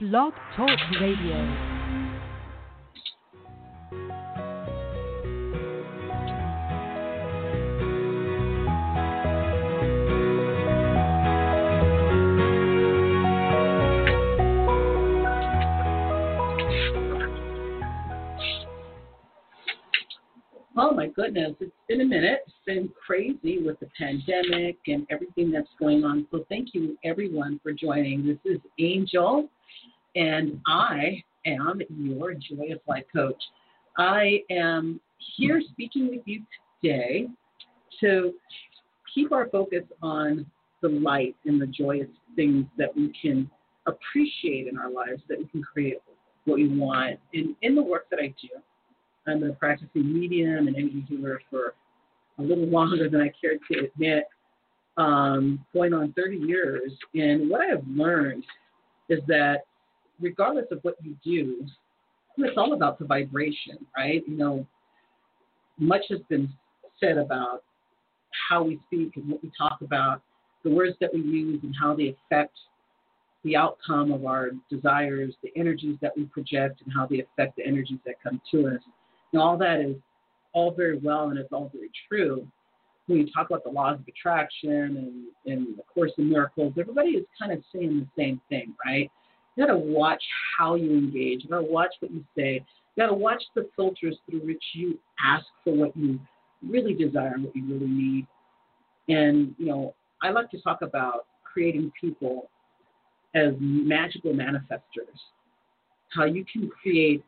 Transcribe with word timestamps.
Blog 0.00 0.32
Talk 0.56 0.70
Radio. 0.98 1.36
Oh 20.78 20.92
my 20.94 21.08
goodness, 21.08 21.52
it's 21.60 21.70
been 21.88 22.00
a 22.00 22.04
minute. 22.06 22.40
It's 22.46 22.54
been 22.64 22.88
crazy 23.06 23.58
with 23.62 23.78
the 23.80 23.88
pandemic 23.98 24.78
and 24.86 25.06
everything 25.10 25.50
that's 25.50 25.68
going 25.78 26.04
on. 26.04 26.26
So 26.30 26.46
thank 26.48 26.68
you 26.72 26.96
everyone 27.04 27.60
for 27.62 27.72
joining. 27.74 28.26
This 28.26 28.38
is 28.46 28.60
Angel 28.78 29.46
and 30.14 30.60
I 30.66 31.22
am 31.46 31.80
your 31.88 32.34
Joyous 32.34 32.80
Life 32.86 33.04
Coach. 33.14 33.42
I 33.98 34.42
am 34.50 35.00
here 35.36 35.60
speaking 35.72 36.08
with 36.08 36.20
you 36.24 36.42
today 36.82 37.26
to 38.00 38.32
keep 39.14 39.32
our 39.32 39.48
focus 39.48 39.84
on 40.02 40.46
the 40.82 40.88
light 40.88 41.36
and 41.44 41.60
the 41.60 41.66
joyous 41.66 42.08
things 42.36 42.64
that 42.78 42.94
we 42.96 43.12
can 43.20 43.50
appreciate 43.86 44.66
in 44.66 44.78
our 44.78 44.90
lives, 44.90 45.22
that 45.28 45.38
we 45.38 45.46
can 45.46 45.62
create 45.62 45.98
what 46.44 46.56
we 46.56 46.68
want. 46.68 47.18
And 47.34 47.54
in 47.62 47.74
the 47.74 47.82
work 47.82 48.08
that 48.10 48.18
I 48.18 48.28
do, 48.40 48.48
I'm 49.26 49.42
a 49.42 49.52
practicing 49.52 50.12
medium 50.12 50.68
and 50.68 50.76
energy 50.76 51.04
healer 51.08 51.40
for 51.50 51.74
a 52.38 52.42
little 52.42 52.66
longer 52.66 53.08
than 53.08 53.20
I 53.20 53.30
care 53.40 53.58
to 53.70 53.86
admit, 53.86 54.24
um, 54.96 55.64
going 55.74 55.92
on 55.92 56.12
30 56.14 56.38
years. 56.38 56.92
And 57.14 57.50
what 57.50 57.60
I 57.60 57.66
have 57.66 57.84
learned 57.86 58.44
is 59.08 59.20
that 59.26 59.64
regardless 60.20 60.66
of 60.70 60.78
what 60.82 60.96
you 61.02 61.16
do, 61.24 61.66
it's 62.38 62.56
all 62.56 62.72
about 62.72 62.98
the 62.98 63.04
vibration, 63.04 63.78
right? 63.96 64.22
You 64.26 64.36
know, 64.36 64.66
much 65.78 66.02
has 66.10 66.20
been 66.28 66.48
said 66.98 67.18
about 67.18 67.62
how 68.48 68.62
we 68.62 68.78
speak 68.86 69.16
and 69.16 69.28
what 69.28 69.42
we 69.42 69.50
talk 69.56 69.78
about, 69.80 70.22
the 70.62 70.70
words 70.70 70.96
that 71.00 71.12
we 71.12 71.20
use 71.20 71.60
and 71.62 71.74
how 71.80 71.94
they 71.94 72.14
affect 72.26 72.56
the 73.44 73.56
outcome 73.56 74.12
of 74.12 74.26
our 74.26 74.50
desires, 74.70 75.34
the 75.42 75.50
energies 75.56 75.96
that 76.02 76.12
we 76.16 76.24
project, 76.24 76.82
and 76.84 76.92
how 76.94 77.06
they 77.06 77.20
affect 77.20 77.56
the 77.56 77.66
energies 77.66 77.98
that 78.04 78.14
come 78.22 78.40
to 78.50 78.66
us. 78.68 78.80
And 79.32 79.40
all 79.40 79.56
that 79.58 79.80
is 79.80 79.96
all 80.52 80.72
very 80.72 80.98
well 80.98 81.30
and 81.30 81.38
it's 81.38 81.52
all 81.52 81.70
very 81.72 81.90
true. 82.08 82.46
When 83.06 83.18
you 83.18 83.28
talk 83.32 83.48
about 83.48 83.64
the 83.64 83.70
laws 83.70 83.98
of 83.98 84.06
attraction 84.06 85.32
and, 85.46 85.52
and 85.52 85.78
the 85.78 85.82
Course 85.82 86.12
in 86.18 86.28
Miracles, 86.28 86.74
everybody 86.78 87.10
is 87.10 87.24
kind 87.38 87.52
of 87.52 87.62
saying 87.72 88.06
the 88.16 88.22
same 88.22 88.40
thing, 88.48 88.74
right? 88.84 89.10
You 89.56 89.66
got 89.66 89.72
to 89.72 89.78
watch 89.78 90.22
how 90.58 90.74
you 90.74 90.92
engage. 90.92 91.44
You 91.44 91.50
got 91.50 91.60
to 91.60 91.70
watch 91.70 91.90
what 92.00 92.12
you 92.12 92.24
say. 92.36 92.64
You 92.96 93.02
got 93.02 93.08
to 93.08 93.14
watch 93.14 93.42
the 93.54 93.68
filters 93.76 94.16
through 94.28 94.40
which 94.40 94.62
you 94.74 94.98
ask 95.24 95.46
for 95.64 95.74
what 95.74 95.96
you 95.96 96.20
really 96.66 96.94
desire 96.94 97.34
and 97.34 97.44
what 97.44 97.56
you 97.56 97.64
really 97.66 97.86
need. 97.86 98.26
And 99.08 99.54
you 99.58 99.66
know, 99.66 99.94
I 100.22 100.30
like 100.30 100.50
to 100.50 100.60
talk 100.60 100.82
about 100.82 101.26
creating 101.42 101.92
people 102.00 102.48
as 103.34 103.54
magical 103.58 104.32
manifestors. 104.32 105.18
How 106.10 106.24
you 106.24 106.44
can 106.50 106.68
create 106.68 107.24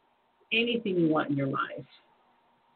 anything 0.53 0.97
you 0.97 1.09
want 1.09 1.31
in 1.31 1.37
your 1.37 1.47
life, 1.47 1.87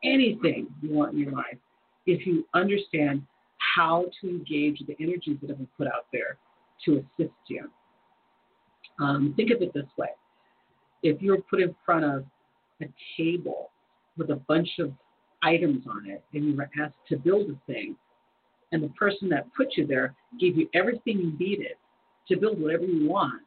anything 0.05 0.69
you 0.81 0.95
want 0.95 1.13
in 1.13 1.19
your 1.19 1.33
life, 1.33 1.59
if 2.07 2.27
you 2.27 2.47
understand 2.55 3.23
how 3.59 4.07
to 4.21 4.29
engage 4.29 4.81
the 4.87 4.97
energies 5.01 5.39
that 5.41 5.51
have 5.51 5.59
been 5.59 5.69
put 5.77 5.87
out 5.89 6.07
there 6.13 6.39
to 6.85 6.99
assist 6.99 7.35
you. 7.49 7.69
Um, 9.01 9.35
think 9.37 9.51
of 9.51 9.61
it 9.63 9.75
this 9.75 9.87
way 9.99 10.09
if 11.03 11.23
you're 11.23 11.41
put 11.43 11.61
in 11.61 11.75
front 11.85 12.05
of 12.05 12.25
a 12.83 12.87
table 13.17 13.71
with 14.17 14.31
a 14.31 14.37
bunch 14.49 14.69
of 14.79 14.93
items 15.43 15.85
on 15.89 16.09
it 16.09 16.23
and 16.33 16.45
you 16.45 16.57
were 16.57 16.71
asked 16.83 16.97
to 17.09 17.17
build 17.17 17.51
a 17.51 17.73
thing, 17.73 17.97
and 18.73 18.83
the 18.83 18.89
person 18.91 19.29
that 19.29 19.47
put 19.55 19.69
you 19.77 19.87
there 19.87 20.15
gave 20.41 20.57
you 20.57 20.69
everything 20.75 21.19
you 21.19 21.33
needed 21.39 21.75
to 22.29 22.37
build 22.37 22.61
whatever 22.61 22.85
you 22.85 23.09
want, 23.09 23.43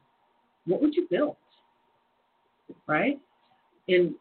what 0.66 0.80
would 0.80 0.94
you 0.94 1.06
build? 1.10 1.36
Right? 2.86 3.20
And 3.88 4.14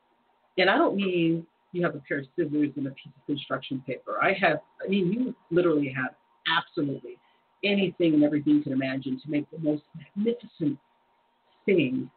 and 0.57 0.69
I 0.69 0.77
don't 0.77 0.95
mean 0.95 1.45
you 1.71 1.83
have 1.83 1.95
a 1.95 1.99
pair 1.99 2.19
of 2.19 2.25
scissors 2.35 2.71
and 2.75 2.87
a 2.87 2.91
piece 2.91 3.13
of 3.15 3.25
construction 3.25 3.81
paper. 3.87 4.17
I 4.21 4.33
have 4.33 4.59
I 4.83 4.89
mean 4.89 5.13
you 5.13 5.35
literally 5.51 5.93
have 5.95 6.15
absolutely 6.57 7.17
anything 7.63 8.15
and 8.15 8.23
everything 8.23 8.55
you 8.55 8.63
can 8.63 8.73
imagine 8.73 9.21
to 9.21 9.29
make 9.29 9.49
the 9.51 9.59
most 9.59 9.83
magnificent 9.95 10.77
thing 11.69 12.09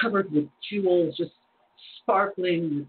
covered 0.00 0.30
with 0.30 0.46
jewels, 0.70 1.16
just 1.16 1.32
sparkling 2.00 2.76
with 2.76 2.86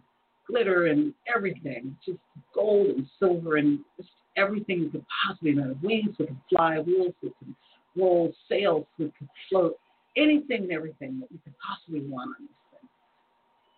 glitter 0.48 0.88
and 0.88 1.14
everything, 1.34 1.96
just 2.06 2.20
gold 2.54 2.88
and 2.88 3.08
silver 3.20 3.58
and 3.58 3.80
just 3.98 4.10
everything 4.36 4.82
you 4.82 4.90
could 4.90 5.06
possibly 5.26 5.52
imagine. 5.52 5.80
Wings 5.82 6.16
that 6.18 6.28
can 6.28 6.42
fly, 6.50 6.80
wheels 6.80 7.14
that 7.24 7.38
can 7.40 7.56
roll, 7.96 8.34
sails 8.50 8.86
that 9.00 9.16
can 9.18 9.30
float, 9.50 9.78
anything 10.16 10.64
and 10.64 10.72
everything 10.72 11.20
that 11.20 11.32
you 11.32 11.40
could 11.44 11.54
possibly 11.60 12.02
want 12.08 12.36
on 12.40 12.46
this 12.46 12.80
thing. 12.80 12.90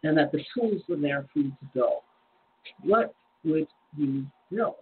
And 0.10 0.18
that 0.18 0.32
the 0.32 0.44
tools 0.54 0.82
were 0.88 0.98
there 0.98 1.26
for 1.34 1.40
you 1.40 1.50
to 1.50 1.66
build. 1.74 2.02
What 2.84 3.14
would 3.44 3.68
you 3.98 4.26
build? 4.52 4.76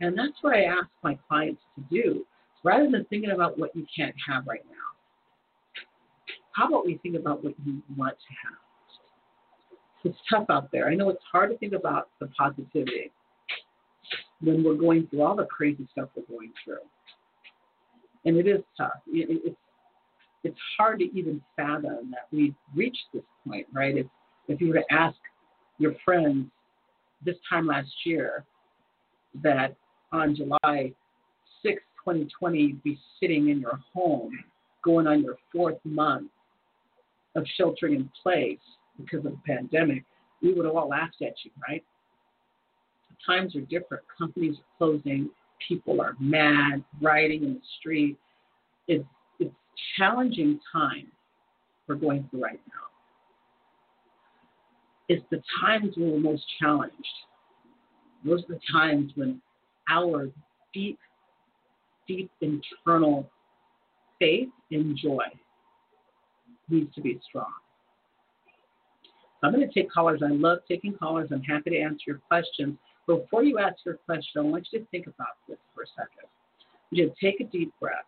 And 0.00 0.16
that's 0.16 0.36
what 0.42 0.54
I 0.54 0.64
ask 0.64 0.88
my 1.02 1.18
clients 1.28 1.62
to 1.76 1.84
do. 1.90 2.26
Rather 2.64 2.90
than 2.90 3.04
thinking 3.06 3.30
about 3.30 3.58
what 3.58 3.74
you 3.76 3.86
can't 3.96 4.14
have 4.28 4.46
right 4.46 4.64
now, 4.68 4.95
how 6.56 6.66
about 6.68 6.86
we 6.86 6.98
think 7.02 7.16
about 7.16 7.44
what 7.44 7.54
you 7.64 7.82
want 7.96 8.16
to 8.16 8.34
have? 8.48 8.58
It's 10.04 10.18
tough 10.30 10.46
out 10.48 10.72
there. 10.72 10.88
I 10.88 10.94
know 10.94 11.10
it's 11.10 11.22
hard 11.30 11.50
to 11.50 11.58
think 11.58 11.74
about 11.74 12.08
the 12.18 12.28
positivity 12.28 13.12
when 14.40 14.64
we're 14.64 14.76
going 14.76 15.06
through 15.08 15.22
all 15.22 15.36
the 15.36 15.44
crazy 15.46 15.86
stuff 15.92 16.08
we're 16.16 16.22
going 16.34 16.52
through. 16.64 16.78
And 18.24 18.36
it 18.36 18.46
is 18.46 18.62
tough. 18.76 19.00
It, 19.08 19.40
it's 19.44 19.56
it's 20.44 20.58
hard 20.78 21.00
to 21.00 21.04
even 21.18 21.42
fathom 21.56 22.12
that 22.12 22.28
we've 22.30 22.54
reached 22.74 23.04
this 23.12 23.22
point, 23.46 23.66
right? 23.72 23.96
If 23.96 24.06
if 24.48 24.60
you 24.60 24.68
were 24.68 24.74
to 24.74 24.92
ask 24.92 25.16
your 25.78 25.94
friends 26.04 26.46
this 27.24 27.36
time 27.50 27.66
last 27.66 27.90
year 28.04 28.44
that 29.42 29.74
on 30.12 30.36
July 30.36 30.92
6, 31.62 31.82
2020, 32.04 32.58
you'd 32.58 32.82
be 32.84 32.98
sitting 33.20 33.48
in 33.48 33.60
your 33.60 33.80
home 33.92 34.32
going 34.84 35.06
on 35.06 35.22
your 35.22 35.36
fourth 35.52 35.78
month 35.84 36.30
of 37.36 37.46
sheltering 37.56 37.94
in 37.94 38.10
place 38.22 38.58
because 38.98 39.24
of 39.24 39.32
the 39.32 39.40
pandemic, 39.46 40.04
we 40.42 40.52
would 40.52 40.64
have 40.64 40.74
all 40.74 40.88
laughed 40.88 41.22
at 41.22 41.34
you, 41.44 41.50
right? 41.68 41.84
Times 43.24 43.54
are 43.56 43.60
different. 43.62 44.02
Companies 44.18 44.56
are 44.56 44.78
closing. 44.78 45.30
People 45.66 46.00
are 46.00 46.14
mad, 46.18 46.84
rioting 47.00 47.44
in 47.44 47.54
the 47.54 47.60
street. 47.78 48.16
It's 48.88 49.04
it's 49.38 49.54
challenging 49.98 50.60
time 50.72 51.06
we're 51.86 51.94
going 51.96 52.28
through 52.30 52.42
right 52.42 52.60
now. 52.68 52.82
It's 55.08 55.24
the 55.30 55.42
times 55.60 55.94
when 55.96 56.12
we're 56.12 56.18
most 56.18 56.44
challenged. 56.60 56.94
Those 58.24 58.42
are 58.44 58.54
the 58.54 58.60
times 58.72 59.12
when 59.14 59.40
our 59.88 60.28
deep, 60.74 60.98
deep 62.08 62.30
internal 62.40 63.30
faith 64.18 64.48
and 64.70 64.96
joy 64.96 65.24
needs 66.68 66.94
to 66.94 67.00
be 67.00 67.20
strong. 67.28 67.52
I'm 69.42 69.52
going 69.52 69.66
to 69.66 69.72
take 69.72 69.90
callers. 69.90 70.22
I 70.24 70.32
love 70.32 70.58
taking 70.68 70.94
callers. 70.94 71.28
I'm 71.32 71.42
happy 71.42 71.70
to 71.70 71.78
answer 71.78 72.04
your 72.06 72.20
questions. 72.28 72.76
Before 73.06 73.44
you 73.44 73.58
ask 73.58 73.76
your 73.84 73.96
question, 74.06 74.38
I 74.38 74.40
want 74.40 74.66
you 74.72 74.80
to 74.80 74.86
think 74.86 75.06
about 75.06 75.36
this 75.48 75.58
for 75.74 75.82
a 75.82 75.86
second. 75.94 76.28
You 76.90 77.06
just 77.06 77.18
take 77.20 77.40
a 77.40 77.44
deep 77.44 77.72
breath. 77.80 78.06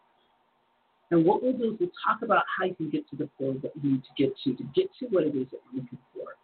And 1.11 1.25
what 1.25 1.43
we'll 1.43 1.53
do 1.53 1.73
is 1.73 1.81
we'll 1.81 1.91
talk 2.07 2.23
about 2.23 2.45
how 2.59 2.67
you 2.67 2.75
can 2.75 2.91
get 2.91 3.09
to 3.11 3.17
the 3.17 3.29
goal 3.39 3.57
that 3.63 3.73
you 3.83 3.93
need 3.93 4.03
to 4.03 4.23
get 4.23 4.35
to, 4.45 4.55
to 4.55 4.63
get 4.75 4.89
to 4.99 5.07
what 5.07 5.25
it 5.25 5.35
is 5.35 5.47
that 5.51 5.61
you're 5.73 5.83
looking 5.83 5.99
for. 6.15 6.35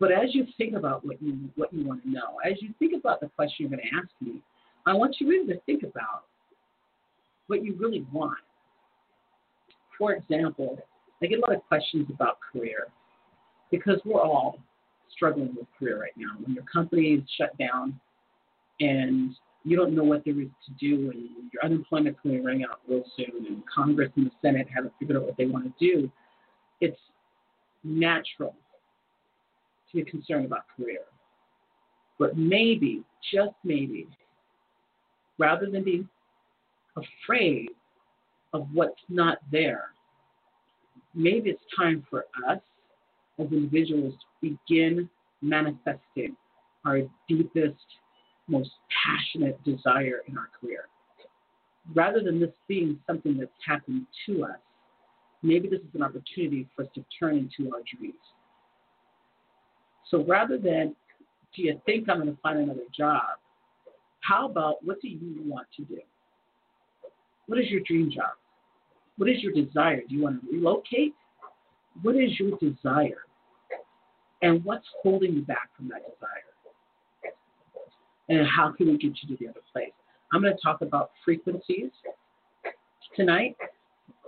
But 0.00 0.10
as 0.10 0.34
you 0.34 0.46
think 0.56 0.74
about 0.74 1.04
what 1.04 1.22
you 1.22 1.38
what 1.54 1.72
you 1.72 1.86
want 1.86 2.02
to 2.02 2.10
know, 2.10 2.40
as 2.44 2.54
you 2.60 2.74
think 2.78 2.92
about 2.98 3.20
the 3.20 3.28
question 3.36 3.56
you're 3.68 3.70
going 3.70 3.88
to 3.88 3.96
ask 3.96 4.08
me, 4.20 4.40
I 4.86 4.94
want 4.94 5.16
you 5.20 5.28
really 5.28 5.52
to 5.52 5.60
think 5.60 5.82
about 5.82 6.24
what 7.46 7.64
you 7.64 7.76
really 7.78 8.04
want 8.12 8.38
for 9.98 10.12
example, 10.12 10.78
I 11.22 11.26
get 11.26 11.38
a 11.38 11.42
lot 11.42 11.54
of 11.54 11.66
questions 11.68 12.08
about 12.12 12.38
career 12.40 12.88
because 13.70 14.00
we're 14.04 14.20
all 14.20 14.58
struggling 15.14 15.54
with 15.56 15.66
career 15.78 16.00
right 16.00 16.12
now. 16.16 16.30
When 16.42 16.54
your 16.54 16.64
company 16.64 17.14
is 17.14 17.22
shut 17.38 17.56
down 17.58 17.98
and 18.80 19.34
you 19.64 19.76
don't 19.76 19.94
know 19.94 20.02
what 20.02 20.24
there 20.24 20.40
is 20.40 20.48
to 20.66 20.72
do, 20.80 21.10
and 21.10 21.28
your 21.52 21.64
unemployment's 21.64 22.18
going 22.24 22.36
to 22.36 22.42
ring 22.42 22.64
out 22.68 22.80
real 22.88 23.04
soon, 23.16 23.46
and 23.46 23.62
Congress 23.72 24.10
and 24.16 24.26
the 24.26 24.30
Senate 24.42 24.66
haven't 24.74 24.92
figured 24.98 25.16
out 25.16 25.24
what 25.24 25.36
they 25.36 25.46
want 25.46 25.64
to 25.64 25.72
do, 25.78 26.10
it's 26.80 26.98
natural 27.84 28.56
to 29.90 30.04
be 30.04 30.10
concerned 30.10 30.46
about 30.46 30.62
career. 30.76 31.00
But 32.18 32.36
maybe, 32.36 33.04
just 33.32 33.54
maybe, 33.62 34.08
rather 35.38 35.70
than 35.70 35.84
being 35.84 36.08
afraid 36.96 37.70
of 38.52 38.66
what's 38.72 39.00
not 39.08 39.38
there, 39.50 39.90
maybe 41.14 41.50
it's 41.50 41.62
time 41.76 42.06
for 42.10 42.26
us 42.48 42.58
as 43.38 43.46
individuals 43.50 44.14
to 44.40 44.56
begin 44.66 45.08
manifesting 45.40 46.36
our 46.84 47.00
deepest, 47.28 47.76
most 48.48 48.70
passionate 49.04 49.62
desire 49.64 50.22
in 50.28 50.36
our 50.36 50.48
career. 50.60 50.84
Rather 51.94 52.20
than 52.20 52.40
this 52.40 52.50
being 52.68 52.98
something 53.06 53.36
that's 53.38 53.50
happened 53.66 54.06
to 54.26 54.44
us, 54.44 54.58
maybe 55.42 55.68
this 55.68 55.80
is 55.80 55.94
an 55.94 56.02
opportunity 56.02 56.68
for 56.74 56.82
us 56.82 56.88
to 56.94 57.04
turn 57.18 57.36
into 57.36 57.72
our 57.74 57.80
dreams. 57.98 58.14
So 60.10 60.24
rather 60.24 60.58
than, 60.58 60.94
do 61.56 61.62
you 61.62 61.80
think 61.86 62.08
I'm 62.08 62.20
going 62.20 62.30
to 62.30 62.40
find 62.42 62.58
another 62.60 62.82
job? 62.96 63.38
How 64.20 64.48
about 64.48 64.84
what 64.84 65.00
do 65.00 65.08
you 65.08 65.42
want 65.44 65.66
to 65.76 65.84
do? 65.84 65.98
What 67.46 67.58
is 67.58 67.68
your 67.70 67.80
dream 67.86 68.10
job? 68.10 68.32
What 69.16 69.28
is 69.28 69.42
your 69.42 69.52
desire? 69.52 70.00
Do 70.08 70.14
you 70.14 70.22
want 70.22 70.40
to 70.40 70.50
relocate? 70.50 71.14
What 72.02 72.16
is 72.16 72.38
your 72.38 72.58
desire? 72.58 73.24
And 74.40 74.64
what's 74.64 74.86
holding 75.02 75.34
you 75.34 75.42
back 75.42 75.70
from 75.76 75.88
that 75.88 76.02
desire? 76.02 77.32
And 78.28 78.46
how 78.46 78.72
can 78.72 78.86
we 78.86 78.92
get 78.92 79.12
you 79.22 79.36
to 79.36 79.44
the 79.44 79.48
other 79.50 79.60
place? 79.72 79.92
I'm 80.32 80.40
going 80.40 80.54
to 80.54 80.62
talk 80.62 80.80
about 80.80 81.10
frequencies 81.24 81.90
tonight 83.14 83.56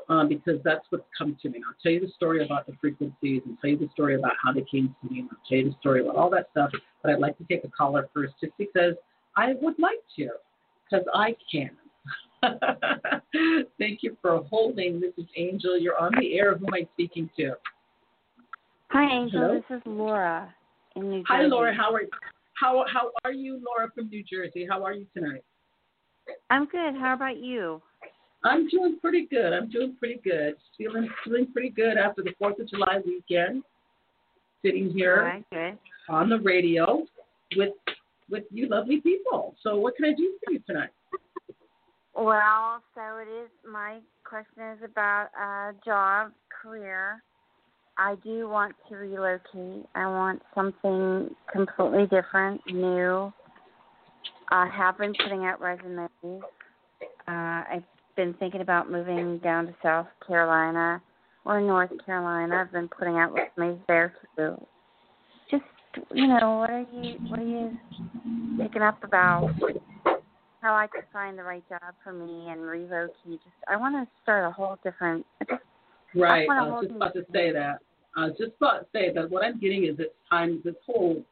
um, 0.08 0.28
because 0.28 0.60
that's 0.64 0.84
what's 0.90 1.04
come 1.16 1.36
to 1.42 1.48
me. 1.48 1.62
I'll 1.66 1.74
tell 1.82 1.92
you 1.92 2.00
the 2.00 2.12
story 2.14 2.44
about 2.44 2.66
the 2.66 2.74
frequencies 2.80 3.42
and 3.46 3.56
tell 3.60 3.70
you 3.70 3.78
the 3.78 3.88
story 3.92 4.14
about 4.16 4.32
how 4.42 4.52
they 4.52 4.64
came 4.70 4.94
to 5.00 5.12
me 5.12 5.20
and 5.20 5.28
I'll 5.32 5.38
tell 5.48 5.58
you 5.58 5.70
the 5.70 5.76
story 5.80 6.02
about 6.02 6.16
all 6.16 6.30
that 6.30 6.48
stuff. 6.50 6.70
But 7.02 7.12
I'd 7.12 7.20
like 7.20 7.38
to 7.38 7.44
take 7.44 7.64
a 7.64 7.68
caller 7.68 8.08
first 8.12 8.34
just 8.40 8.52
because 8.58 8.94
I 9.36 9.54
would 9.60 9.78
like 9.78 10.02
to, 10.16 10.28
because 10.84 11.06
I 11.14 11.34
can. 11.50 11.70
Thank 13.78 14.02
you 14.02 14.16
for 14.20 14.44
holding. 14.50 15.00
This 15.00 15.12
is 15.16 15.26
Angel. 15.36 15.78
You're 15.78 15.98
on 15.98 16.12
the 16.18 16.38
air. 16.38 16.56
Who 16.56 16.66
am 16.66 16.74
I 16.74 16.86
speaking 16.94 17.28
to? 17.36 17.52
Hi, 18.90 19.10
Angel. 19.10 19.40
Hello? 19.40 19.54
This 19.54 19.76
is 19.76 19.82
Laura 19.86 20.54
in 20.96 21.02
New 21.02 21.18
Jersey. 21.18 21.24
Hi, 21.28 21.42
Laura. 21.42 21.74
How 21.74 21.92
are 21.94 22.02
how 22.60 22.84
how 22.92 23.10
are 23.24 23.32
you, 23.32 23.60
Laura 23.64 23.90
from 23.94 24.08
New 24.08 24.22
Jersey? 24.22 24.66
How 24.68 24.84
are 24.84 24.92
you 24.92 25.06
tonight? 25.14 25.42
I'm 26.50 26.66
good. 26.66 26.94
How 26.94 27.14
about 27.14 27.38
you? 27.38 27.82
I'm 28.44 28.68
doing 28.68 28.98
pretty 29.00 29.26
good. 29.26 29.52
I'm 29.52 29.70
doing 29.70 29.96
pretty 29.98 30.20
good. 30.22 30.54
Feeling 30.78 31.08
feeling 31.24 31.46
pretty 31.52 31.70
good 31.70 31.96
after 31.96 32.22
the 32.22 32.32
Fourth 32.38 32.58
of 32.60 32.68
July 32.68 33.00
weekend. 33.04 33.62
Sitting 34.64 34.90
here 34.90 35.42
right, 35.52 35.78
on 36.08 36.28
the 36.30 36.38
radio 36.38 37.04
with 37.56 37.72
with 38.30 38.44
you 38.50 38.68
lovely 38.68 39.00
people. 39.00 39.54
So 39.62 39.76
what 39.76 39.96
can 39.96 40.04
I 40.06 40.14
do 40.14 40.34
for 40.44 40.52
you 40.52 40.60
tonight? 40.66 40.90
Well, 42.16 42.82
so 42.94 43.00
it 43.18 43.28
is. 43.28 43.50
My 43.70 43.98
question 44.24 44.62
is 44.72 44.78
about 44.84 45.28
uh, 45.38 45.72
job, 45.84 46.32
career. 46.62 47.22
I 47.98 48.16
do 48.24 48.48
want 48.48 48.74
to 48.88 48.96
relocate. 48.96 49.86
I 49.94 50.06
want 50.06 50.42
something 50.54 51.34
completely 51.52 52.06
different, 52.06 52.60
new. 52.66 53.32
I 54.50 54.68
have 54.68 54.98
been 54.98 55.14
putting 55.22 55.44
out 55.44 55.60
resumes. 55.60 56.10
Uh, 56.22 56.40
I've 57.28 57.84
been 58.16 58.34
thinking 58.34 58.60
about 58.60 58.90
moving 58.90 59.38
down 59.38 59.66
to 59.66 59.74
South 59.82 60.06
Carolina 60.26 61.00
or 61.44 61.60
North 61.60 61.90
Carolina. 62.04 62.56
I've 62.56 62.72
been 62.72 62.88
putting 62.88 63.16
out 63.16 63.32
resumes 63.32 63.80
there 63.88 64.14
too. 64.36 64.54
Just 65.50 65.64
you 66.12 66.26
know, 66.26 66.58
what 66.58 66.70
are 66.70 66.86
you 66.92 67.18
what 67.28 67.38
are 67.38 67.42
you 67.42 67.76
thinking 68.56 68.82
up 68.82 69.02
about? 69.02 69.50
How 70.64 70.74
I 70.74 70.86
could 70.86 71.04
find 71.12 71.38
the 71.38 71.42
right 71.42 71.62
job 71.68 71.92
for 72.02 72.14
me 72.14 72.48
and 72.48 72.62
relocate. 72.62 73.12
Just 73.26 73.54
I 73.68 73.76
want 73.76 73.96
to 73.96 74.10
start 74.22 74.48
a 74.48 74.50
whole 74.50 74.78
different. 74.82 75.26
Right. 76.14 76.48
wanna 76.48 76.64
I 76.64 76.68
was 76.70 76.84
just 76.84 76.96
about 76.96 77.12
to 77.12 77.26
say 77.34 77.52
that. 77.52 77.80
I 78.16 78.28
was 78.28 78.34
just 78.38 78.52
about 78.56 78.78
to 78.78 78.86
say 78.90 79.12
that 79.12 79.30
what 79.30 79.44
I'm 79.44 79.60
getting 79.60 79.84
is 79.84 79.96
it's 79.98 80.14
time 80.30 80.62
this 80.64 80.74
whole 80.86 81.22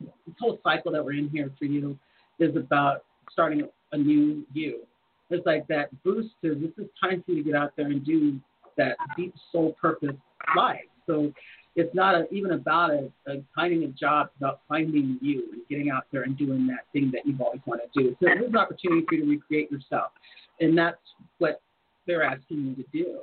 this 0.00 0.34
whole 0.38 0.60
cycle 0.62 0.92
that 0.92 1.04
we're 1.04 1.14
in 1.14 1.28
here 1.30 1.50
for 1.58 1.64
you 1.64 1.98
is 2.38 2.54
about 2.54 3.04
starting 3.32 3.68
a 3.90 3.98
new 3.98 4.46
you. 4.54 4.82
It's 5.30 5.44
like 5.44 5.66
that 5.66 5.88
boost 6.04 6.28
to 6.44 6.54
this 6.54 6.70
is 6.84 6.88
time 7.00 7.24
for 7.26 7.32
you 7.32 7.42
to 7.42 7.50
get 7.50 7.60
out 7.60 7.72
there 7.76 7.86
and 7.86 8.06
do 8.06 8.38
that 8.76 8.96
deep 9.16 9.34
soul 9.50 9.74
purpose 9.80 10.14
life. 10.56 10.82
So 11.10 11.32
it's 11.76 11.94
not 11.94 12.14
a, 12.14 12.26
even 12.32 12.52
about 12.52 12.90
a, 12.90 13.10
a 13.26 13.42
finding 13.54 13.84
a 13.84 13.88
job, 13.88 14.28
it's 14.28 14.36
about 14.38 14.60
finding 14.68 15.18
you 15.20 15.48
and 15.52 15.62
getting 15.68 15.90
out 15.90 16.04
there 16.12 16.22
and 16.22 16.36
doing 16.36 16.66
that 16.68 16.86
thing 16.92 17.10
that 17.12 17.22
you've 17.24 17.40
always 17.40 17.60
wanted 17.66 17.92
to 17.94 18.02
do. 18.02 18.10
So 18.20 18.26
there's 18.26 18.48
an 18.48 18.56
opportunity 18.56 19.04
for 19.08 19.14
you 19.14 19.24
to 19.24 19.30
recreate 19.30 19.70
yourself. 19.70 20.12
And 20.60 20.76
that's 20.76 20.98
what 21.38 21.60
they're 22.06 22.22
asking 22.22 22.74
you 22.76 22.84
to 22.84 22.84
do 22.92 23.20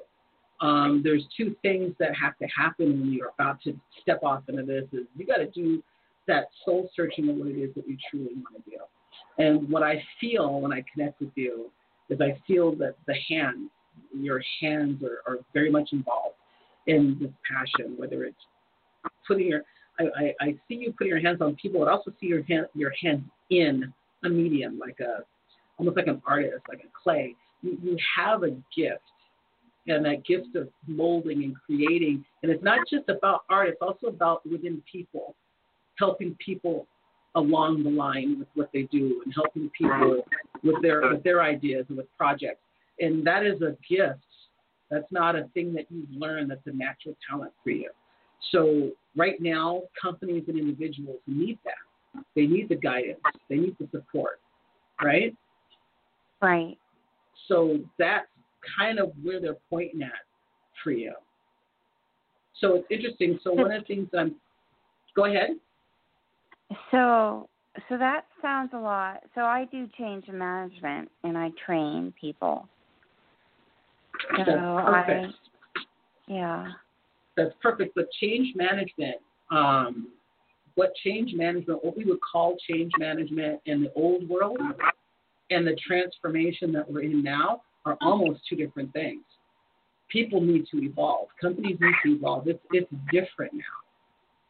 um, 0.61 1.01
there's 1.03 1.23
two 1.35 1.55
things 1.61 1.93
that 1.99 2.15
have 2.15 2.37
to 2.39 2.47
happen 2.47 2.99
when 2.99 3.13
you're 3.13 3.31
about 3.37 3.61
to 3.63 3.75
step 4.01 4.23
off 4.23 4.43
into 4.47 4.63
this 4.63 4.85
is 4.91 5.05
you 5.15 5.25
got 5.25 5.37
to 5.37 5.49
do 5.49 5.83
that 6.27 6.47
soul 6.65 6.89
searching 6.95 7.29
of 7.29 7.35
what 7.35 7.47
it 7.47 7.57
is 7.57 7.73
that 7.75 7.87
you 7.87 7.97
truly 8.09 8.33
want 8.35 8.63
to 8.63 8.71
do 8.71 8.77
and 9.37 9.69
what 9.69 9.83
i 9.83 10.01
feel 10.19 10.59
when 10.59 10.73
i 10.73 10.83
connect 10.93 11.19
with 11.19 11.29
you 11.35 11.69
is 12.09 12.19
i 12.21 12.37
feel 12.47 12.75
that 12.75 12.95
the 13.05 13.15
hands 13.29 13.69
your 14.13 14.41
hands 14.61 15.01
are, 15.03 15.31
are 15.31 15.39
very 15.53 15.71
much 15.71 15.89
involved 15.91 16.35
in 16.87 17.17
this 17.19 17.31
passion 17.49 17.93
whether 17.97 18.23
it's 18.23 18.37
putting 19.27 19.47
your 19.47 19.61
I, 19.99 20.03
I, 20.03 20.33
I 20.41 20.47
see 20.67 20.75
you 20.75 20.93
putting 20.97 21.09
your 21.09 21.21
hands 21.21 21.41
on 21.41 21.55
people 21.55 21.79
but 21.81 21.87
I 21.87 21.91
also 21.91 22.11
see 22.19 22.27
your 22.27 22.43
hand 22.43 22.67
your 22.73 22.93
hands 23.01 23.23
in 23.49 23.93
a 24.23 24.29
medium 24.29 24.79
like 24.79 24.99
a 24.99 25.19
almost 25.77 25.97
like 25.97 26.07
an 26.07 26.21
artist 26.25 26.63
like 26.67 26.79
a 26.79 26.89
clay 27.03 27.35
you, 27.61 27.77
you 27.81 27.97
have 28.17 28.43
a 28.43 28.51
gift 28.75 29.01
and 29.87 30.05
that 30.05 30.25
gift 30.25 30.55
of 30.55 30.69
molding 30.87 31.43
and 31.43 31.55
creating. 31.65 32.23
And 32.43 32.51
it's 32.51 32.63
not 32.63 32.79
just 32.89 33.09
about 33.09 33.41
art, 33.49 33.69
it's 33.69 33.81
also 33.81 34.07
about 34.07 34.45
within 34.49 34.81
people, 34.91 35.35
helping 35.97 36.35
people 36.43 36.87
along 37.35 37.83
the 37.83 37.89
line 37.89 38.39
with 38.39 38.47
what 38.55 38.69
they 38.73 38.83
do 38.83 39.21
and 39.23 39.33
helping 39.33 39.69
people 39.77 40.23
with 40.63 40.81
their 40.81 41.01
with 41.11 41.23
their 41.23 41.41
ideas 41.41 41.85
and 41.89 41.97
with 41.97 42.07
projects. 42.17 42.61
And 42.99 43.25
that 43.27 43.45
is 43.45 43.61
a 43.61 43.77
gift. 43.87 44.19
That's 44.89 45.11
not 45.11 45.35
a 45.35 45.47
thing 45.53 45.73
that 45.73 45.85
you've 45.89 46.09
learned 46.11 46.49
that's 46.49 46.65
a 46.65 46.71
natural 46.71 47.15
talent 47.29 47.51
for 47.63 47.71
you. 47.71 47.89
So 48.51 48.91
right 49.15 49.35
now, 49.39 49.83
companies 49.99 50.43
and 50.47 50.57
individuals 50.57 51.19
need 51.27 51.59
that. 51.65 52.23
They 52.35 52.45
need 52.45 52.69
the 52.69 52.75
guidance. 52.75 53.19
They 53.49 53.57
need 53.57 53.75
the 53.79 53.87
support. 53.91 54.39
Right? 55.03 55.35
right. 56.41 56.77
So 57.47 57.77
that's 57.99 58.27
kind 58.77 58.99
of 58.99 59.11
where 59.21 59.39
they're 59.39 59.57
pointing 59.69 60.01
at 60.01 60.11
for 60.83 60.91
you. 60.91 61.13
So 62.59 62.75
it's 62.75 62.87
interesting. 62.89 63.39
So 63.43 63.53
one 63.53 63.71
of 63.71 63.81
the 63.81 63.85
things 63.85 64.09
I'm, 64.17 64.35
go 65.15 65.25
ahead. 65.25 65.51
So 66.91 67.47
so 67.89 67.97
that 67.97 68.25
sounds 68.41 68.71
a 68.73 68.79
lot. 68.79 69.23
So 69.35 69.41
I 69.41 69.65
do 69.71 69.87
change 69.97 70.27
management 70.27 71.09
and 71.23 71.37
I 71.37 71.51
train 71.65 72.13
people. 72.19 72.67
So 74.21 74.43
That's 74.45 74.57
I 74.57 75.03
perfect. 75.05 75.33
yeah. 76.27 76.67
That's 77.35 77.53
perfect. 77.61 77.95
But 77.95 78.05
change 78.19 78.55
management, 78.55 79.17
um, 79.51 80.09
what 80.75 80.93
change 81.03 81.33
management, 81.33 81.83
what 81.83 81.95
we 81.95 82.05
would 82.05 82.19
call 82.21 82.55
change 82.69 82.91
management 82.97 83.61
in 83.65 83.83
the 83.83 83.91
old 83.93 84.27
world, 84.27 84.59
and 85.49 85.65
the 85.65 85.77
transformation 85.85 86.71
that 86.73 86.89
we're 86.89 87.01
in 87.01 87.23
now 87.23 87.61
are 87.85 87.97
almost 88.01 88.41
two 88.49 88.55
different 88.55 88.91
things. 88.93 89.23
People 90.09 90.41
need 90.41 90.65
to 90.71 90.83
evolve. 90.83 91.27
Companies 91.39 91.77
need 91.79 91.95
to 92.05 92.15
evolve. 92.15 92.47
It's 92.47 92.59
it's 92.71 92.91
different 93.11 93.53
now 93.53 93.77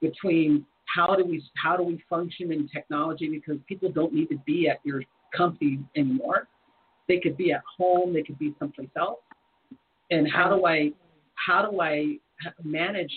between 0.02 0.66
how 0.96 1.16
do 1.16 1.26
we 1.26 1.44
how 1.56 1.76
do 1.76 1.84
we 1.84 2.04
function 2.10 2.52
in 2.52 2.68
technology 2.70 3.30
because 3.30 3.62
people 3.68 3.92
don't 3.92 4.14
need 4.14 4.30
to 4.30 4.38
be 4.46 4.70
at 4.70 4.80
your 4.84 5.04
company 5.36 5.80
anymore. 5.96 6.48
They 7.08 7.20
could 7.20 7.38
be 7.38 7.52
at 7.52 7.64
home. 7.78 8.14
They 8.14 8.24
could 8.24 8.40
be 8.40 8.54
someplace 8.60 8.90
else. 8.98 9.20
And 10.12 10.28
how 10.32 10.56
do 10.56 10.66
I 10.66 10.92
how 11.36 11.70
do 11.70 11.82
I 11.82 12.18
manage 12.64 13.12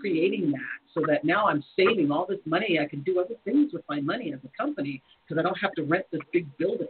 creating 0.00 0.50
that 0.52 0.60
so 0.94 1.02
that 1.06 1.24
now 1.24 1.46
I'm 1.46 1.62
saving 1.76 2.10
all 2.10 2.26
this 2.28 2.40
money? 2.44 2.78
I 2.80 2.86
can 2.86 3.02
do 3.02 3.20
other 3.20 3.34
things 3.44 3.72
with 3.72 3.82
my 3.88 4.00
money 4.00 4.32
as 4.32 4.40
a 4.44 4.62
company 4.62 5.02
because 5.26 5.38
I 5.38 5.42
don't 5.42 5.58
have 5.58 5.72
to 5.74 5.82
rent 5.82 6.04
this 6.10 6.20
big 6.32 6.46
building, 6.58 6.88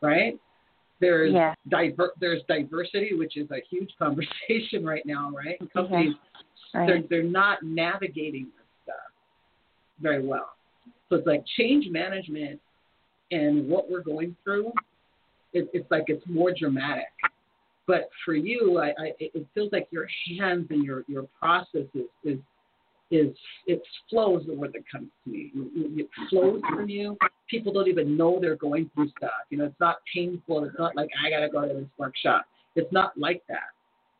right? 0.00 0.38
There's 1.00 1.32
Yeah. 1.34 1.54
diver- 1.68 2.14
there's 2.20 2.42
diversity, 2.44 3.14
which 3.14 3.36
is 3.36 3.50
a 3.50 3.60
huge 3.68 3.92
conversation 3.98 4.84
right 4.84 5.04
now, 5.04 5.30
right? 5.30 5.58
And 5.60 5.70
companies 5.72 6.14
Right. 6.72 6.86
they're 6.88 7.02
they're 7.22 7.22
not 7.30 7.62
navigating 7.62 8.46
this 8.56 8.66
stuff 8.84 9.12
very 10.00 10.24
well. 10.26 10.50
So 11.08 11.16
it's 11.16 11.26
like 11.26 11.44
change 11.56 11.88
management 11.88 12.60
and 13.30 13.68
what 13.68 13.88
we're 13.90 14.02
going 14.02 14.36
through. 14.42 14.72
It, 15.52 15.68
it's 15.72 15.88
like 15.90 16.04
it's 16.08 16.24
more 16.26 16.52
dramatic. 16.52 17.06
But 17.86 18.08
for 18.24 18.34
you, 18.34 18.78
I, 18.78 18.88
I 18.98 19.12
it 19.18 19.46
feels 19.54 19.70
like 19.72 19.88
your 19.90 20.08
hands 20.38 20.66
and 20.70 20.84
your 20.84 21.04
your 21.06 21.24
process 21.38 21.86
is 21.94 22.06
is 22.24 22.38
is 23.10 23.36
it 23.66 23.82
flows 24.08 24.44
the 24.46 24.54
word 24.54 24.72
that 24.72 24.84
comes 24.90 25.08
to 25.24 25.30
me. 25.30 25.52
It 25.54 26.08
flows 26.30 26.62
from 26.68 26.88
you. 26.88 27.16
People 27.48 27.72
don't 27.72 27.88
even 27.88 28.16
know 28.16 28.38
they're 28.40 28.56
going 28.56 28.90
through 28.94 29.10
stuff. 29.18 29.30
You 29.50 29.58
know, 29.58 29.64
it's 29.66 29.80
not 29.80 29.96
painful. 30.12 30.64
It's 30.64 30.78
not 30.78 30.96
like 30.96 31.10
I 31.24 31.30
gotta 31.30 31.48
go 31.48 31.68
to 31.68 31.74
this 31.74 31.88
workshop. 31.98 32.46
It's 32.74 32.90
not 32.92 33.16
like 33.18 33.42
that. 33.48 33.70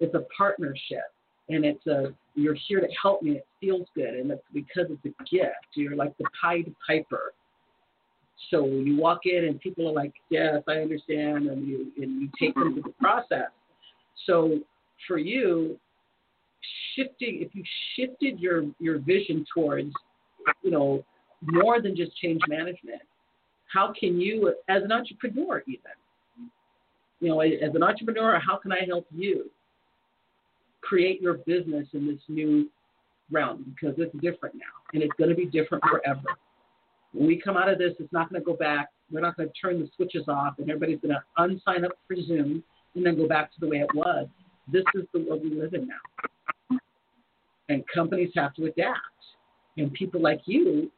It's 0.01 0.15
a 0.15 0.25
partnership, 0.37 1.11
and 1.49 1.65
it's 1.65 1.87
a 1.87 2.13
you're 2.35 2.57
here 2.69 2.81
to 2.81 2.89
help 3.01 3.23
me. 3.23 3.33
It 3.33 3.47
feels 3.61 3.87
good, 3.95 4.15
and 4.15 4.31
it's 4.31 4.43
because 4.53 4.87
it's 4.91 5.05
a 5.07 5.25
gift. 5.25 5.55
You're 5.75 5.97
like 5.97 6.17
the 6.19 6.25
Pied 6.41 6.73
Piper. 6.87 7.33
So 8.51 8.67
you 8.67 8.97
walk 8.97 9.21
in, 9.25 9.45
and 9.45 9.61
people 9.61 9.89
are 9.89 9.93
like, 9.93 10.13
"Yes, 10.31 10.63
I 10.69 10.79
understand," 10.79 11.47
and 11.47 11.67
you 11.67 11.93
and 11.97 12.23
you 12.23 12.29
take 12.39 12.55
them 12.55 12.75
through 12.75 12.83
the 12.83 12.95
process. 13.01 13.51
So 14.27 14.61
for 15.07 15.19
you, 15.19 15.79
shifting 16.95 17.43
if 17.43 17.55
you 17.55 17.63
shifted 17.97 18.39
your 18.41 18.65
your 18.81 18.99
vision 18.99 19.45
towards, 19.53 19.93
you 20.63 20.71
know, 20.71 21.05
more 21.43 21.81
than 21.81 21.97
just 21.97 22.17
change 22.19 22.41
management, 22.49 23.03
how 23.73 23.93
can 23.99 24.21
you, 24.21 24.55
as 24.69 24.83
an 24.83 24.93
entrepreneur, 24.93 25.63
even, 25.67 25.81
you 27.21 27.29
know, 27.29 27.41
as 27.41 27.75
an 27.75 27.83
entrepreneur, 27.83 28.39
how 28.39 28.57
can 28.57 28.73
I 28.73 28.85
help 28.87 29.07
you 29.11 29.51
create 30.81 31.21
your 31.21 31.35
business 31.35 31.87
in 31.93 32.07
this 32.07 32.21
new 32.29 32.69
realm 33.31 33.75
because 33.75 33.97
it's 33.99 34.15
different 34.21 34.55
now 34.55 34.63
and 34.93 35.03
it's 35.03 35.13
going 35.19 35.31
to 35.31 35.37
be 35.37 35.47
different 35.47 35.83
forever. 35.85 36.21
When 37.15 37.29
we 37.29 37.41
come 37.41 37.57
out 37.57 37.69
of 37.69 37.79
this, 37.79 37.93
it's 38.01 38.13
not 38.13 38.29
going 38.29 38.43
to 38.43 38.45
go 38.45 38.57
back. 38.57 38.89
We're 39.11 39.21
not 39.21 39.37
going 39.37 39.49
to 39.49 39.55
turn 39.55 39.81
the 39.81 39.89
switches 39.95 40.25
off 40.29 40.55
and 40.59 40.69
everybody's 40.69 41.01
going 41.01 41.15
to 41.15 41.23
unsign 41.39 41.85
up 41.85 41.93
for 42.09 42.17
Zoom 42.17 42.63
and 42.95 43.07
then 43.07 43.17
go 43.17 43.29
back 43.29 43.53
to 43.55 43.61
the 43.61 43.69
way 43.69 43.79
it 43.79 43.95
was. 43.95 44.27
This 44.71 44.85
is 44.95 45.05
the 45.13 45.21
world 45.21 45.43
we 45.43 45.51
live 45.51 45.75
in 45.75 45.87
now. 45.87 46.79
And 47.69 47.85
companies 47.95 48.31
have 48.35 48.55
to 48.55 48.65
adapt. 48.65 48.99
And 49.77 49.93
people 49.93 50.21
like 50.21 50.41
you 50.47 50.91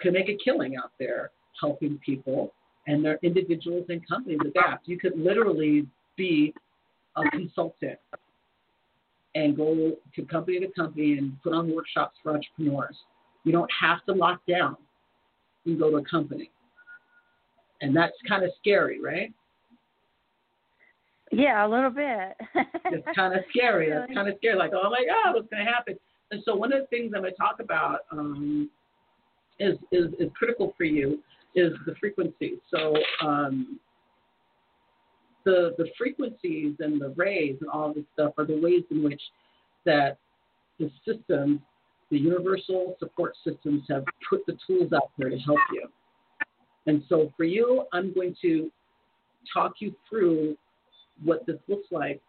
can 0.00 0.12
make 0.12 0.28
a 0.28 0.36
killing 0.42 0.76
out 0.76 0.92
there 0.98 1.30
helping 1.58 1.98
people 2.04 2.52
and 2.86 3.04
their 3.04 3.18
individuals 3.22 3.86
and 3.88 4.06
companies 4.06 4.38
adapt. 4.46 4.86
You 4.86 4.98
could 4.98 5.18
literally 5.18 5.86
be 6.16 6.54
a 7.16 7.28
consultant 7.30 7.98
and 9.34 9.56
go 9.56 9.92
to 10.14 10.22
company 10.26 10.60
to 10.60 10.68
company 10.68 11.18
and 11.18 11.40
put 11.42 11.52
on 11.52 11.74
workshops 11.74 12.16
for 12.22 12.34
entrepreneurs. 12.34 12.96
You 13.44 13.52
don't 13.52 13.70
have 13.80 14.04
to 14.06 14.12
lock 14.12 14.40
down 14.46 14.76
and 15.66 15.78
go 15.78 15.90
to 15.90 15.96
a 15.96 16.04
company. 16.04 16.50
And 17.80 17.94
that's 17.94 18.14
kind 18.28 18.44
of 18.44 18.50
scary, 18.58 19.00
right? 19.00 19.32
Yeah, 21.32 21.66
a 21.66 21.68
little 21.68 21.90
bit. 21.90 22.36
it's 22.86 23.06
kind 23.16 23.34
of 23.34 23.44
scary. 23.50 23.88
It's 23.88 24.14
kind 24.14 24.28
of 24.28 24.36
scary. 24.38 24.56
Like, 24.56 24.72
oh 24.74 24.88
my 24.90 25.04
God, 25.04 25.34
what's 25.34 25.48
going 25.50 25.64
to 25.64 25.70
happen? 25.70 25.98
And 26.30 26.42
so 26.44 26.54
one 26.54 26.72
of 26.72 26.80
the 26.80 26.86
things 26.86 27.12
I'm 27.14 27.22
going 27.22 27.32
to 27.32 27.36
talk 27.36 27.60
about 27.60 28.00
um, 28.10 28.70
is, 29.58 29.76
is 29.92 30.12
is 30.18 30.30
critical 30.36 30.74
for 30.76 30.84
you 30.84 31.22
is 31.54 31.72
the 31.86 31.94
frequencies. 32.00 32.58
So 32.70 32.94
um, 33.22 33.78
the 35.44 35.74
the 35.78 35.86
frequencies 35.96 36.76
and 36.80 37.00
the 37.00 37.10
rays 37.16 37.56
and 37.60 37.70
all 37.70 37.92
this 37.92 38.04
stuff 38.12 38.32
are 38.38 38.46
the 38.46 38.60
ways 38.60 38.82
in 38.90 39.02
which 39.02 39.20
that 39.84 40.18
the 40.78 40.90
systems, 41.06 41.60
the 42.10 42.18
universal 42.18 42.96
support 42.98 43.34
systems, 43.44 43.82
have 43.88 44.04
put 44.28 44.44
the 44.46 44.56
tools 44.66 44.92
out 44.92 45.10
there 45.18 45.30
to 45.30 45.38
help 45.38 45.58
you. 45.72 45.88
And 46.86 47.02
so 47.08 47.32
for 47.36 47.44
you, 47.44 47.84
I'm 47.92 48.14
going 48.14 48.36
to 48.42 48.70
talk 49.52 49.74
you 49.80 49.94
through 50.08 50.56
what 51.24 51.46
this 51.46 51.56
looks 51.68 51.88
like 51.90 52.20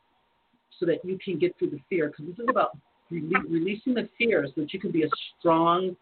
so 0.80 0.86
that 0.86 1.04
you 1.04 1.18
can 1.24 1.38
get 1.38 1.58
through 1.60 1.72
the 1.72 1.80
fear 1.90 2.08
because 2.08 2.26
this 2.26 2.40
is 2.44 2.50
about 2.50 2.78
rele- 3.12 3.50
releasing 3.50 3.94
the 3.94 4.10
fear 4.18 4.46
so 4.48 4.62
that 4.62 4.74
you 4.74 4.80
can 4.80 4.92
be 4.92 5.04
a 5.04 5.10
strong 5.38 5.96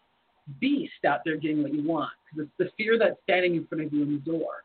beast 0.60 0.92
out 1.06 1.20
there 1.24 1.36
getting 1.36 1.62
what 1.62 1.74
you 1.74 1.86
want 1.86 2.12
because 2.24 2.48
it's 2.48 2.70
the 2.70 2.82
fear 2.82 2.98
that's 2.98 3.16
standing 3.24 3.56
in 3.56 3.66
front 3.66 3.84
of 3.84 3.92
you 3.92 4.02
in 4.02 4.12
the 4.12 4.18
door 4.18 4.62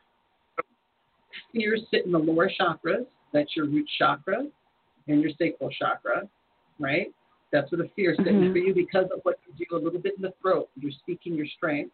fears 1.52 1.82
sit 1.90 2.06
in 2.06 2.12
the 2.12 2.18
lower 2.18 2.50
chakras. 2.60 3.06
That's 3.32 3.54
your 3.56 3.66
root 3.66 3.88
chakra 3.98 4.44
and 5.08 5.22
your 5.22 5.30
sacral 5.38 5.70
chakra, 5.70 6.28
right? 6.78 7.12
That's 7.52 7.70
where 7.70 7.82
the 7.82 7.90
fear 7.94 8.16
mm-hmm. 8.18 8.52
for 8.52 8.58
you 8.58 8.74
because 8.74 9.06
of 9.14 9.20
what 9.24 9.38
you 9.46 9.66
do 9.66 9.76
a 9.76 9.78
little 9.82 10.00
bit 10.00 10.14
in 10.16 10.22
the 10.22 10.32
throat. 10.40 10.70
You're 10.76 10.92
speaking 10.92 11.34
your 11.34 11.46
strength. 11.46 11.92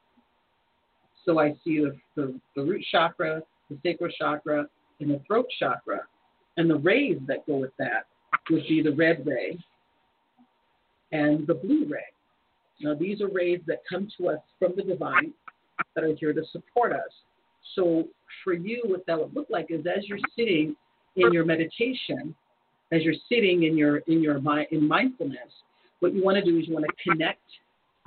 So 1.24 1.40
I 1.40 1.50
see 1.64 1.80
the, 1.80 1.96
the, 2.14 2.40
the 2.54 2.62
root 2.62 2.84
chakra, 2.90 3.42
the 3.68 3.76
sacral 3.82 4.10
chakra, 4.18 4.66
and 5.00 5.10
the 5.10 5.20
throat 5.26 5.46
chakra. 5.58 6.02
And 6.56 6.70
the 6.70 6.76
rays 6.76 7.18
that 7.26 7.46
go 7.46 7.56
with 7.56 7.76
that 7.78 8.06
would 8.50 8.66
be 8.68 8.82
the 8.82 8.92
red 8.92 9.26
ray 9.26 9.58
and 11.12 11.46
the 11.46 11.54
blue 11.54 11.86
ray. 11.88 12.04
Now, 12.80 12.94
these 12.94 13.20
are 13.20 13.28
rays 13.28 13.60
that 13.66 13.78
come 13.88 14.08
to 14.18 14.28
us 14.28 14.38
from 14.58 14.74
the 14.76 14.82
divine 14.82 15.32
that 15.94 16.04
are 16.04 16.14
here 16.14 16.32
to 16.32 16.42
support 16.52 16.92
us. 16.92 17.10
So 17.74 18.08
for 18.44 18.52
you, 18.52 18.82
what 18.86 19.04
that 19.06 19.18
would 19.18 19.34
look 19.34 19.48
like 19.50 19.66
is 19.70 19.84
as 19.86 20.08
you're 20.08 20.18
sitting 20.36 20.76
in 21.16 21.32
your 21.32 21.44
meditation, 21.44 22.34
as 22.92 23.02
you're 23.02 23.14
sitting 23.28 23.64
in 23.64 23.76
your 23.76 23.98
in 23.98 24.22
your 24.22 24.36
in 24.70 24.88
mindfulness, 24.88 25.50
what 26.00 26.14
you 26.14 26.22
want 26.24 26.36
to 26.36 26.44
do 26.44 26.58
is 26.58 26.68
you 26.68 26.74
want 26.74 26.86
to 26.86 27.10
connect, 27.10 27.42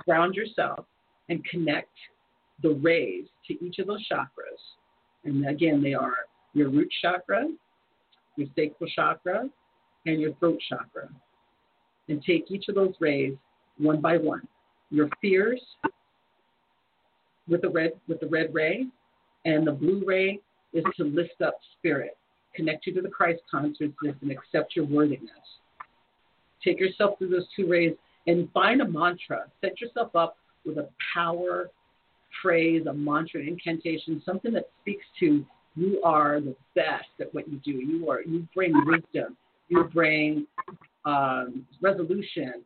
ground 0.04 0.34
yourself, 0.34 0.86
and 1.28 1.44
connect 1.44 1.90
the 2.62 2.70
rays 2.70 3.26
to 3.46 3.64
each 3.64 3.78
of 3.78 3.86
those 3.86 4.06
chakras. 4.10 4.60
And 5.24 5.46
again, 5.46 5.82
they 5.82 5.94
are 5.94 6.14
your 6.54 6.68
root 6.68 6.88
chakra, 7.00 7.46
your 8.36 8.48
sacral 8.56 8.90
chakra, 8.94 9.48
and 10.06 10.20
your 10.20 10.34
throat 10.34 10.58
chakra. 10.68 11.08
And 12.08 12.22
take 12.24 12.50
each 12.50 12.68
of 12.68 12.74
those 12.74 12.94
rays 13.00 13.34
one 13.78 14.00
by 14.00 14.16
one. 14.16 14.46
Your 14.90 15.08
fears 15.20 15.60
with 17.48 17.62
the 17.62 17.70
red 17.70 17.92
with 18.08 18.20
the 18.20 18.26
red 18.26 18.52
ray, 18.52 18.86
and 19.44 19.66
the 19.66 19.72
blue 19.72 20.02
ray 20.04 20.40
is 20.72 20.84
to 20.96 21.04
lift 21.04 21.40
up 21.44 21.54
spirit, 21.78 22.16
connect 22.54 22.86
you 22.86 22.94
to 22.94 23.02
the 23.02 23.08
Christ 23.08 23.40
consciousness, 23.50 24.14
and 24.20 24.30
accept 24.30 24.76
your 24.76 24.84
worthiness. 24.84 25.30
Take 26.64 26.78
yourself 26.78 27.18
through 27.18 27.30
those 27.30 27.46
two 27.56 27.68
rays 27.68 27.94
and 28.26 28.48
find 28.52 28.80
a 28.80 28.88
mantra. 28.88 29.44
Set 29.60 29.80
yourself 29.80 30.14
up 30.14 30.36
with 30.64 30.78
a 30.78 30.88
power 31.14 31.70
phrase, 32.40 32.86
a 32.88 32.92
mantra, 32.92 33.40
an 33.40 33.48
incantation, 33.48 34.22
something 34.24 34.52
that 34.52 34.68
speaks 34.80 35.04
to 35.20 35.44
you 35.74 36.02
are 36.04 36.40
the 36.40 36.54
best 36.74 37.08
at 37.20 37.32
what 37.34 37.48
you 37.48 37.58
do. 37.64 37.72
You 37.72 38.10
are 38.10 38.20
you 38.22 38.46
bring 38.54 38.72
wisdom. 38.84 39.36
You 39.68 39.84
bring 39.84 40.46
um, 41.04 41.66
resolution. 41.80 42.62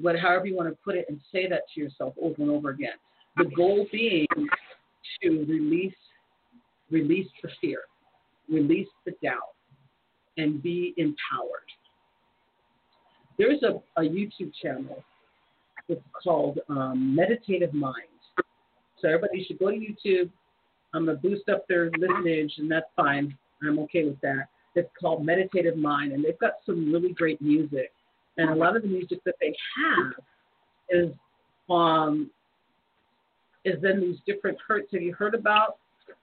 What, 0.00 0.18
however 0.18 0.46
you 0.46 0.56
want 0.56 0.68
to 0.68 0.76
put 0.84 0.94
it, 0.94 1.06
and 1.08 1.20
say 1.32 1.48
that 1.48 1.62
to 1.74 1.80
yourself 1.80 2.14
over 2.20 2.40
and 2.40 2.50
over 2.50 2.70
again. 2.70 2.94
The 3.36 3.46
goal 3.56 3.86
being 3.92 4.26
to 5.22 5.44
release 5.48 5.92
release 6.90 7.28
the 7.42 7.50
fear, 7.60 7.80
release 8.48 8.88
the 9.04 9.12
doubt, 9.22 9.54
and 10.36 10.62
be 10.62 10.94
empowered. 10.96 11.68
There's 13.38 13.62
a, 13.62 13.80
a 14.00 14.04
YouTube 14.04 14.52
channel. 14.60 15.02
It's 15.88 16.02
called 16.22 16.58
um, 16.68 17.14
Meditative 17.14 17.72
Mind. 17.72 17.94
So 19.00 19.08
everybody 19.08 19.44
should 19.44 19.58
go 19.58 19.70
to 19.70 19.76
YouTube. 19.76 20.30
I'm 20.94 21.04
going 21.04 21.16
to 21.16 21.22
boost 21.22 21.48
up 21.48 21.66
their 21.68 21.90
listenage, 21.98 22.52
and 22.58 22.70
that's 22.70 22.86
fine. 22.96 23.36
I'm 23.62 23.78
okay 23.80 24.04
with 24.04 24.20
that. 24.22 24.48
It's 24.74 24.88
called 25.00 25.24
Meditative 25.24 25.76
Mind, 25.76 26.12
and 26.12 26.24
they've 26.24 26.38
got 26.38 26.54
some 26.66 26.92
really 26.92 27.12
great 27.12 27.40
music. 27.40 27.92
And 28.36 28.50
a 28.50 28.54
lot 28.54 28.76
of 28.76 28.82
the 28.82 28.88
music 28.88 29.18
that 29.24 29.34
they 29.40 29.54
have 29.76 30.12
is 30.90 31.12
um, 31.68 32.30
is 33.64 33.82
in 33.82 34.00
these 34.00 34.18
different 34.26 34.56
hertz. 34.66 34.88
Have 34.92 35.02
you 35.02 35.12
heard 35.12 35.34
about 35.34 35.78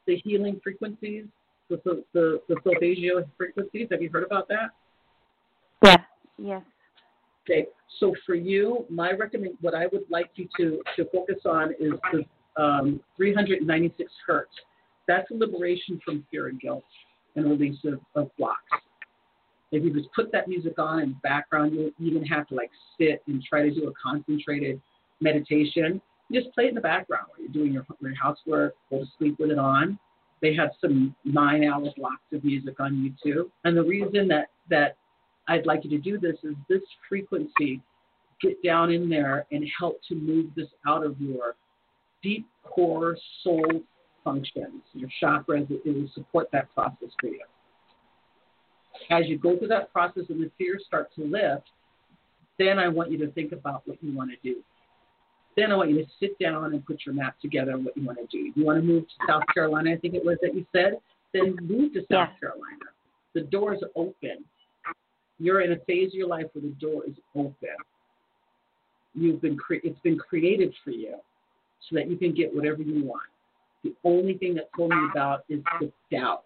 the 0.08 0.17
healing 0.17 0.60
frequencies, 0.63 1.25
the 1.69 2.03
the 2.13 2.41
the 2.48 2.55
solfeggio 2.63 3.24
frequencies. 3.38 3.88
Have 3.91 4.01
you 4.01 4.10
heard 4.10 4.24
about 4.24 4.48
that? 4.50 4.72
Yeah. 5.84 5.98
Yes. 6.38 6.62
Okay. 7.43 7.67
So 8.00 8.13
for 8.25 8.36
you, 8.36 8.86
my 8.89 9.12
recommend 9.12 9.57
what 9.62 9.74
I 9.74 9.88
would 9.88 10.05
like 10.10 10.31
you 10.36 10.48
to 10.57 10.81
to 10.95 11.05
focus 11.12 11.41
on 11.45 11.72
is 11.79 11.93
the 12.12 12.25
um, 12.62 13.01
396 13.17 14.12
hertz. 14.25 14.51
That's 15.07 15.29
a 15.31 15.34
liberation 15.34 16.00
from 16.03 16.25
fear 16.31 16.48
and 16.48 16.60
guilt 16.60 16.84
and 17.36 17.45
release 17.45 17.77
of, 17.86 18.00
of 18.15 18.36
blocks. 18.38 18.60
If 19.72 19.84
you 19.84 19.93
just 19.93 20.12
put 20.15 20.31
that 20.31 20.48
music 20.48 20.79
on 20.79 21.01
in 21.01 21.10
the 21.10 21.19
background, 21.22 21.74
you 21.74 21.93
even 22.00 22.25
have 22.25 22.48
to 22.48 22.55
like 22.55 22.72
sit 23.00 23.22
and 23.27 23.43
try 23.43 23.63
to 23.63 23.74
do 23.74 23.89
a 23.89 23.93
concentrated 24.01 24.81
meditation 25.22 26.01
You 26.29 26.41
just 26.41 26.53
play 26.53 26.65
it 26.65 26.69
in 26.69 26.75
the 26.75 26.81
background 26.81 27.27
while 27.29 27.39
you're 27.39 27.51
doing 27.51 27.74
your, 27.74 27.86
your 28.01 28.15
housework, 28.15 28.75
go 28.89 29.00
to 29.00 29.05
sleep 29.17 29.38
with 29.39 29.51
it 29.51 29.60
on. 29.60 30.00
They 30.42 30.54
have 30.56 30.72
some 30.82 31.15
nine 31.24 31.63
hour 31.63 31.88
blocks 31.96 32.24
of 32.34 32.44
music 32.44 32.80
on 32.80 32.94
YouTube. 32.94 33.50
And 33.63 33.75
the 33.75 33.84
reason 33.84 34.27
that, 34.27 34.50
that 34.70 34.98
I'd 35.48 35.65
like 35.65 35.84
you 35.84 35.89
to 35.92 35.98
do 35.98 36.20
this 36.20 36.36
is 36.44 36.56
this 36.70 36.82
frequency, 37.08 37.82
get 38.42 38.62
down 38.63 38.92
in 38.92 39.10
there 39.10 39.46
and 39.51 39.65
help 39.80 40.01
to 40.10 40.15
move 40.15 40.48
this 40.56 40.68
out 40.88 41.06
of 41.06 41.20
your 41.20 41.56
deep 42.22 42.48
core 42.63 43.18
soul 43.44 43.82
functions, 44.24 44.82
your 44.94 45.10
chakras. 45.22 45.68
It, 45.70 45.86
will 45.86 46.10
support 46.13 46.50
that 46.51 46.74
process 46.74 47.10
for 47.20 47.27
you. 47.27 47.42
As 49.10 49.25
you 49.27 49.38
go 49.38 49.58
through 49.58 49.68
that 49.70 49.92
process 49.94 50.24
and 50.30 50.42
the 50.42 50.51
fears 50.58 50.84
start 50.88 51.13
to 51.15 51.24
lift, 51.24 51.70
then 52.58 52.80
I 52.80 52.88
want 52.88 53.12
you 53.12 53.18
to 53.20 53.32
think 53.32 53.51
about 53.51 53.84
what 53.86 54.01
you 54.01 54.15
want 54.15 54.32
to 54.32 54.38
do. 54.44 54.62
Then 55.55 55.71
I 55.71 55.75
want 55.75 55.89
you 55.89 56.03
to 56.03 56.12
sit 56.19 56.38
down 56.38 56.74
and 56.74 56.85
put 56.85 57.05
your 57.05 57.15
map 57.15 57.39
together 57.39 57.74
on 57.74 57.83
what 57.83 57.95
you 57.95 58.05
want 58.05 58.19
to 58.19 58.25
do. 58.25 58.51
You 58.55 58.65
want 58.65 58.79
to 58.79 58.85
move 58.85 59.03
to 59.03 59.13
South 59.27 59.43
Carolina, 59.53 59.91
I 59.93 59.97
think 59.97 60.13
it 60.13 60.25
was 60.25 60.38
that 60.41 60.53
you 60.53 60.65
said. 60.75 60.97
Then 61.33 61.55
move 61.62 61.93
to 61.93 62.01
South 62.01 62.29
yeah. 62.33 62.39
Carolina. 62.39 62.85
the 63.33 63.41
door 63.41 63.74
is 63.74 63.81
open. 63.95 64.43
You're 65.39 65.62
in 65.62 65.74
a 65.74 65.77
phase 65.85 66.09
of 66.09 66.13
your 66.13 66.27
life 66.27 66.45
where 66.53 66.62
the 66.62 66.75
door 66.79 67.03
is 67.05 67.15
open. 67.35 67.75
You've 69.13 69.41
been 69.41 69.57
cre- 69.57 69.83
it's 69.83 70.00
been 70.00 70.17
created 70.17 70.74
for 70.83 70.91
you 70.91 71.15
so 71.89 71.95
that 71.95 72.09
you 72.09 72.17
can 72.17 72.33
get 72.33 72.53
whatever 72.53 72.81
you 72.81 73.05
want. 73.05 73.24
The 73.83 73.93
only 74.03 74.38
thing 74.38 74.55
that's 74.55 74.67
holding 74.75 74.97
you 74.97 75.12
about 75.12 75.45
is 75.47 75.62
the 75.79 75.91
doubt. 76.12 76.43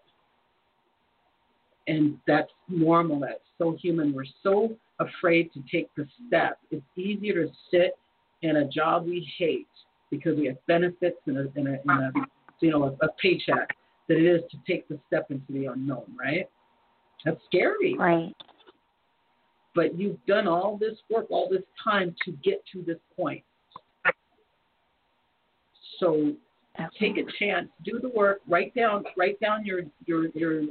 And 1.86 2.18
that's 2.26 2.50
normal. 2.68 3.20
That's 3.20 3.40
so 3.58 3.76
human. 3.80 4.12
We're 4.12 4.24
so 4.42 4.76
afraid 4.98 5.52
to 5.54 5.62
take 5.70 5.88
the 5.96 6.06
step. 6.26 6.58
It's 6.70 6.84
easier 6.96 7.46
to 7.46 7.52
sit 7.70 7.96
in 8.42 8.56
a 8.56 8.68
job 8.68 9.06
we 9.06 9.28
hate 9.38 9.66
because 10.10 10.36
we 10.36 10.46
have 10.46 10.56
benefits 10.66 11.18
and 11.26 11.38
a, 11.38 11.40
and 11.56 11.68
a, 11.68 11.78
and 11.86 11.90
a 11.90 12.12
you 12.60 12.70
know 12.70 12.84
a, 12.84 13.06
a 13.06 13.08
paycheck 13.20 13.76
than 14.08 14.18
it 14.18 14.24
is 14.24 14.42
to 14.50 14.58
take 14.66 14.88
the 14.88 14.98
step 15.06 15.30
into 15.30 15.52
the 15.52 15.66
unknown. 15.66 16.04
Right? 16.18 16.48
That's 17.24 17.40
scary. 17.46 17.96
Right. 17.98 18.34
But 19.74 19.96
you've 19.98 20.24
done 20.26 20.48
all 20.48 20.76
this 20.76 20.98
work, 21.08 21.26
all 21.30 21.48
this 21.50 21.62
time 21.82 22.14
to 22.24 22.32
get 22.42 22.62
to 22.72 22.82
this 22.82 22.98
point. 23.16 23.44
So 26.00 26.32
take 26.98 27.18
a 27.18 27.24
chance, 27.38 27.68
do 27.84 28.00
the 28.00 28.08
work, 28.08 28.40
write 28.48 28.74
down 28.74 29.04
write 29.16 29.38
down 29.40 29.64
your 29.64 29.82
your 30.06 30.28
your 30.34 30.62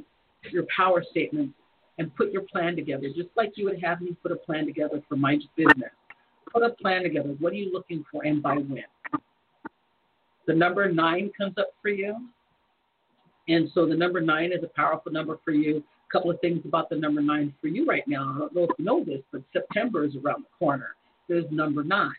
your 0.52 0.66
power 0.76 1.04
statements 1.10 1.54
and 1.98 2.14
put 2.16 2.32
your 2.32 2.44
plan 2.44 2.76
together, 2.76 3.08
just 3.16 3.30
like 3.36 3.52
you 3.56 3.66
would 3.66 3.82
have 3.84 4.02
me 4.02 4.16
put 4.24 4.32
a 4.32 4.36
plan 4.36 4.66
together 4.66 5.02
for 5.08 5.16
my 5.16 5.38
business. 5.56 5.92
Put 6.52 6.64
a 6.64 6.70
plan 6.70 7.04
together. 7.04 7.36
What 7.40 7.54
are 7.54 7.58
you 7.58 7.72
looking 7.72 8.04
for 8.12 8.24
and 8.26 8.42
by 8.42 8.56
when? 8.56 8.84
The 10.48 10.54
number 10.56 10.92
nine 10.92 11.32
comes 11.38 11.56
up 11.58 11.70
for 11.82 11.90
you. 11.90 12.16
And 13.48 13.70
so 13.74 13.86
the 13.88 13.96
number 13.96 14.22
nine 14.22 14.52
is 14.52 14.64
a 14.64 14.70
powerful 14.76 15.12
number 15.12 15.40
for 15.44 15.52
you. 15.52 15.78
A 15.78 16.12
couple 16.12 16.32
of 16.32 16.40
things 16.40 16.62
about 16.66 16.90
the 16.90 16.96
number 16.96 17.22
nine 17.22 17.54
for 17.62 17.68
you 17.68 17.86
right 17.86 18.08
now. 18.08 18.34
I 18.36 18.40
don't 18.40 18.56
know 18.56 18.64
if 18.64 18.72
you 18.78 18.86
know 18.86 19.04
this, 19.04 19.22
but 19.32 19.42
September 19.54 20.06
is 20.06 20.16
around 20.16 20.44
the 20.44 20.58
corner. 20.58 20.96
There's 21.28 21.46
number 21.52 21.84
nine. 21.84 22.12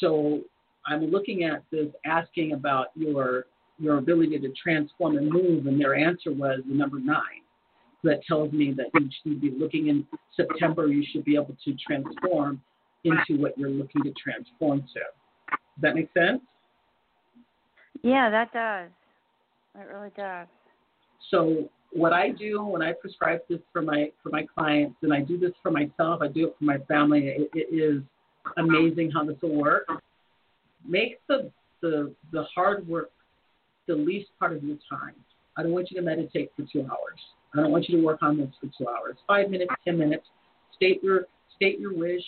So 0.00 0.40
I'm 0.86 1.10
looking 1.10 1.44
at 1.44 1.62
this 1.70 1.88
asking 2.04 2.52
about 2.52 2.88
your 2.94 3.46
your 3.78 3.98
ability 3.98 4.38
to 4.38 4.52
transform 4.62 5.16
and 5.16 5.28
move, 5.28 5.66
and 5.66 5.80
their 5.80 5.96
answer 5.96 6.32
was 6.32 6.60
the 6.68 6.74
number 6.74 7.00
nine. 7.00 7.42
So 8.02 8.08
that 8.08 8.24
tells 8.24 8.52
me 8.52 8.72
that 8.76 8.86
you 8.94 9.10
should 9.22 9.40
be 9.40 9.50
looking 9.50 9.88
in 9.88 10.06
September. 10.36 10.86
You 10.86 11.04
should 11.10 11.24
be 11.24 11.34
able 11.34 11.56
to 11.64 11.74
transform 11.86 12.60
into 13.04 13.40
what 13.40 13.56
you're 13.58 13.70
looking 13.70 14.02
to 14.02 14.12
transform 14.12 14.80
to. 14.80 15.00
Does 15.50 15.82
that 15.82 15.94
make 15.94 16.08
sense? 16.16 16.40
Yeah, 18.02 18.30
that 18.30 18.52
does. 18.52 18.90
It 19.80 19.92
really 19.92 20.10
does. 20.16 20.46
So 21.30 21.68
what 21.92 22.12
I 22.12 22.30
do 22.30 22.62
when 22.62 22.82
I 22.82 22.92
prescribe 22.92 23.40
this 23.48 23.60
for 23.72 23.82
my 23.82 24.10
for 24.22 24.30
my 24.30 24.44
clients, 24.54 24.96
and 25.02 25.12
I 25.12 25.20
do 25.20 25.38
this 25.38 25.52
for 25.62 25.70
myself, 25.70 26.20
I 26.22 26.28
do 26.28 26.48
it 26.48 26.56
for 26.58 26.64
my 26.64 26.78
family. 26.88 27.28
It, 27.28 27.50
it 27.54 27.74
is 27.74 28.02
amazing 28.56 29.10
how 29.10 29.24
this 29.24 29.36
will 29.42 29.56
work. 29.56 29.88
Make 30.86 31.20
the 31.28 31.50
the 31.80 32.12
the 32.32 32.44
hard 32.54 32.86
work 32.88 33.10
the 33.86 33.94
least 33.94 34.30
part 34.38 34.56
of 34.56 34.64
your 34.64 34.76
time. 34.90 35.14
I 35.56 35.62
don't 35.62 35.72
want 35.72 35.90
you 35.90 35.96
to 35.96 36.02
meditate 36.02 36.50
for 36.56 36.64
two 36.72 36.80
hours. 36.82 37.20
I 37.54 37.58
don't 37.60 37.70
want 37.70 37.88
you 37.88 37.98
to 37.98 38.04
work 38.04 38.22
on 38.22 38.36
this 38.36 38.48
for 38.60 38.68
two 38.76 38.88
hours. 38.88 39.16
Five 39.26 39.50
minutes, 39.50 39.72
ten 39.84 39.98
minutes. 39.98 40.24
State 40.74 41.02
your 41.02 41.26
state 41.54 41.78
your 41.78 41.96
wish. 41.96 42.24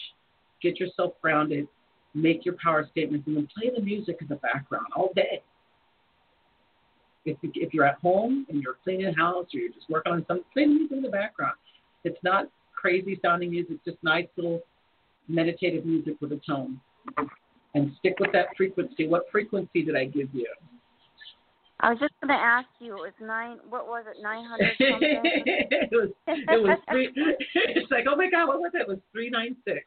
Get 0.62 0.80
yourself 0.80 1.14
grounded. 1.20 1.68
Make 2.14 2.44
your 2.44 2.54
power 2.62 2.86
statements, 2.90 3.26
and 3.26 3.36
then 3.36 3.48
play 3.56 3.70
the 3.74 3.82
music 3.82 4.18
in 4.20 4.28
the 4.28 4.36
background 4.36 4.86
all 4.96 5.10
day. 5.14 5.42
If, 7.26 7.36
if 7.42 7.74
you're 7.74 7.84
at 7.84 7.98
home 7.98 8.46
and 8.48 8.62
you're 8.62 8.76
cleaning 8.84 9.06
the 9.06 9.12
house 9.12 9.46
or 9.52 9.60
you're 9.60 9.72
just 9.72 9.90
working 9.90 10.12
on 10.12 10.24
something, 10.26 10.44
play 10.52 10.64
the 10.64 10.70
music 10.70 10.96
in 10.96 11.02
the 11.02 11.10
background. 11.10 11.56
It's 12.04 12.18
not 12.22 12.48
crazy 12.74 13.18
sounding 13.22 13.50
music, 13.50 13.72
it's 13.76 13.84
just 13.84 14.02
nice 14.02 14.26
little 14.36 14.62
meditative 15.28 15.84
music 15.84 16.14
with 16.20 16.32
a 16.32 16.40
tone. 16.46 16.80
And 17.74 17.92
stick 17.98 18.14
with 18.20 18.32
that 18.32 18.46
frequency. 18.56 19.06
What 19.08 19.24
frequency 19.30 19.82
did 19.82 19.96
I 19.96 20.04
give 20.06 20.28
you? 20.32 20.46
I 21.80 21.90
was 21.90 21.98
just 21.98 22.14
going 22.22 22.36
to 22.36 22.42
ask 22.42 22.68
you. 22.80 22.94
It 22.94 23.00
was 23.00 23.12
nine. 23.20 23.58
What 23.68 23.86
was 23.86 24.04
it? 24.08 24.22
Nine 24.22 24.46
hundred 24.46 24.72
something. 24.78 25.22
it 25.24 25.90
was. 25.92 26.08
It 26.26 26.62
was 26.62 26.78
three. 26.90 27.12
It's 27.54 27.90
like, 27.90 28.06
oh 28.08 28.16
my 28.16 28.30
God, 28.30 28.48
what 28.48 28.60
was 28.60 28.72
it? 28.74 28.82
It 28.82 28.88
was 28.88 28.98
three 29.12 29.28
nine 29.28 29.56
six. 29.66 29.84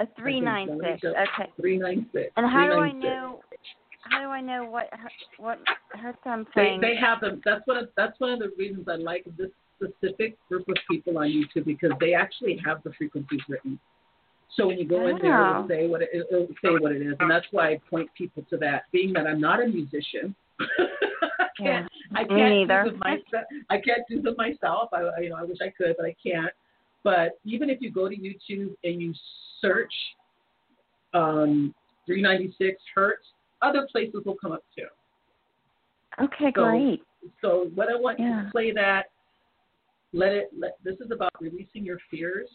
A 0.00 0.06
three 0.18 0.40
nine 0.40 0.80
six. 0.82 1.04
Okay. 1.04 1.50
Three 1.60 1.78
nine 1.78 2.06
six. 2.12 2.32
And 2.36 2.50
how 2.50 2.66
do 2.66 2.80
I 2.80 2.90
know? 2.90 3.40
How 4.10 4.22
do 4.22 4.28
I 4.28 4.40
know 4.40 4.64
what 4.64 4.88
what 5.38 5.58
her 5.90 6.14
I'm 6.24 6.46
saying? 6.54 6.80
They, 6.80 6.94
they 6.94 6.96
have 6.96 7.20
them. 7.20 7.42
That's 7.44 7.60
one 7.66 7.76
of 7.76 7.88
that's 7.96 8.18
one 8.18 8.32
of 8.32 8.38
the 8.38 8.50
reasons 8.58 8.88
I 8.88 8.96
like 8.96 9.26
this 9.36 9.50
specific 9.76 10.36
group 10.48 10.68
of 10.68 10.76
people 10.90 11.18
on 11.18 11.26
YouTube 11.28 11.66
because 11.66 11.92
they 12.00 12.14
actually 12.14 12.60
have 12.64 12.82
the 12.82 12.92
frequencies 12.96 13.40
written. 13.48 13.78
So 14.56 14.66
when 14.66 14.78
you 14.78 14.88
go 14.88 15.06
in 15.06 15.18
there, 15.20 15.50
it'll 15.50 15.64
Oh. 15.64 15.68
say 15.68 15.86
what 15.86 16.02
it, 16.02 16.08
it'll 16.12 16.48
say 16.62 16.70
what 16.80 16.92
it 16.92 17.02
is, 17.02 17.14
and 17.20 17.30
that's 17.30 17.46
why 17.50 17.70
I 17.72 17.80
point 17.88 18.08
people 18.16 18.44
to 18.50 18.56
that. 18.58 18.84
Being 18.92 19.12
that 19.12 19.26
I'm 19.26 19.40
not 19.40 19.62
a 19.62 19.66
musician, 19.66 20.34
I 21.38 21.46
can't. 21.58 21.88
I 22.14 22.24
can't 22.24 22.68
do 22.68 22.90
them 22.90 22.98
myself. 22.98 23.44
I 23.68 23.78
can't 23.78 24.02
do 24.08 24.22
them 24.22 24.34
myself. 24.36 24.88
I- 24.92 25.20
you 25.20 25.28
know, 25.30 25.36
I 25.36 25.44
wish 25.44 25.58
I 25.62 25.70
could, 25.76 25.94
but 25.96 26.06
I 26.06 26.16
can't. 26.24 26.52
But 27.02 27.38
even 27.44 27.70
if 27.70 27.78
you 27.80 27.90
go 27.90 28.08
to 28.08 28.14
YouTube 28.16 28.74
and 28.84 29.00
you 29.00 29.14
search 29.60 29.92
um, 31.14 31.74
396 32.06 32.80
hertz, 32.94 33.24
other 33.62 33.88
places 33.90 34.22
will 34.24 34.36
come 34.40 34.52
up 34.52 34.64
too. 34.76 34.86
Okay, 36.22 36.52
So- 36.54 36.64
great. 36.64 37.02
So 37.42 37.70
what 37.74 37.88
I 37.90 37.96
want 37.96 38.18
you 38.18 38.26
Yeah. 38.26 38.44
to 38.44 38.50
play 38.50 38.72
that. 38.72 39.10
Let 40.12 40.32
it. 40.32 40.50
Let, 40.58 40.76
this 40.82 40.98
is 41.00 41.10
about 41.12 41.30
releasing 41.40 41.84
your 41.84 41.98
fears. 42.10 42.48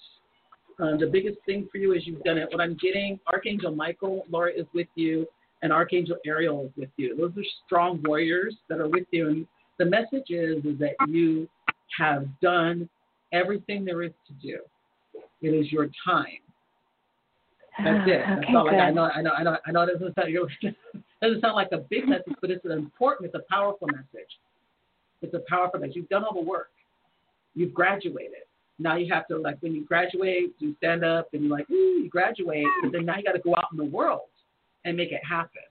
Um, 0.79 0.99
the 0.99 1.07
biggest 1.07 1.37
thing 1.45 1.69
for 1.71 1.77
you 1.77 1.93
is 1.93 2.05
you've 2.05 2.23
done 2.23 2.37
it. 2.37 2.49
What 2.51 2.59
I'm 2.59 2.73
getting, 2.75 3.17
Archangel 3.31 3.73
Michael, 3.73 4.25
Laura 4.29 4.51
is 4.51 4.65
with 4.73 4.87
you, 4.95 5.25
and 5.61 5.71
Archangel 5.71 6.17
Ariel 6.25 6.65
is 6.65 6.71
with 6.75 6.89
you. 6.97 7.15
Those 7.15 7.31
are 7.37 7.47
strong 7.65 8.01
warriors 8.03 8.57
that 8.67 8.79
are 8.79 8.89
with 8.89 9.05
you. 9.11 9.29
And 9.29 9.47
the 9.77 9.85
message 9.85 10.29
is, 10.31 10.65
is 10.65 10.77
that 10.79 10.95
you 11.07 11.47
have 11.97 12.27
done 12.41 12.89
everything 13.35 13.85
there 13.85 14.03
is 14.03 14.11
to 14.27 14.33
do. 14.33 14.59
It 15.41 15.49
is 15.49 15.71
your 15.71 15.89
time. 16.05 16.39
That's 17.83 17.99
ah, 18.01 18.09
it. 18.09 18.21
That's 18.27 18.43
okay, 18.43 18.55
all. 18.55 18.65
Like, 18.65 18.75
I 18.75 18.91
know. 18.91 19.03
I 19.03 19.21
know. 19.21 19.31
I 19.31 19.43
know. 19.43 19.57
I 19.65 19.71
know. 19.71 19.81
It 19.83 19.99
doesn't 19.99 20.15
sound, 20.15 20.29
it 20.61 20.75
doesn't 21.21 21.41
sound 21.41 21.55
like 21.55 21.71
a 21.71 21.79
big 21.89 22.07
message, 22.07 22.33
but 22.41 22.49
it's 22.49 22.63
an 22.65 22.71
important. 22.71 23.27
It's 23.27 23.35
a 23.35 23.53
powerful 23.53 23.87
message. 23.87 24.29
It's 25.21 25.33
a 25.33 25.41
powerful 25.49 25.79
message. 25.79 25.95
You've 25.95 26.09
done 26.09 26.23
all 26.23 26.33
the 26.33 26.41
work. 26.41 26.69
You've 27.53 27.73
graduated. 27.73 28.43
Now 28.79 28.97
you 28.97 29.11
have 29.13 29.27
to 29.27 29.37
like 29.37 29.57
when 29.61 29.73
you 29.73 29.85
graduate, 29.85 30.53
you 30.59 30.75
stand 30.77 31.05
up 31.05 31.29
and 31.33 31.43
you're 31.43 31.57
like, 31.57 31.69
ooh, 31.69 32.01
you 32.03 32.09
graduate, 32.09 32.65
but 32.81 32.91
then 32.91 33.05
now 33.05 33.17
you 33.17 33.23
got 33.23 33.31
to 33.31 33.39
go 33.39 33.55
out 33.55 33.67
in 33.71 33.77
the 33.77 33.85
world 33.85 34.27
and 34.83 34.97
make 34.97 35.11
it 35.11 35.21
happen. 35.27 35.61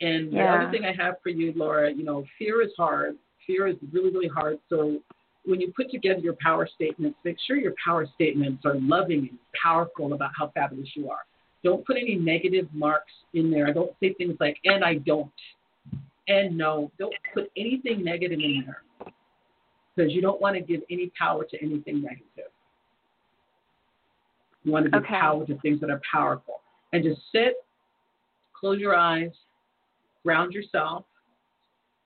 And 0.00 0.32
the 0.32 0.40
other 0.40 0.70
thing 0.70 0.84
I 0.84 0.92
have 0.92 1.16
for 1.22 1.28
you, 1.28 1.52
Laura, 1.54 1.92
you 1.92 2.04
know, 2.04 2.24
fear 2.38 2.62
is 2.62 2.70
hard. 2.76 3.16
Fear 3.46 3.68
is 3.68 3.76
really, 3.92 4.10
really 4.10 4.28
hard. 4.28 4.58
So 4.68 5.00
when 5.44 5.60
you 5.60 5.72
put 5.74 5.90
together 5.90 6.20
your 6.20 6.36
power 6.40 6.68
statements, 6.72 7.18
make 7.24 7.36
sure 7.46 7.56
your 7.56 7.74
power 7.84 8.06
statements 8.14 8.64
are 8.64 8.74
loving 8.76 9.28
and 9.30 9.38
powerful 9.60 10.12
about 10.12 10.30
how 10.36 10.50
fabulous 10.54 10.88
you 10.94 11.10
are. 11.10 11.24
Don't 11.62 11.84
put 11.86 11.96
any 11.96 12.14
negative 12.14 12.68
marks 12.72 13.12
in 13.34 13.50
there. 13.50 13.72
Don't 13.72 13.92
say 14.00 14.14
things 14.14 14.36
like, 14.40 14.56
and 14.64 14.84
I 14.84 14.94
don't, 14.94 15.30
and 16.28 16.56
no. 16.56 16.90
Don't 16.98 17.14
put 17.34 17.50
anything 17.56 18.02
negative 18.04 18.38
in 18.38 18.64
there 18.64 18.82
because 19.94 20.12
you 20.12 20.22
don't 20.22 20.40
want 20.40 20.56
to 20.56 20.62
give 20.62 20.80
any 20.90 21.10
power 21.18 21.44
to 21.44 21.62
anything 21.62 22.02
negative. 22.02 22.50
You 24.64 24.72
want 24.72 24.84
to 24.86 24.90
give 24.90 25.02
Okay. 25.02 25.18
power 25.18 25.46
to 25.46 25.58
things 25.60 25.80
that 25.80 25.90
are 25.90 26.00
powerful. 26.10 26.60
And 26.92 27.02
just 27.04 27.20
sit, 27.32 27.54
close 28.52 28.78
your 28.78 28.94
eyes, 28.94 29.30
ground 30.22 30.52
yourself. 30.52 31.04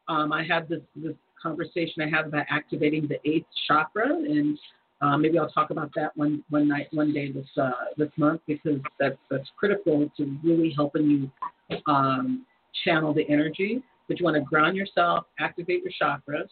Um, 0.08 0.32
I 0.32 0.44
had 0.44 0.68
this, 0.68 0.80
this 0.96 1.14
conversation 1.42 2.02
I 2.02 2.08
had 2.08 2.26
about 2.26 2.46
activating 2.50 3.08
the 3.08 3.18
eighth 3.28 3.46
chakra, 3.66 4.08
and 4.08 4.58
uh, 5.00 5.16
maybe 5.16 5.38
I'll 5.38 5.50
talk 5.50 5.70
about 5.70 5.90
that 5.96 6.16
one 6.16 6.42
one 6.50 6.68
night, 6.68 6.88
one 6.92 7.12
day 7.12 7.30
this 7.30 7.46
uh, 7.60 7.70
this 7.96 8.10
month 8.16 8.40
because 8.46 8.80
that's 8.98 9.18
that's 9.30 9.48
critical 9.56 10.10
to 10.16 10.38
really 10.42 10.72
helping 10.74 11.30
you 11.70 11.78
um, 11.86 12.46
channel 12.84 13.12
the 13.12 13.28
energy. 13.28 13.82
But 14.08 14.18
you 14.18 14.24
want 14.24 14.36
to 14.36 14.42
ground 14.42 14.76
yourself, 14.76 15.26
activate 15.38 15.82
your 15.82 15.92
chakras. 16.00 16.48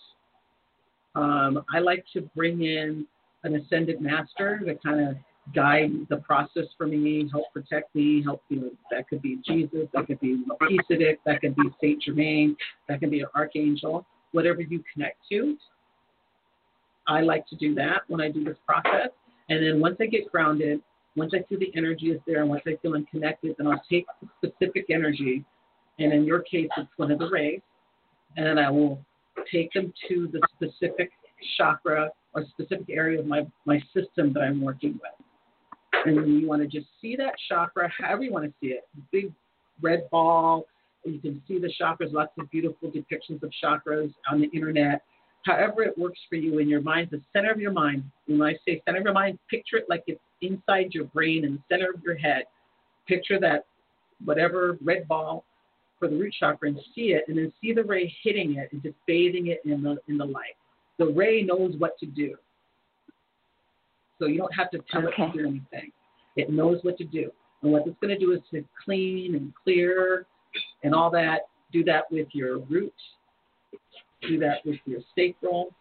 Um, 1.14 1.64
I 1.74 1.80
like 1.80 2.04
to 2.14 2.22
bring 2.34 2.62
in 2.62 3.06
an 3.44 3.56
ascended 3.56 4.00
master 4.00 4.60
to 4.60 4.74
kind 4.76 5.08
of 5.08 5.16
guide 5.55 5.90
the 6.09 6.18
process 6.18 6.66
for 6.78 6.87
me, 6.87 7.28
help 7.31 7.52
protect 7.52 7.94
me, 7.94 8.22
help 8.22 8.42
you. 8.48 8.61
Know, 8.61 8.70
that 8.90 9.09
could 9.09 9.22
be 9.22 9.38
Jesus, 9.46 9.88
that 9.92 10.07
could 10.07 10.20
be 10.20 10.42
Melchizedek, 10.46 11.20
that 11.26 11.40
could 11.40 11.57
be 11.57 11.64
Saint 11.81 12.02
Germain, 12.02 12.57
that 12.88 13.00
could 13.00 13.11
be 13.11 13.20
an 13.20 13.26
archangel, 13.35 14.07
whatever 14.33 14.61
you 14.61 14.83
connect 14.92 15.18
to. 15.31 15.57
I 17.09 17.20
like 17.20 17.46
to 17.48 17.57
do 17.57 17.74
that 17.74 18.02
when 18.09 18.20
I 18.20 18.31
do 18.31 18.44
this 18.44 18.57
process. 18.66 19.09
And 19.48 19.64
then 19.64 19.81
once 19.81 19.96
I 20.00 20.07
get 20.07 20.31
grounded, 20.31 20.81
once 21.16 21.33
I 21.35 21.42
feel 21.48 21.59
the 21.59 21.72
energy 21.76 22.07
is 22.07 22.20
there, 22.26 22.40
and 22.40 22.48
once 22.48 22.62
I 22.66 22.76
feel 22.81 22.94
connected, 23.11 23.57
then 23.59 23.66
I'll 23.66 23.83
take 23.90 24.07
the 24.20 24.28
specific 24.38 24.87
energy, 24.88 25.44
and 25.98 26.12
in 26.12 26.24
your 26.24 26.40
case, 26.40 26.68
it's 26.76 26.88
one 26.96 27.11
of 27.11 27.18
the 27.18 27.28
rays, 27.28 27.61
and 28.37 28.46
then 28.46 28.59
I 28.59 28.70
will 28.70 29.05
take 29.50 29.72
them 29.72 29.92
to 30.09 30.28
the 30.33 30.40
specific 30.55 31.11
chakra 31.57 32.11
or 32.35 32.44
specific 32.50 32.87
area 32.88 33.20
of 33.20 33.26
my, 33.26 33.46
my 33.66 33.78
system 33.94 34.33
that 34.33 34.40
I'm 34.40 34.62
working 34.62 34.92
with. 34.92 35.26
And 36.05 36.40
you 36.40 36.48
want 36.48 36.62
to 36.62 36.68
just 36.68 36.88
see 37.00 37.16
that 37.16 37.35
chakra, 37.48 37.88
however 37.98 38.24
you 38.24 38.33
want 38.33 38.46
to 38.46 38.52
see 38.61 38.72
it. 38.72 38.88
Big 39.12 39.33
red 39.81 40.09
ball. 40.11 40.66
You 41.05 41.18
can 41.18 41.42
see 41.48 41.59
the 41.59 41.72
chakras, 41.81 42.12
lots 42.12 42.33
of 42.38 42.50
beautiful 42.50 42.90
depictions 42.90 43.42
of 43.42 43.52
chakras 43.62 44.12
on 44.31 44.40
the 44.40 44.48
internet. 44.55 45.02
However, 45.44 45.83
it 45.83 45.98
works 45.98 46.20
for 46.28 46.37
you 46.37 46.59
in 46.59 46.68
your 46.68 46.81
mind, 46.81 47.09
the 47.11 47.20
center 47.33 47.50
of 47.50 47.61
your 47.61 47.72
mind. 47.72 48.05
When 48.26 48.40
I 48.42 48.55
say 48.66 48.81
center 48.85 48.98
of 48.98 49.05
your 49.05 49.12
mind, 49.12 49.38
picture 49.50 49.76
it 49.76 49.87
like 49.88 50.05
it's 50.07 50.20
inside 50.40 50.94
your 50.94 51.05
brain 51.07 51.44
in 51.44 51.55
the 51.55 51.62
center 51.68 51.90
of 51.92 52.02
your 52.05 52.16
head. 52.16 52.44
Picture 53.09 53.40
that 53.40 53.66
whatever 54.24 54.78
red 54.83 55.09
ball 55.09 55.44
for 55.98 56.09
the 56.09 56.16
root 56.16 56.35
chakra 56.38 56.68
and 56.68 56.78
see 56.94 57.12
it, 57.12 57.24
and 57.28 57.37
then 57.38 57.52
see 57.61 57.72
the 57.72 57.83
ray 57.83 58.12
hitting 58.22 58.57
it 58.57 58.68
and 58.72 58.83
just 58.83 58.94
bathing 59.07 59.48
it 59.48 59.61
in 59.64 59.83
the 59.83 59.96
in 60.09 60.18
the 60.18 60.24
light. 60.24 60.57
The 60.98 61.07
ray 61.07 61.42
knows 61.42 61.74
what 61.78 61.98
to 61.98 62.07
do, 62.07 62.37
so 64.18 64.27
you 64.27 64.38
don't 64.38 64.55
have 64.55 64.70
to 64.70 64.79
tell 64.90 65.07
Okay. 65.07 65.22
it 65.22 65.33
to 65.33 65.38
do 65.38 65.48
anything. 65.48 65.92
It 66.37 66.51
knows 66.51 66.79
what 66.83 66.96
to 66.98 67.05
do, 67.05 67.31
and 67.62 67.72
what 67.72 67.87
it's 67.87 67.96
going 68.01 68.14
to 68.14 68.18
do 68.18 68.33
is 68.33 68.40
to 68.51 68.64
clean 68.85 69.35
and 69.35 69.53
clear 69.62 70.27
and 70.83 70.94
all 70.94 71.11
that. 71.11 71.48
Do 71.72 71.85
that 71.85 72.11
with 72.11 72.29
your 72.33 72.59
root. 72.59 72.94
Do 74.29 74.38
that 74.38 74.64
with 74.64 74.79
your 74.85 75.01
sacral, 75.16 75.75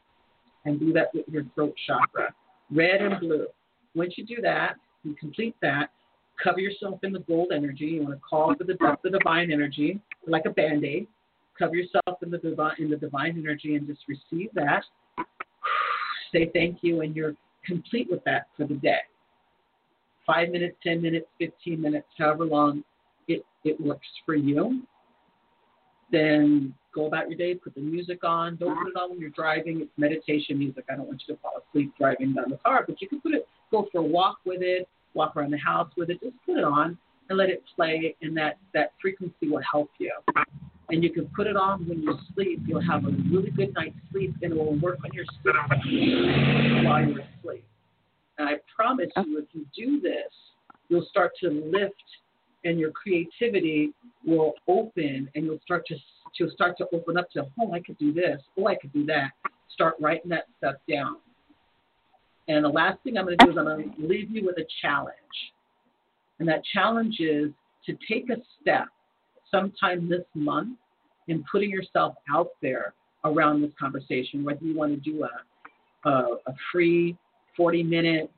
and 0.66 0.80
do 0.80 0.92
that 0.94 1.14
with 1.14 1.28
your 1.28 1.44
throat 1.54 1.76
chakra, 1.86 2.34
red 2.72 3.02
and 3.02 3.20
blue. 3.20 3.46
Once 3.94 4.14
you 4.18 4.26
do 4.26 4.42
that, 4.42 4.76
you 5.04 5.14
complete 5.16 5.56
that, 5.62 5.92
cover 6.42 6.60
yourself 6.60 7.00
in 7.04 7.12
the 7.12 7.20
gold 7.20 7.52
energy. 7.54 7.86
You 7.86 8.04
want 8.04 8.16
to 8.16 8.22
call 8.22 8.56
for 8.56 8.64
the, 8.64 8.78
the 9.04 9.10
divine 9.10 9.52
energy, 9.52 10.00
like 10.28 10.46
a 10.46 10.50
band 10.50 10.84
aid. 10.86 11.08
Cover 11.58 11.76
yourself 11.76 12.24
in 12.24 12.32
the 12.32 12.38
divine 12.38 12.76
in 12.80 12.90
the 12.90 12.96
divine 12.96 13.38
energy 13.38 13.76
and 13.76 13.86
just 13.86 14.02
receive 14.08 14.50
that. 14.54 14.84
Say 16.32 16.50
thank 16.54 16.80
you, 16.82 17.02
and 17.02 17.16
you're 17.16 17.36
complete 17.66 18.08
with 18.10 18.24
that 18.26 18.48
for 18.58 18.66
the 18.66 18.76
day. 18.76 19.00
Five 20.26 20.50
minutes, 20.50 20.78
ten 20.84 21.02
minutes, 21.02 21.28
fifteen 21.40 21.82
minutes, 21.82 22.08
however 22.18 22.46
long 22.46 22.84
it, 23.28 23.44
it 23.64 23.80
works 23.80 24.08
for 24.26 24.36
you. 24.36 24.84
Then 26.12 26.74
go 26.94 27.06
about 27.06 27.30
your 27.30 27.38
day, 27.38 27.56
put 27.56 27.74
the 27.74 27.82
music 27.82 28.24
on. 28.24 28.58
Don't 28.58 28.78
put 28.78 28.90
it 28.90 28.96
on 28.96 29.12
when 29.12 29.20
you're 29.20 29.30
driving. 29.30 29.82
It's 29.82 29.92
meditation 29.98 30.60
music. 30.60 30.86
I 30.90 30.96
don't 30.96 31.08
want 31.08 31.24
you 31.26 31.36
to 31.36 31.42
fall 31.42 31.54
asleep 31.70 31.94
driving 31.98 32.34
down 32.34 32.50
the 32.50 32.58
car, 32.58 32.84
but 32.88 33.02
you 33.02 33.08
can 33.08 33.22
put 33.22 33.34
it, 33.34 33.48
go 33.72 33.88
for 33.92 34.00
a 34.00 34.04
walk 34.04 34.40
with 34.46 34.62
it, 34.62 34.88
walk 35.14 35.36
around 35.36 35.52
the 35.52 35.58
house 35.58 35.90
with 35.96 36.10
it. 36.10 36.20
Just 36.22 36.36
put 36.46 36.58
it 36.58 36.64
on 36.64 36.98
and 37.30 37.38
let 37.38 37.50
it 37.50 37.64
play, 37.76 38.16
and 38.22 38.36
that, 38.36 38.58
that 38.74 38.92
frequency 39.02 39.48
will 39.48 39.62
help 39.72 39.90
you. 40.00 40.12
And 40.92 41.04
you 41.04 41.10
can 41.10 41.28
put 41.36 41.48
it 41.48 41.56
on 41.56 41.88
when 41.88 42.02
you 42.02 42.18
sleep. 42.36 42.60
You'll 42.68 42.82
have 42.82 43.06
a 43.06 43.12
really 43.32 43.50
good 43.52 43.74
night's 43.74 43.96
sleep, 44.12 44.36
and 44.42 44.52
it 44.52 44.58
will 44.58 44.78
work 44.80 45.00
on 45.06 45.12
your 45.14 45.24
sleep 45.42 46.86
while 46.86 47.08
you're 47.08 47.22
asleep. 47.22 47.66
And 48.38 48.50
I 48.50 48.56
promise 48.76 49.08
you, 49.16 49.40
if 49.40 49.46
you 49.54 49.66
do 49.74 50.02
this, 50.02 50.32
you'll 50.90 51.08
start 51.10 51.32
to 51.42 51.50
lift, 51.50 51.94
and 52.66 52.78
your 52.78 52.92
creativity 52.92 53.94
will 54.26 54.54
open, 54.68 55.30
and 55.34 55.46
you'll 55.46 55.62
start 55.64 55.86
to 55.88 55.96
you'll 56.38 56.52
start 56.52 56.78
to 56.78 56.88
open 56.94 57.18
up 57.18 57.30
to, 57.32 57.46
oh, 57.60 57.72
I 57.74 57.80
could 57.80 57.98
do 57.98 58.14
this, 58.14 58.42
oh, 58.58 58.68
I 58.68 58.76
could 58.76 58.92
do 58.94 59.06
that. 59.06 59.32
Start 59.74 59.96
writing 60.00 60.30
that 60.30 60.46
stuff 60.58 60.76
down. 60.90 61.18
And 62.48 62.66
the 62.66 62.70
last 62.70 63.02
thing 63.04 63.18
I'm 63.18 63.26
going 63.26 63.38
to 63.38 63.46
do 63.46 63.52
is 63.52 63.58
I'm 63.58 63.66
going 63.66 63.94
to 63.94 64.08
leave 64.08 64.30
you 64.32 64.46
with 64.46 64.58
a 64.58 64.66
challenge. 64.82 65.16
And 66.40 66.48
that 66.48 66.64
challenge 66.74 67.18
is 67.20 67.52
to 67.86 67.98
take 68.10 68.30
a 68.30 68.38
step 68.60 68.88
sometime 69.52 70.10
this 70.10 70.26
month 70.34 70.78
in 71.32 71.44
putting 71.52 71.70
yourself 71.70 72.16
out 72.34 72.50
there 72.62 72.94
around 73.24 73.62
this 73.62 73.72
conversation, 73.80 74.44
whether 74.44 74.64
you 74.64 74.76
want 74.76 74.92
to 74.92 75.12
do 75.12 75.24
a, 75.24 76.10
a, 76.10 76.12
a 76.48 76.54
free 76.72 77.18
40 77.56 77.84
minute 77.84 78.32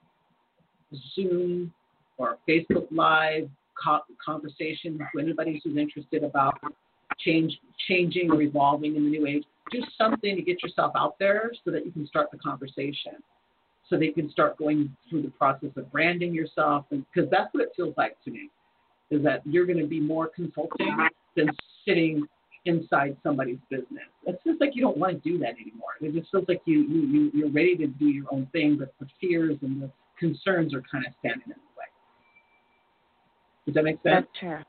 Zoom 1.15 1.73
or 2.17 2.37
Facebook 2.47 2.87
Live 2.91 3.49
co- 3.83 4.03
conversation 4.23 4.99
with 5.13 5.23
anybody 5.25 5.59
who's 5.63 5.75
interested 5.75 6.23
about 6.23 6.59
change, 7.19 7.59
changing 7.87 8.31
or 8.31 8.41
evolving 8.41 8.95
in 8.95 9.03
the 9.03 9.09
new 9.09 9.25
age. 9.25 9.43
Do 9.71 9.81
something 9.97 10.35
to 10.35 10.41
get 10.41 10.61
yourself 10.61 10.93
out 10.95 11.17
there 11.19 11.51
so 11.65 11.71
that 11.71 11.85
you 11.85 11.91
can 11.91 12.05
start 12.07 12.29
the 12.31 12.37
conversation 12.37 13.13
so 13.89 13.97
they 13.97 14.09
can 14.09 14.29
start 14.31 14.57
going 14.57 14.95
through 15.09 15.23
the 15.23 15.29
process 15.31 15.69
of 15.75 15.91
branding 15.91 16.33
yourself 16.33 16.85
because 16.89 17.29
that's 17.29 17.53
what 17.53 17.63
it 17.63 17.69
feels 17.75 17.93
like 17.97 18.15
to 18.23 18.31
me 18.31 18.49
is 19.11 19.21
that 19.23 19.41
you're 19.45 19.65
going 19.65 19.79
to 19.79 19.87
be 19.87 19.99
more 19.99 20.27
consulting 20.27 20.95
than 21.35 21.49
sitting 21.85 22.25
inside 22.65 23.17
somebody's 23.23 23.59
business 23.69 24.07
it 24.25 24.39
feels 24.43 24.57
like 24.59 24.71
you 24.73 24.81
don't 24.81 24.97
want 24.97 25.11
to 25.11 25.29
do 25.29 25.37
that 25.37 25.51
anymore 25.61 25.91
it 26.01 26.13
just 26.13 26.31
feels 26.31 26.45
like 26.47 26.61
you, 26.65 26.81
you, 26.83 27.01
you 27.01 27.31
you're 27.33 27.51
ready 27.51 27.75
to 27.75 27.87
do 27.87 28.05
your 28.05 28.25
own 28.31 28.47
thing 28.51 28.77
but 28.77 28.93
the 28.99 29.07
fears 29.19 29.57
and 29.61 29.81
the 29.81 29.91
concerns 30.17 30.73
are 30.73 30.83
kind 30.89 31.05
of 31.05 31.13
standing 31.19 31.43
in 31.45 31.51
the 31.51 31.77
way 31.77 31.85
does 33.65 33.75
that 33.75 33.83
make 33.83 33.95
sense 34.03 34.25
That's 34.25 34.39
true. 34.39 34.59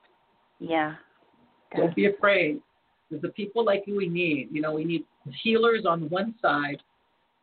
Yeah. 0.61 0.95
don't 1.77 1.95
be 1.95 2.07
afraid. 2.07 2.61
There's 3.11 3.23
the 3.23 3.29
people 3.31 3.65
like 3.65 3.85
you 3.87 3.97
we 3.97 4.09
need. 4.09 4.49
You 4.51 4.63
know, 4.63 4.73
we 4.73 4.85
need 4.85 5.05
healers 5.43 5.85
on 5.87 6.09
one 6.09 6.35
side 6.41 6.83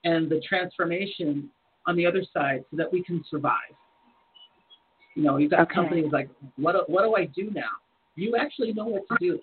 and 0.03 0.29
the 0.29 0.41
transformation 0.47 1.49
on 1.87 1.95
the 1.95 2.05
other 2.05 2.23
side 2.33 2.63
so 2.71 2.77
that 2.77 2.91
we 2.91 3.03
can 3.03 3.23
survive. 3.29 3.75
You 5.15 5.23
know, 5.23 5.37
you've 5.37 5.51
got 5.51 5.61
Okay. 5.61 5.75
companies 5.75 6.11
like, 6.11 6.29
what, 6.55 6.89
what 6.89 7.03
do 7.03 7.15
I 7.15 7.25
do 7.25 7.51
now? 7.51 7.69
You 8.15 8.37
actually 8.37 8.73
know 8.73 8.85
what 8.85 9.07
to 9.09 9.15
do. 9.19 9.39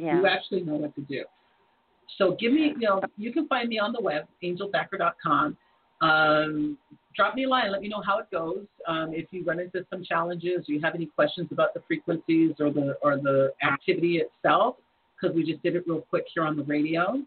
Yeah. 0.00 0.18
You 0.18 0.26
actually 0.26 0.62
know 0.62 0.76
what 0.76 0.94
to 0.94 1.02
do. 1.02 1.24
So 2.16 2.36
give 2.40 2.52
me, 2.52 2.74
you 2.78 2.88
know, 2.88 3.02
you 3.16 3.32
can 3.32 3.46
find 3.48 3.68
me 3.68 3.78
on 3.78 3.92
the 3.92 4.00
web, 4.00 4.26
angelthacker.com. 4.42 5.56
Um, 6.00 6.78
drop 7.14 7.34
me 7.34 7.44
a 7.44 7.48
line. 7.48 7.70
Let 7.70 7.82
me 7.82 7.88
know 7.88 8.02
how 8.04 8.18
it 8.18 8.30
goes. 8.30 8.64
Um, 8.88 9.12
if 9.12 9.26
you 9.30 9.44
run 9.44 9.60
into 9.60 9.84
some 9.90 10.02
challenges, 10.02 10.68
or 10.68 10.72
you 10.72 10.80
have 10.82 10.94
any 10.94 11.06
questions 11.06 11.48
about 11.52 11.74
the 11.74 11.82
frequencies 11.86 12.52
or 12.58 12.72
the 12.72 12.96
or 13.02 13.16
the 13.16 13.52
activity 13.62 14.22
itself, 14.22 14.76
because 15.20 15.36
we 15.36 15.44
just 15.44 15.62
did 15.62 15.76
it 15.76 15.84
real 15.86 16.00
quick 16.00 16.24
here 16.34 16.44
on 16.44 16.56
the 16.56 16.64
radio. 16.64 17.22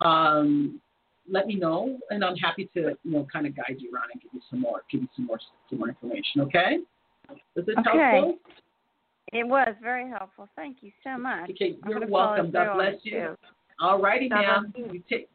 Um, 0.00 0.80
let 1.28 1.46
me 1.46 1.56
know, 1.56 1.98
and 2.10 2.24
I'm 2.24 2.36
happy 2.36 2.70
to 2.74 2.96
you 3.02 3.10
know 3.10 3.26
kind 3.32 3.46
of 3.46 3.56
guide 3.56 3.76
you 3.78 3.92
around 3.92 4.10
and 4.12 4.22
give 4.22 4.30
you 4.32 4.40
some 4.48 4.60
more 4.60 4.82
give 4.90 5.02
you 5.02 5.08
some 5.16 5.26
more 5.26 5.40
some 5.68 5.80
more 5.80 5.88
information. 5.88 6.42
Okay? 6.42 6.78
Is 7.56 7.66
this 7.66 7.76
Okay. 7.78 7.98
helpful? 7.98 8.38
It 9.32 9.46
was 9.46 9.74
very 9.82 10.08
helpful. 10.08 10.48
Thank 10.56 10.78
you 10.82 10.92
so 11.02 11.16
much. 11.16 11.50
Okay, 11.50 11.76
you're 11.88 12.06
welcome. 12.06 12.50
God 12.50 12.74
bless 12.74 12.94
you. 13.02 13.12
too. 13.12 13.36
All 13.80 14.00
righty, 14.00 14.28
ma'am. 14.28 14.72
you. 14.76 15.02
Take 15.08 15.28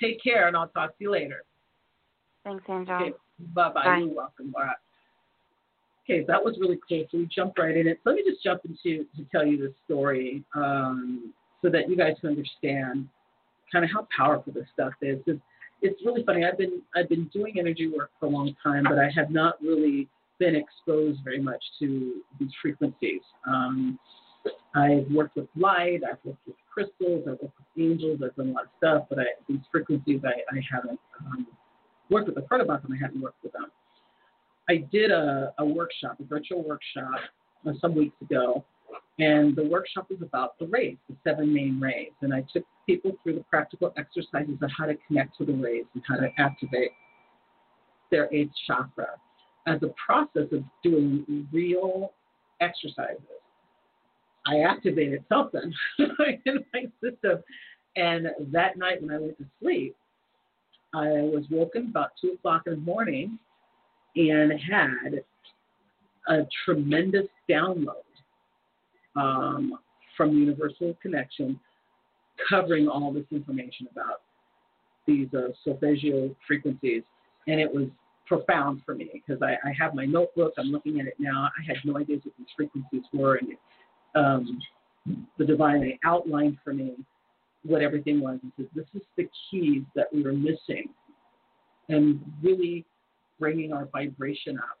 take 0.00 0.22
care, 0.22 0.48
and 0.48 0.56
I'll 0.56 0.68
talk 0.68 0.90
to 0.90 1.04
you 1.04 1.12
later. 1.12 1.44
Thanks, 2.44 2.64
Angel. 2.68 2.94
Okay, 2.94 3.12
bye 3.54 3.70
bye. 3.72 3.98
You're 3.98 4.14
welcome. 4.14 4.54
All 4.56 4.62
right. 4.62 4.76
Okay, 6.04 6.24
that 6.26 6.42
was 6.42 6.56
really 6.58 6.78
cool. 6.88 7.04
So 7.10 7.18
we 7.18 7.26
jumped 7.26 7.58
right 7.58 7.76
in 7.76 7.86
it. 7.86 8.00
Let 8.04 8.16
me 8.16 8.24
just 8.28 8.42
jump 8.42 8.62
into 8.64 9.04
to 9.16 9.24
tell 9.30 9.46
you 9.46 9.58
this 9.58 9.72
story 9.84 10.42
um, 10.54 11.32
so 11.60 11.68
that 11.70 11.88
you 11.88 11.96
guys 11.96 12.14
can 12.20 12.30
understand 12.30 13.08
kind 13.70 13.84
of 13.84 13.90
how 13.92 14.08
powerful 14.16 14.52
this 14.52 14.66
stuff 14.72 14.92
is. 15.00 15.18
It's, 15.26 15.40
it's 15.80 16.00
really 16.04 16.24
funny. 16.24 16.44
I've 16.44 16.58
been 16.58 16.82
I've 16.96 17.08
been 17.08 17.28
doing 17.32 17.58
energy 17.58 17.88
work 17.88 18.10
for 18.18 18.26
a 18.26 18.28
long 18.30 18.54
time, 18.62 18.84
but 18.84 18.98
I 18.98 19.10
have 19.14 19.30
not 19.30 19.60
really 19.60 20.08
been 20.42 20.56
exposed 20.56 21.20
very 21.22 21.40
much 21.40 21.62
to 21.78 22.20
these 22.40 22.50
frequencies. 22.60 23.20
Um, 23.46 23.96
I've 24.74 25.06
worked 25.12 25.36
with 25.36 25.46
light, 25.54 26.00
I've 26.04 26.18
worked 26.24 26.44
with 26.48 26.56
crystals, 26.72 27.22
I've 27.28 27.38
worked 27.40 27.58
with 27.58 27.78
angels, 27.78 28.20
I've 28.24 28.34
done 28.34 28.48
a 28.48 28.52
lot 28.52 28.64
of 28.64 28.70
stuff, 28.78 29.04
but 29.08 29.20
I, 29.20 29.24
these 29.48 29.60
frequencies 29.70 30.20
I, 30.24 30.40
I 30.52 30.60
haven't 30.68 30.98
um, 31.20 31.46
worked 32.10 32.26
with. 32.26 32.38
I've 32.38 32.50
heard 32.50 32.60
about 32.60 32.82
them, 32.82 32.92
I 32.92 32.96
haven't 33.00 33.20
worked 33.22 33.40
with 33.44 33.52
them. 33.52 33.66
I 34.68 34.84
did 34.90 35.12
a, 35.12 35.54
a 35.58 35.64
workshop, 35.64 36.16
a 36.18 36.24
virtual 36.24 36.64
workshop, 36.64 37.20
uh, 37.68 37.72
some 37.80 37.94
weeks 37.94 38.16
ago, 38.20 38.64
and 39.20 39.54
the 39.54 39.64
workshop 39.64 40.08
was 40.10 40.22
about 40.22 40.58
the 40.58 40.66
rays, 40.66 40.96
the 41.08 41.14
seven 41.22 41.54
main 41.54 41.78
rays. 41.78 42.10
And 42.22 42.34
I 42.34 42.44
took 42.52 42.64
people 42.84 43.12
through 43.22 43.34
the 43.34 43.44
practical 43.44 43.92
exercises 43.96 44.56
of 44.60 44.70
how 44.76 44.86
to 44.86 44.96
connect 45.06 45.38
to 45.38 45.44
the 45.44 45.52
rays 45.52 45.84
and 45.94 46.02
how 46.08 46.16
to 46.16 46.28
activate 46.38 46.90
their 48.10 48.28
eighth 48.34 48.50
chakra 48.66 49.06
as 49.66 49.82
a 49.82 49.92
process 50.04 50.50
of 50.52 50.64
doing 50.82 51.46
real 51.52 52.12
exercises. 52.60 53.20
I 54.46 54.60
activated 54.60 55.24
something 55.28 55.72
in 55.98 56.64
my 56.72 56.84
system. 57.02 57.42
And 57.96 58.28
that 58.52 58.76
night 58.76 59.02
when 59.02 59.14
I 59.14 59.18
went 59.18 59.38
to 59.38 59.44
sleep, 59.60 59.94
I 60.94 61.06
was 61.06 61.44
woken 61.50 61.88
about 61.90 62.10
two 62.20 62.32
o'clock 62.32 62.62
in 62.66 62.72
the 62.72 62.78
morning 62.78 63.38
and 64.16 64.52
had 64.52 65.22
a 66.28 66.46
tremendous 66.64 67.26
download 67.48 67.94
um, 69.16 69.78
from 70.16 70.36
Universal 70.36 70.96
Connection 71.00 71.58
covering 72.48 72.88
all 72.88 73.12
this 73.12 73.24
information 73.30 73.88
about 73.90 74.22
these 75.06 75.28
uh, 75.34 75.48
solfeggio 75.64 76.34
frequencies. 76.46 77.02
And 77.46 77.60
it 77.60 77.72
was 77.72 77.88
profound 78.26 78.82
for 78.84 78.94
me 78.94 79.10
because 79.12 79.42
I, 79.42 79.52
I 79.68 79.72
have 79.78 79.94
my 79.94 80.04
notebook. 80.04 80.54
I'm 80.58 80.68
looking 80.68 81.00
at 81.00 81.06
it 81.06 81.14
now. 81.18 81.50
I 81.58 81.64
had 81.66 81.76
no 81.84 81.98
idea 81.98 82.16
what 82.22 82.34
these 82.38 82.46
frequencies 82.56 83.02
were. 83.12 83.36
And 83.36 83.56
um, 84.14 84.58
the 85.38 85.44
divine 85.44 85.98
outlined 86.04 86.58
for 86.64 86.72
me 86.72 86.96
what 87.64 87.82
everything 87.82 88.20
was. 88.20 88.38
He 88.42 88.50
said, 88.56 88.68
This 88.74 88.86
is 88.94 89.02
the 89.16 89.28
keys 89.50 89.82
that 89.94 90.06
we 90.12 90.22
were 90.22 90.32
missing 90.32 90.88
and 91.88 92.20
really 92.42 92.84
bringing 93.38 93.72
our 93.72 93.86
vibration 93.86 94.58
up. 94.58 94.78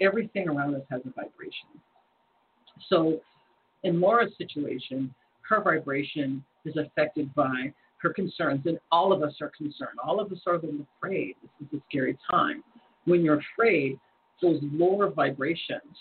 Everything 0.00 0.48
around 0.48 0.74
us 0.74 0.82
has 0.90 1.00
a 1.06 1.10
vibration. 1.10 1.68
So, 2.88 3.20
in 3.84 4.00
Laura's 4.00 4.32
situation, 4.36 5.14
her 5.48 5.62
vibration 5.62 6.44
is 6.64 6.76
affected 6.76 7.34
by 7.34 7.72
her 7.98 8.12
concerns, 8.12 8.62
and 8.66 8.78
all 8.92 9.12
of 9.12 9.22
us 9.22 9.34
are 9.40 9.50
concerned. 9.56 9.98
All 10.02 10.20
of 10.20 10.30
us 10.30 10.38
are 10.46 10.56
afraid. 10.56 11.34
This 11.42 11.68
is 11.68 11.78
a 11.78 11.82
scary 11.88 12.18
time. 12.30 12.62
When 13.04 13.24
you're 13.24 13.40
afraid, 13.54 13.98
those 14.42 14.60
lower 14.62 15.10
vibrations, 15.10 15.96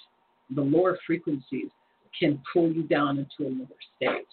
the 0.53 0.61
lower 0.61 0.97
frequencies, 1.05 1.69
can 2.19 2.41
pull 2.53 2.71
you 2.71 2.83
down 2.83 3.17
into 3.17 3.49
a 3.49 3.51
lower 3.51 3.67
state. 3.95 4.27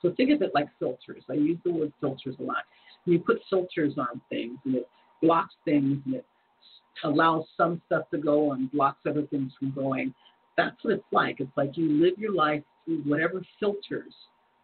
So 0.00 0.12
think 0.16 0.30
of 0.30 0.42
it 0.42 0.52
like 0.54 0.68
filters. 0.78 1.24
I 1.28 1.34
use 1.34 1.58
the 1.64 1.72
word 1.72 1.92
filters 2.00 2.36
a 2.38 2.42
lot. 2.42 2.64
You 3.04 3.18
put 3.18 3.40
filters 3.50 3.94
on 3.98 4.20
things 4.28 4.58
and 4.64 4.76
it 4.76 4.88
blocks 5.22 5.54
things 5.64 6.00
and 6.04 6.14
it 6.16 6.26
allows 7.04 7.44
some 7.56 7.80
stuff 7.86 8.04
to 8.10 8.18
go 8.18 8.52
and 8.52 8.70
blocks 8.70 9.00
other 9.08 9.22
things 9.22 9.52
from 9.58 9.72
going. 9.72 10.14
That's 10.56 10.76
what 10.82 10.94
it's 10.94 11.04
like. 11.12 11.40
It's 11.40 11.56
like 11.56 11.76
you 11.76 11.88
live 12.02 12.18
your 12.18 12.34
life 12.34 12.62
through 12.84 13.02
whatever 13.02 13.42
filters 13.58 14.12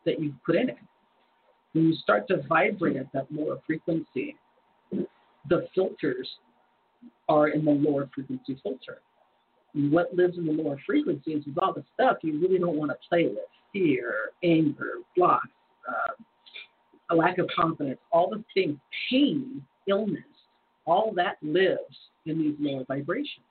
that 0.05 0.21
you've 0.21 0.43
put 0.45 0.57
in 0.57 0.69
it. 0.69 0.79
When 1.75 1.89
you 1.89 1.95
start 1.97 2.29
to 2.29 2.43
vibrate 2.49 2.97
at 2.97 3.13
that 3.13 3.27
lower 3.31 3.59
frequency, 3.67 4.37
the 4.93 5.67
filters 5.75 6.29
are 7.29 7.49
in 7.49 7.65
the 7.65 7.73
lower 7.73 8.09
frequency 8.15 8.59
filter. 8.63 8.99
What 9.75 10.15
lives 10.15 10.39
in 10.39 10.47
the 10.47 10.53
lower 10.53 10.79
frequencies 10.87 11.43
is 11.47 11.55
all 11.61 11.73
the 11.73 11.85
stuff 11.93 12.19
you 12.23 12.41
really 12.41 12.59
don't 12.59 12.77
want 12.77 12.93
to 12.93 12.97
play 13.09 13.27
with 13.27 13.39
fear, 13.73 14.31
anger, 14.45 14.99
blocks, 15.17 15.49
uh, 15.89 16.13
a 17.11 17.15
lack 17.15 17.39
of 17.39 17.49
confidence, 17.55 17.99
all 18.13 18.31
the 18.31 18.43
things, 18.55 18.79
pain, 19.11 19.61
illness, 19.89 20.23
all 20.87 21.13
that 21.17 21.39
lives 21.43 21.97
in 22.27 22.39
these 22.39 22.55
lower 22.61 22.85
vibrations. 22.87 23.45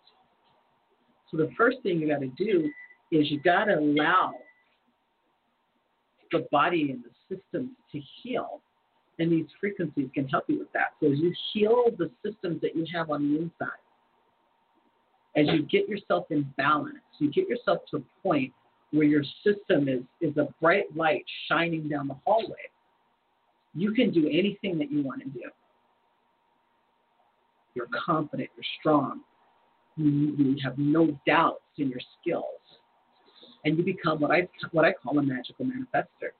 So 1.29 1.37
the 1.37 1.49
first 1.57 1.77
thing 1.83 1.99
you 1.99 2.07
got 2.07 2.21
to 2.21 2.31
do 2.37 2.71
is 3.11 3.29
you 3.29 3.41
got 3.41 3.65
to 3.65 3.79
allow 3.79 4.33
the 6.31 6.47
body 6.51 6.89
and 6.91 7.03
the 7.03 7.09
systems 7.33 7.71
to 7.91 8.01
heal. 8.21 8.61
And 9.19 9.31
these 9.31 9.45
frequencies 9.59 10.09
can 10.13 10.27
help 10.27 10.45
you 10.47 10.59
with 10.59 10.71
that. 10.73 10.93
So 10.99 11.11
as 11.11 11.19
you 11.19 11.33
heal 11.53 11.85
the 11.97 12.09
systems 12.25 12.61
that 12.61 12.75
you 12.75 12.85
have 12.93 13.11
on 13.11 13.21
the 13.21 13.41
inside, 13.41 13.69
as 15.35 15.47
you 15.47 15.63
get 15.63 15.87
yourself 15.87 16.25
in 16.29 16.51
balance, 16.57 16.97
you 17.19 17.31
get 17.31 17.47
yourself 17.47 17.79
to 17.91 17.97
a 17.97 18.01
point 18.21 18.51
where 18.91 19.05
your 19.05 19.23
system 19.43 19.87
is, 19.87 20.01
is 20.21 20.37
a 20.37 20.47
bright 20.61 20.85
light 20.95 21.25
shining 21.49 21.89
down 21.89 22.07
the 22.07 22.15
hallway, 22.25 22.55
you 23.73 23.91
can 23.93 24.11
do 24.11 24.27
anything 24.27 24.77
that 24.77 24.91
you 24.91 25.01
want 25.01 25.21
to 25.21 25.29
do. 25.29 25.49
You're 27.73 27.87
confident, 28.05 28.49
you're 28.55 28.63
strong, 28.79 29.21
you, 29.97 30.35
you 30.37 30.55
have 30.63 30.77
no 30.77 31.17
doubts 31.25 31.63
in 31.77 31.89
your 31.89 32.01
skills, 32.21 32.45
and 33.65 33.77
you 33.77 33.83
become 33.83 34.19
what 34.19 34.29
I, 34.29 34.47
what 34.71 34.85
I 34.85 34.93
call 34.93 35.17
a 35.17 35.23
magical 35.23 35.65
manifester, 35.65 36.33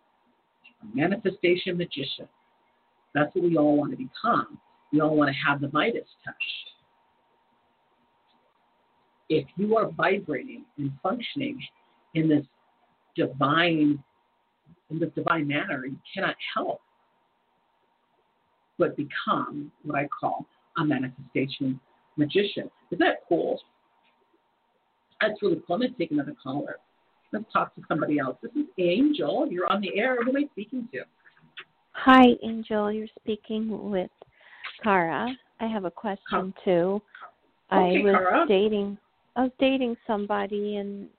a 0.84 0.96
manifestation 0.96 1.78
magician. 1.78 2.28
That's 3.14 3.34
what 3.36 3.44
we 3.44 3.58
all 3.58 3.78
want 3.78 3.92
to 3.92 3.98
become. 3.98 4.58
We 4.92 5.02
all 5.02 5.16
want 5.16 5.30
to 5.30 5.36
have 5.48 5.62
the 5.62 5.70
Midas 5.72 6.08
touch. 6.26 6.36
If 9.30 9.48
you 9.56 9.78
are 9.78 9.90
vibrating 9.92 10.66
and 10.78 10.92
functioning 11.02 11.60
in 12.14 12.28
this 12.28 12.46
divine 13.16 14.04
in 14.90 15.00
this 15.00 15.10
divine 15.16 15.48
manner, 15.48 15.86
you 15.86 15.98
cannot 16.14 16.36
help 16.54 16.82
but 18.78 18.96
become 18.98 19.72
what 19.84 19.98
I 19.98 20.08
call 20.08 20.46
a 20.78 20.86
manifestation 20.86 21.80
magician. 22.18 22.70
Isn't 22.92 23.00
that 23.00 23.20
cool? 23.30 23.60
That's 25.22 25.42
really 25.42 25.62
cool. 25.66 25.76
I'm 25.76 25.82
going 25.82 25.94
to 25.94 25.98
take 25.98 26.12
another 26.12 26.36
caller. 26.42 26.78
Let's 27.34 27.52
talk 27.52 27.74
to 27.76 27.82
somebody 27.88 28.20
else. 28.20 28.38
This 28.44 28.52
is 28.56 28.68
Angel. 28.78 29.48
You're 29.50 29.66
on 29.72 29.82
the 29.82 29.98
air. 29.98 30.18
Who 30.24 30.30
am 30.30 30.38
I 30.38 30.48
speaking 30.52 30.88
to? 30.94 31.02
Hi, 31.94 32.26
Angel. 32.44 32.92
You're 32.92 33.08
speaking 33.20 33.90
with 33.90 34.12
Cara. 34.84 35.28
I 35.60 35.68
have 35.68 35.86
a 35.86 35.92
question 35.92 36.54
too. 36.64 37.02
Okay, 37.72 38.02
I 38.02 38.04
was 38.04 38.14
Cara. 38.14 38.46
dating. 38.48 39.00
I 39.36 39.44
was 39.44 39.52
dating 39.60 39.98
somebody, 40.06 40.78
and 40.78 41.10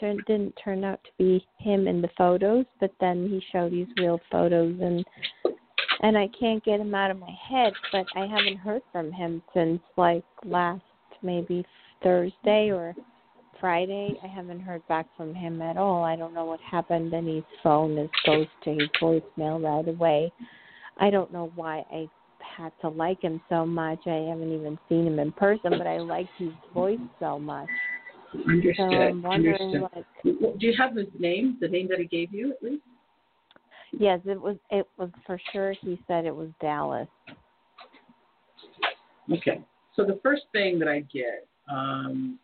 it 0.00 0.24
didn't 0.26 0.54
turn 0.64 0.82
out 0.82 1.04
to 1.04 1.10
be 1.18 1.46
him 1.58 1.86
in 1.86 2.00
the 2.00 2.08
photos. 2.16 2.64
But 2.80 2.92
then 2.98 3.28
he 3.28 3.42
showed 3.52 3.72
these 3.72 3.88
real 3.98 4.18
photos, 4.30 4.74
and 4.80 5.04
and 6.00 6.16
I 6.16 6.28
can't 6.38 6.64
get 6.64 6.80
him 6.80 6.94
out 6.94 7.10
of 7.10 7.18
my 7.18 7.34
head. 7.50 7.74
But 7.92 8.06
I 8.16 8.26
haven't 8.26 8.56
heard 8.56 8.82
from 8.92 9.12
him 9.12 9.42
since 9.52 9.80
like 9.98 10.24
last 10.42 10.80
maybe 11.22 11.66
Thursday 12.02 12.70
or 12.70 12.94
Friday. 13.62 14.18
I 14.24 14.26
haven't 14.26 14.58
heard 14.58 14.86
back 14.88 15.06
from 15.16 15.34
him 15.36 15.62
at 15.62 15.76
all. 15.76 16.02
I 16.02 16.16
don't 16.16 16.34
know 16.34 16.44
what 16.44 16.58
happened, 16.60 17.14
and 17.14 17.28
his 17.28 17.44
phone 17.62 17.96
is 17.96 18.10
goes 18.26 18.48
to 18.64 18.74
his 18.74 18.88
voicemail 19.00 19.62
right 19.62 19.86
away. 19.86 20.32
I 20.98 21.10
don't 21.10 21.32
know 21.32 21.52
why 21.54 21.84
I 21.92 22.08
had 22.40 22.72
to 22.80 22.88
like 22.88 23.22
him 23.22 23.40
so 23.48 23.64
much. 23.64 24.00
I 24.06 24.26
haven't 24.28 24.52
even 24.52 24.76
seen 24.88 25.06
him 25.06 25.20
in 25.20 25.30
person, 25.30 25.78
but 25.78 25.86
I 25.86 26.00
liked 26.00 26.28
his 26.38 26.50
voice 26.74 26.98
so 27.20 27.38
much. 27.38 27.68
Understood. 28.48 28.74
So 28.76 28.82
I'm 28.82 29.22
wondering, 29.22 29.76
Understood. 29.76 29.88
like, 30.24 30.58
Do 30.58 30.66
you 30.66 30.74
have 30.76 30.96
his 30.96 31.06
name? 31.20 31.56
The 31.60 31.68
name 31.68 31.86
that 31.88 32.00
he 32.00 32.06
gave 32.06 32.34
you, 32.34 32.52
at 32.52 32.62
least? 32.64 32.82
yes, 33.92 34.18
it 34.26 34.40
was. 34.40 34.56
It 34.70 34.88
was 34.98 35.10
for 35.24 35.40
sure. 35.52 35.72
He 35.80 36.00
said 36.08 36.24
it 36.24 36.34
was 36.34 36.48
Dallas. 36.60 37.06
Okay. 39.32 39.60
So 39.94 40.04
the 40.04 40.18
first 40.20 40.42
thing 40.50 40.80
that 40.80 40.88
I 40.88 41.00
get 41.00 41.46
um, 41.70 42.40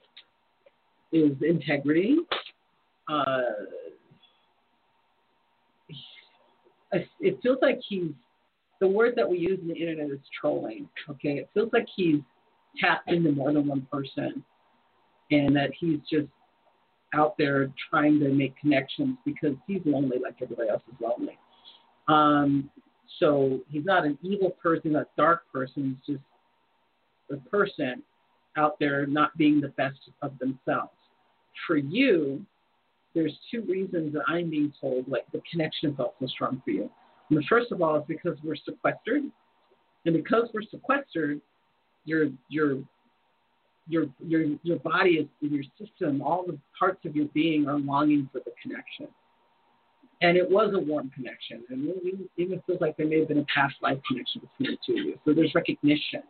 is 1.12 1.32
integrity. 1.42 2.18
Uh, 3.08 3.42
it 7.20 7.38
feels 7.42 7.58
like 7.62 7.80
he's 7.86 8.10
the 8.80 8.86
word 8.86 9.14
that 9.16 9.28
we 9.28 9.38
use 9.38 9.58
in 9.60 9.68
the 9.68 9.74
internet 9.74 10.10
is 10.10 10.20
trolling. 10.40 10.88
Okay, 11.10 11.38
it 11.38 11.50
feels 11.52 11.70
like 11.72 11.86
he's 11.96 12.20
tapped 12.80 13.10
into 13.10 13.32
more 13.32 13.52
than 13.52 13.66
one 13.66 13.86
person, 13.90 14.44
and 15.30 15.54
that 15.56 15.70
he's 15.78 15.98
just 16.10 16.28
out 17.14 17.36
there 17.38 17.72
trying 17.90 18.20
to 18.20 18.28
make 18.28 18.56
connections 18.58 19.16
because 19.24 19.54
he's 19.66 19.80
lonely 19.84 20.18
like 20.22 20.36
everybody 20.42 20.68
else 20.68 20.82
is 20.88 21.00
lonely. 21.00 21.38
Um, 22.06 22.70
so 23.18 23.60
he's 23.68 23.84
not 23.84 24.04
an 24.04 24.18
evil 24.22 24.50
person, 24.50 24.96
a 24.96 25.06
dark 25.16 25.42
person. 25.52 25.98
He's 26.06 26.16
just 26.16 26.24
a 27.30 27.48
person 27.48 28.02
out 28.56 28.78
there 28.78 29.06
not 29.06 29.36
being 29.36 29.60
the 29.60 29.68
best 29.68 29.98
of 30.22 30.38
themselves. 30.38 30.92
For 31.66 31.76
you, 31.76 32.44
there's 33.14 33.36
two 33.50 33.62
reasons 33.62 34.12
that 34.12 34.22
I'm 34.28 34.50
being 34.50 34.72
told 34.80 35.08
like 35.08 35.26
the 35.32 35.42
connection 35.50 35.94
felt 35.96 36.14
so 36.20 36.26
strong 36.26 36.62
for 36.64 36.70
you. 36.70 36.90
And 37.30 37.38
the 37.38 37.44
first 37.48 37.72
of 37.72 37.82
all 37.82 37.96
is 37.96 38.04
because 38.06 38.38
we're 38.42 38.56
sequestered, 38.56 39.22
and 40.06 40.14
because 40.14 40.48
we're 40.54 40.62
sequestered, 40.70 41.40
your 42.04 42.28
your 42.48 42.78
your 43.88 44.06
your 44.26 44.44
your 44.62 44.78
body 44.78 45.10
is 45.10 45.26
your 45.40 45.62
system, 45.78 46.22
all 46.22 46.44
the 46.46 46.58
parts 46.78 47.04
of 47.04 47.16
your 47.16 47.26
being 47.34 47.68
are 47.68 47.78
longing 47.78 48.28
for 48.32 48.40
the 48.44 48.52
connection. 48.62 49.08
And 50.20 50.36
it 50.36 50.50
was 50.50 50.74
a 50.74 50.80
warm 50.80 51.10
connection, 51.14 51.62
and 51.70 51.88
it 51.88 52.30
even 52.36 52.60
feels 52.66 52.80
like 52.80 52.96
there 52.96 53.06
may 53.06 53.20
have 53.20 53.28
been 53.28 53.38
a 53.38 53.46
past 53.54 53.76
life 53.82 53.98
connection 54.08 54.42
between 54.58 54.76
the 54.76 54.78
two 54.84 55.00
of 55.00 55.06
you. 55.06 55.18
So 55.24 55.32
there's 55.32 55.54
recognition, 55.54 56.22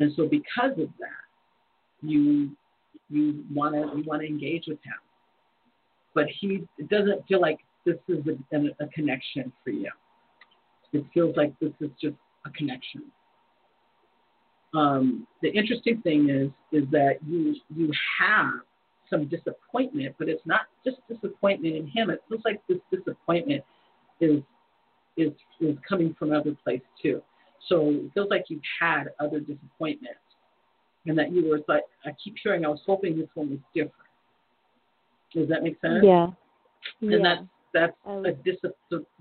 and 0.00 0.12
so 0.16 0.26
because 0.26 0.72
of 0.72 0.88
that, 0.98 1.26
you 2.02 2.50
you 3.10 3.44
want 3.52 3.74
to 3.74 3.98
you 3.98 4.04
want 4.04 4.22
to 4.22 4.28
engage 4.28 4.64
with 4.66 4.78
him, 4.84 4.94
but 6.14 6.26
he 6.40 6.66
it 6.78 6.88
doesn't 6.88 7.26
feel 7.26 7.40
like 7.40 7.58
this 7.84 7.96
is 8.08 8.18
a, 8.26 8.56
a, 8.56 8.84
a 8.84 8.88
connection 8.88 9.52
for 9.64 9.70
you. 9.70 9.90
It 10.92 11.04
feels 11.12 11.36
like 11.36 11.58
this 11.60 11.72
is 11.80 11.90
just 12.00 12.16
a 12.46 12.50
connection. 12.50 13.02
Um, 14.74 15.26
the 15.42 15.48
interesting 15.50 16.00
thing 16.02 16.28
is 16.28 16.50
is 16.72 16.88
that 16.90 17.18
you 17.26 17.54
you 17.74 17.90
have 18.18 18.60
some 19.10 19.28
disappointment, 19.28 20.14
but 20.18 20.28
it's 20.28 20.44
not 20.44 20.62
just 20.84 20.98
disappointment 21.08 21.74
in 21.74 21.86
him. 21.86 22.10
It 22.10 22.22
feels 22.28 22.42
like 22.44 22.60
this 22.68 22.78
disappointment 22.90 23.64
is 24.20 24.42
is 25.16 25.32
is 25.60 25.76
coming 25.88 26.14
from 26.18 26.32
other 26.32 26.54
place 26.64 26.82
too. 27.02 27.22
So 27.68 27.90
it 27.90 28.10
feels 28.14 28.28
like 28.30 28.44
you've 28.48 28.60
had 28.80 29.04
other 29.18 29.40
disappointments, 29.40 30.20
and 31.06 31.18
that 31.18 31.32
you 31.32 31.48
were 31.48 31.60
like, 31.68 31.84
I 32.04 32.10
keep 32.22 32.36
hearing, 32.42 32.64
I 32.64 32.68
was 32.68 32.80
hoping 32.86 33.18
this 33.18 33.28
one 33.34 33.50
was 33.50 33.58
different. 33.74 33.94
Does 35.34 35.48
that 35.48 35.62
make 35.62 35.80
sense? 35.80 36.02
Yeah. 36.02 36.28
And 37.00 37.10
yeah. 37.12 37.18
that's 37.22 37.42
that's 37.74 37.92
Um, 38.06 38.24
a 38.24 38.32
dis- 38.32 38.56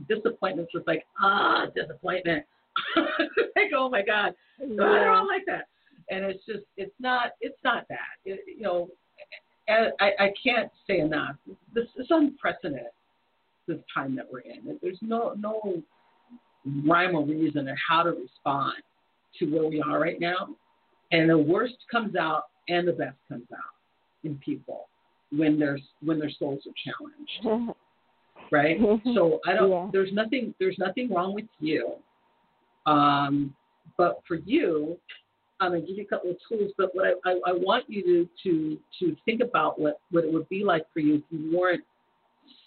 disappointment. 0.07 0.69
Just 0.73 0.87
like 0.87 1.05
ah, 1.21 1.65
disappointment. 1.75 2.45
like 2.95 3.71
oh 3.75 3.89
my 3.89 4.01
god, 4.01 4.33
yeah. 4.59 4.75
don't 4.75 5.27
like 5.27 5.45
that. 5.47 5.67
And 6.09 6.23
it's 6.23 6.45
just, 6.45 6.63
it's 6.77 6.93
not, 6.99 7.31
it's 7.41 7.57
not 7.65 7.85
that. 7.89 8.15
It, 8.23 8.39
you 8.47 8.61
know, 8.61 8.87
I, 9.67 10.11
I 10.19 10.33
can't 10.41 10.71
say 10.87 10.99
enough. 10.99 11.35
This 11.73 11.87
is 11.97 12.07
unprecedented. 12.09 12.91
this 13.67 13.79
time 13.93 14.15
that 14.15 14.25
we're 14.31 14.39
in. 14.39 14.77
There's 14.81 14.99
no 15.01 15.33
no 15.37 15.83
rhyme 16.85 17.15
or 17.15 17.25
reason 17.25 17.67
or 17.67 17.75
how 17.87 18.03
to 18.03 18.11
respond 18.11 18.75
to 19.39 19.45
where 19.47 19.67
we 19.69 19.81
are 19.81 19.99
right 19.99 20.19
now. 20.19 20.49
And 21.11 21.29
the 21.29 21.37
worst 21.37 21.75
comes 21.89 22.15
out 22.15 22.43
and 22.67 22.87
the 22.87 22.93
best 22.93 23.17
comes 23.29 23.47
out 23.53 23.73
in 24.23 24.37
people 24.37 24.87
when 25.31 25.59
there's 25.59 25.81
when 26.01 26.19
their 26.19 26.31
souls 26.37 26.61
are 26.67 26.73
challenged. 26.85 27.75
right? 28.51 28.77
So 29.13 29.39
I 29.45 29.53
don't 29.53 29.69
Yeah. 29.69 29.89
there's 29.91 30.13
nothing 30.13 30.53
there's 30.59 30.77
nothing 30.79 31.09
wrong 31.09 31.33
with 31.33 31.45
you. 31.59 31.93
Um 32.85 33.55
but 33.97 34.21
for 34.27 34.35
you, 34.35 34.97
I'm 35.59 35.71
gonna 35.71 35.81
give 35.81 35.97
you 35.97 36.03
a 36.03 36.07
couple 36.07 36.29
of 36.29 36.37
tools, 36.47 36.71
but 36.77 36.93
what 36.93 37.05
I, 37.05 37.29
I, 37.29 37.33
I 37.47 37.53
want 37.53 37.85
you 37.87 38.03
to, 38.03 38.29
to 38.43 38.77
to 38.99 39.15
think 39.25 39.41
about 39.41 39.79
what, 39.79 39.99
what 40.11 40.23
it 40.23 40.31
would 40.31 40.47
be 40.49 40.63
like 40.63 40.85
for 40.93 40.99
you 40.99 41.15
if 41.15 41.23
you 41.29 41.57
weren't 41.57 41.83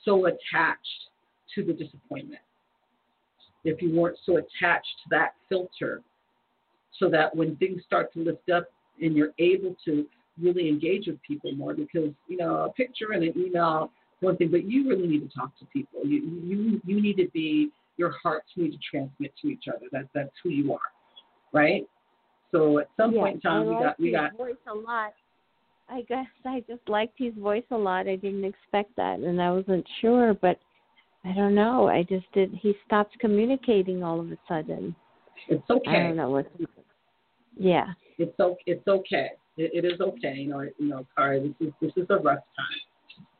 so 0.04 0.26
attached 0.26 1.08
to 1.54 1.64
the 1.64 1.72
disappointment. 1.72 2.40
If 3.64 3.82
you 3.82 3.94
weren't 3.94 4.16
so 4.24 4.38
attached 4.38 4.88
to 5.04 5.10
that 5.10 5.34
filter, 5.48 6.02
so 6.98 7.08
that 7.10 7.34
when 7.34 7.56
things 7.56 7.82
start 7.86 8.12
to 8.14 8.20
lift 8.20 8.50
up 8.50 8.64
and 9.00 9.16
you're 9.16 9.32
able 9.38 9.76
to 9.84 10.06
really 10.40 10.68
engage 10.68 11.06
with 11.06 11.20
people 11.22 11.52
more, 11.52 11.74
because 11.74 12.10
you 12.28 12.36
know 12.36 12.64
a 12.64 12.72
picture 12.72 13.12
and 13.12 13.22
an 13.22 13.32
email 13.36 13.90
one 14.20 14.36
thing, 14.36 14.50
but 14.50 14.64
you 14.64 14.88
really 14.88 15.06
need 15.06 15.28
to 15.30 15.34
talk 15.34 15.58
to 15.58 15.64
people. 15.66 16.04
You 16.04 16.20
you 16.44 16.80
you 16.84 17.00
need 17.00 17.16
to 17.16 17.28
be 17.32 17.70
your 17.96 18.14
hearts 18.22 18.48
need 18.56 18.72
to 18.72 18.78
transmit 18.90 19.32
to 19.42 19.48
each 19.48 19.64
other. 19.68 19.86
That 19.92 20.08
that's 20.14 20.30
who 20.42 20.50
you 20.50 20.72
are, 20.72 20.80
right? 21.52 21.86
So 22.52 22.78
at 22.78 22.88
some 22.96 23.14
yeah, 23.14 23.20
point 23.20 23.34
in 23.36 23.40
time, 23.40 23.68
I 23.68 23.72
we 23.72 23.84
got 23.84 24.00
we 24.00 24.12
got 24.12 24.36
voice 24.36 24.54
a 24.66 24.74
lot. 24.74 25.12
I 25.88 26.02
guess 26.02 26.26
I 26.44 26.62
just 26.68 26.88
liked 26.88 27.14
his 27.18 27.34
voice 27.34 27.64
a 27.70 27.76
lot. 27.76 28.08
I 28.08 28.16
didn't 28.16 28.44
expect 28.44 28.94
that, 28.96 29.20
and 29.20 29.40
I 29.40 29.50
wasn't 29.50 29.86
sure, 30.00 30.34
but 30.34 30.58
I 31.24 31.32
don't 31.32 31.54
know. 31.54 31.88
I 31.88 32.02
just 32.02 32.30
did. 32.32 32.52
He 32.54 32.74
stopped 32.86 33.18
communicating 33.18 34.02
all 34.02 34.20
of 34.20 34.30
a 34.30 34.38
sudden. 34.48 34.94
it's 35.48 35.68
okay 35.68 35.90
I 35.90 36.02
don't 36.04 36.16
know 36.16 36.30
what. 36.30 36.50
Yeah. 37.60 37.86
It's 38.18 38.38
okay. 38.40 38.62
It's 38.66 38.88
okay. 38.88 39.28
It, 39.58 39.84
it 39.84 39.92
is 39.92 40.00
okay. 40.00 40.34
You 40.34 40.48
know. 40.48 40.60
You 40.62 40.88
know, 40.88 41.06
Kari. 41.14 41.54
This 41.60 41.68
is 41.68 41.74
this 41.80 41.92
is 41.96 42.06
a 42.08 42.16
rough 42.16 42.38
time, 42.56 42.80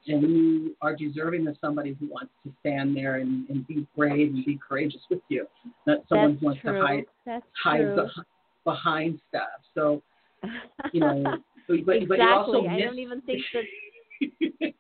and 0.09 0.23
you 0.23 0.77
are 0.83 0.95
deserving 0.95 1.49
of 1.49 1.57
somebody 1.61 1.97
who 1.99 2.07
wants 2.07 2.31
to 2.45 2.53
stand 2.61 2.95
there 2.95 3.17
and, 3.17 3.49
and 3.49 3.67
be 3.67 3.87
brave 3.97 4.29
and 4.35 4.45
be 4.45 4.59
courageous 4.67 5.01
with 5.11 5.21
you. 5.29 5.47
Not 5.87 6.01
someone 6.09 6.33
That's 6.33 6.41
who 6.41 6.47
wants 6.47 6.61
true. 6.63 6.81
to 6.81 6.87
hide 6.87 7.05
That's 7.25 7.47
hide 7.65 7.79
true. 7.81 7.97
beh- 7.97 8.25
behind 8.65 9.21
stuff. 9.31 9.61
So 9.75 10.03
you 10.93 11.01
know, 11.01 11.23
but, 11.69 11.77
but, 11.87 11.97
exactly. 11.97 12.07
but 12.07 12.19
you 12.19 12.29
also 12.29 12.67
I 12.67 12.79
don't 12.81 12.99
even 12.99 13.21
think 13.23 13.43
that. 13.55 13.65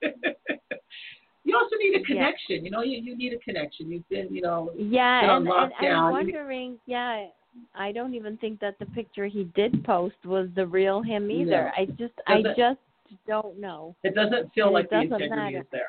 you 1.44 1.56
also 1.56 1.76
need 1.78 1.94
a 1.94 2.00
Yeah. 2.00 2.06
connection. 2.06 2.64
You 2.64 2.70
know, 2.70 2.82
you, 2.82 2.98
you 3.02 3.16
need 3.16 3.32
a 3.32 3.38
connection. 3.38 3.90
You've 3.90 4.08
been, 4.10 4.28
you 4.34 4.42
know, 4.42 4.70
Yeah, 4.76 5.30
on 5.30 5.46
and, 5.46 5.72
and. 5.80 5.96
I'm 5.96 6.12
wondering. 6.12 6.78
Yeah, 6.86 7.26
I 7.74 7.92
don't 7.92 8.14
even 8.14 8.36
think 8.36 8.60
that 8.60 8.78
the 8.78 8.86
picture 8.86 9.26
he 9.26 9.44
did 9.54 9.82
post 9.84 10.16
was 10.24 10.48
the 10.54 10.66
real 10.66 11.02
him 11.02 11.30
either. 11.30 11.72
No. 11.76 11.82
I 11.82 11.84
just, 11.86 12.14
I 12.26 12.42
just 12.56 12.78
don't 13.26 13.58
know. 13.58 13.94
It 14.04 14.14
doesn't 14.14 14.52
feel 14.54 14.66
And 14.66 14.74
like 14.74 14.84
it 14.84 14.90
the 14.90 14.96
doesn't 14.96 15.12
integrity 15.22 15.36
matter. 15.54 15.58
is 15.58 15.66
there. 15.72 15.88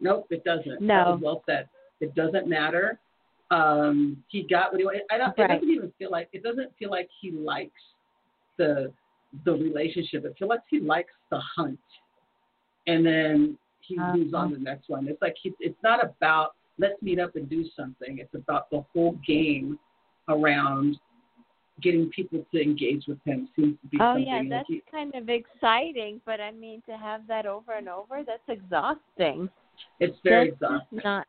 Nope, 0.00 0.26
it 0.30 0.42
doesn't. 0.44 0.80
No. 0.80 1.18
Well 1.22 1.42
said. 1.46 1.68
It 2.00 2.14
doesn't 2.14 2.48
matter. 2.48 2.98
Um, 3.50 4.22
he 4.28 4.42
got 4.42 4.72
what 4.72 4.80
he 4.80 4.84
wanted. 4.84 5.02
I 5.10 5.18
don't, 5.18 5.38
Right. 5.38 5.50
It 5.50 5.54
doesn't 5.54 5.70
even 5.70 5.92
feel 5.98 6.10
like 6.10 6.28
it 6.32 6.42
doesn't 6.42 6.72
feel 6.78 6.90
like 6.90 7.08
he 7.20 7.30
likes 7.30 7.80
the 8.56 8.92
the 9.44 9.52
relationship. 9.52 10.24
It 10.24 10.34
feels 10.38 10.48
like 10.48 10.60
he 10.68 10.80
likes 10.80 11.12
the 11.30 11.40
hunt, 11.56 11.78
and 12.86 13.04
then 13.04 13.58
he 13.80 13.98
Uh-huh. 13.98 14.16
moves 14.16 14.34
on 14.34 14.50
to 14.50 14.56
the 14.56 14.62
next 14.62 14.88
one. 14.88 15.06
It's 15.08 15.20
like 15.22 15.36
he, 15.40 15.52
it's 15.60 15.80
not 15.82 16.02
about 16.04 16.54
let's 16.78 17.00
meet 17.02 17.18
up 17.20 17.36
and 17.36 17.48
do 17.48 17.64
something. 17.76 18.18
It's 18.18 18.34
about 18.34 18.70
the 18.70 18.84
whole 18.92 19.12
game 19.26 19.78
around 20.28 20.98
getting 21.82 22.08
people 22.10 22.44
to 22.52 22.62
engage 22.62 23.04
with 23.06 23.18
him. 23.24 23.48
Seems 23.56 23.76
to 23.82 23.88
be 23.88 23.98
Oh 24.00 24.16
yeah, 24.16 24.42
that's 24.48 24.68
kind 24.90 25.14
of 25.14 25.28
exciting, 25.28 26.20
but 26.24 26.40
I 26.40 26.52
mean 26.52 26.82
to 26.88 26.96
have 26.96 27.26
that 27.26 27.46
over 27.46 27.72
and 27.72 27.88
over, 27.88 28.22
that's 28.24 28.42
exhausting. 28.48 29.48
it's 30.00 30.16
very 30.22 30.50
that's 30.50 30.62
exhausting. 30.62 31.00
not. 31.04 31.26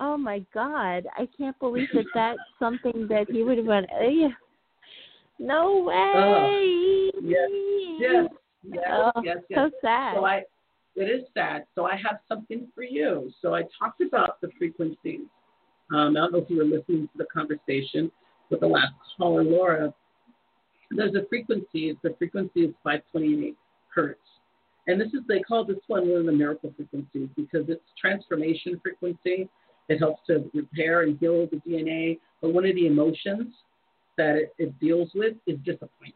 Oh 0.00 0.16
my 0.16 0.44
God, 0.54 1.06
I 1.16 1.28
can't 1.36 1.58
believe 1.58 1.88
that 1.92 2.04
that's 2.14 2.38
something 2.58 3.06
that 3.08 3.26
he 3.30 3.42
would 3.42 3.58
have 3.58 3.66
went. 3.66 3.86
"Eh, 3.90 4.28
No 5.38 5.80
way. 5.80 7.10
yes, 7.22 7.50
Yes, 7.98 8.28
yes, 8.62 8.84
Oh, 8.88 9.22
yes, 9.22 9.38
yes. 9.50 9.58
So 9.58 9.70
sad. 9.80 10.14
So 10.14 10.24
I, 10.24 10.44
it 10.94 11.04
is 11.10 11.26
sad. 11.34 11.66
So 11.74 11.84
I 11.84 11.96
have 11.96 12.20
something 12.28 12.68
for 12.74 12.82
you. 12.84 13.32
So 13.42 13.54
I 13.54 13.62
talked 13.78 14.00
about 14.00 14.40
the 14.40 14.50
frequencies. 14.56 15.26
Um, 15.94 16.16
I 16.16 16.20
don't 16.20 16.32
know 16.32 16.38
if 16.38 16.50
you 16.50 16.58
were 16.58 16.64
listening 16.64 17.08
to 17.08 17.18
the 17.18 17.26
conversation 17.32 18.10
with 18.50 18.60
the 18.60 18.66
last 18.66 18.92
caller, 19.16 19.42
Laura. 19.42 19.92
There's 20.90 21.14
a 21.14 21.26
frequency. 21.28 21.96
The 22.02 22.14
frequency 22.18 22.60
is 22.60 22.74
528 22.84 23.56
hertz, 23.94 24.20
and 24.86 25.00
this 25.00 25.08
is 25.08 25.20
they 25.28 25.40
call 25.40 25.64
this 25.64 25.76
one 25.86 26.08
one 26.08 26.20
of 26.20 26.26
the 26.26 26.32
miracle 26.32 26.72
frequencies 26.76 27.28
because 27.36 27.68
it's 27.68 27.82
transformation 28.00 28.80
frequency. 28.82 29.48
It 29.88 29.98
helps 29.98 30.26
to 30.26 30.50
repair 30.52 31.02
and 31.02 31.18
heal 31.18 31.48
the 31.50 31.56
DNA. 31.66 32.18
But 32.42 32.52
one 32.52 32.66
of 32.66 32.74
the 32.74 32.86
emotions 32.86 33.54
that 34.18 34.36
it, 34.36 34.54
it 34.58 34.78
deals 34.80 35.10
with 35.14 35.34
is 35.46 35.56
disappointment. 35.64 36.14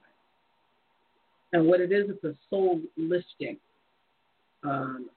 And 1.52 1.66
what 1.66 1.80
it 1.80 1.92
is, 1.92 2.10
it's 2.10 2.24
a 2.24 2.34
soul 2.50 2.80
lifting 2.96 3.56
um, 4.64 5.08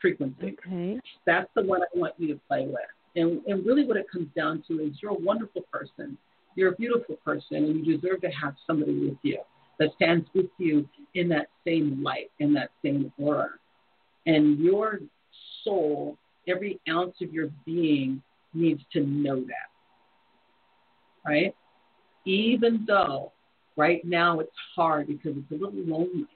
frequency. 0.00 0.56
okay. 0.66 1.00
That's 1.26 1.48
the 1.54 1.62
one 1.62 1.82
I 1.82 1.86
want 1.94 2.14
you 2.18 2.28
to 2.28 2.40
play 2.48 2.66
with. 2.66 2.80
And, 3.16 3.40
and 3.46 3.64
really, 3.66 3.84
what 3.84 3.96
it 3.96 4.06
comes 4.10 4.28
down 4.36 4.62
to 4.68 4.80
is 4.80 4.92
you're 5.02 5.12
a 5.12 5.18
wonderful 5.18 5.62
person. 5.72 6.16
You're 6.54 6.72
a 6.72 6.76
beautiful 6.76 7.16
person, 7.24 7.56
and 7.56 7.86
you 7.86 7.98
deserve 7.98 8.20
to 8.22 8.30
have 8.30 8.54
somebody 8.66 8.98
with 8.98 9.18
you 9.22 9.38
that 9.78 9.90
stands 9.94 10.26
with 10.34 10.50
you 10.58 10.88
in 11.14 11.28
that 11.28 11.46
same 11.64 12.02
light, 12.02 12.30
in 12.40 12.52
that 12.54 12.70
same 12.82 13.12
aura. 13.18 13.50
And 14.26 14.58
your 14.58 15.00
soul, 15.64 16.18
every 16.48 16.80
ounce 16.88 17.14
of 17.22 17.32
your 17.32 17.48
being, 17.64 18.22
needs 18.54 18.82
to 18.92 19.00
know 19.00 19.40
that. 19.40 19.68
Right? 21.24 21.54
Even 22.24 22.84
though 22.86 23.32
right 23.76 24.04
now 24.04 24.40
it's 24.40 24.50
hard 24.74 25.06
because 25.06 25.34
it's 25.36 25.50
a 25.50 25.54
little 25.54 25.80
lonely. 25.86 26.26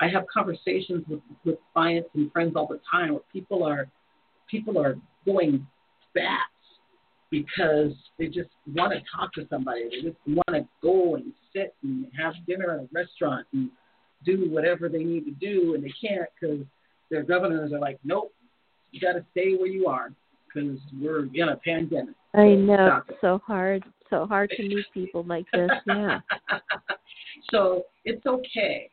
I 0.00 0.08
have 0.08 0.26
conversations 0.32 1.04
with, 1.08 1.20
with 1.44 1.56
clients 1.72 2.10
and 2.14 2.30
friends 2.30 2.52
all 2.54 2.68
the 2.68 2.80
time 2.90 3.12
where 3.12 3.22
people 3.32 3.64
are 3.64 3.88
people 4.48 4.78
are 4.78 4.96
going 5.26 5.66
bats 6.14 6.42
because 7.30 7.92
they 8.18 8.26
just 8.26 8.50
want 8.74 8.92
to 8.92 9.00
talk 9.14 9.32
to 9.34 9.46
somebody. 9.50 9.84
They 9.90 10.08
just 10.08 10.18
want 10.26 10.48
to 10.48 10.66
go 10.82 11.16
and 11.16 11.32
sit 11.52 11.74
and 11.82 12.06
have 12.18 12.34
dinner 12.46 12.72
at 12.72 12.80
a 12.80 12.88
restaurant 12.92 13.46
and 13.52 13.70
do 14.24 14.48
whatever 14.50 14.88
they 14.88 15.04
need 15.04 15.24
to 15.26 15.30
do, 15.32 15.74
and 15.74 15.84
they 15.84 15.92
can't 16.00 16.28
because 16.40 16.64
their 17.10 17.22
governors 17.22 17.72
are 17.72 17.78
like, 17.78 17.98
nope, 18.04 18.32
you 18.90 19.00
got 19.00 19.12
to 19.12 19.24
stay 19.32 19.54
where 19.56 19.68
you 19.68 19.86
are 19.86 20.12
because 20.46 20.78
we're 21.00 21.26
in 21.34 21.48
a 21.50 21.56
pandemic. 21.56 22.14
I 22.34 22.54
know 22.54 23.02
it's 23.08 23.18
so 23.20 23.40
hard, 23.46 23.84
so 24.10 24.26
hard 24.26 24.50
to 24.56 24.62
meet 24.62 24.86
people 24.92 25.24
like 25.24 25.46
this. 25.52 25.70
Yeah. 25.86 26.20
so 27.50 27.84
it's 28.04 28.24
okay. 28.26 28.90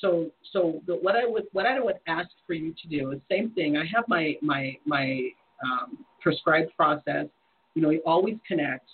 So 0.00 0.30
so 0.52 0.80
the, 0.86 0.94
what 0.94 1.16
I 1.16 1.26
would 1.26 1.44
what 1.52 1.66
I 1.66 1.80
would 1.80 1.96
ask 2.06 2.28
for 2.46 2.54
you 2.54 2.74
to 2.82 2.88
do 2.88 3.12
is 3.12 3.20
same 3.30 3.50
thing. 3.52 3.76
I 3.76 3.84
have 3.94 4.04
my 4.08 4.34
my 4.42 4.76
my 4.84 5.28
um, 5.64 5.98
prescribed 6.22 6.74
process. 6.76 7.26
You 7.74 7.82
know, 7.82 7.90
you 7.90 8.02
always 8.04 8.36
connect, 8.46 8.88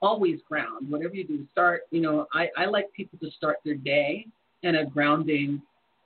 always 0.00 0.38
ground. 0.48 0.90
Whatever 0.90 1.14
you 1.14 1.24
do, 1.24 1.46
start. 1.52 1.82
You 1.90 2.00
know, 2.00 2.26
I 2.32 2.48
I 2.56 2.66
like 2.66 2.92
people 2.92 3.18
to 3.20 3.30
start 3.32 3.58
their 3.64 3.74
day 3.74 4.26
in 4.62 4.76
a 4.76 4.86
grounding 4.86 5.62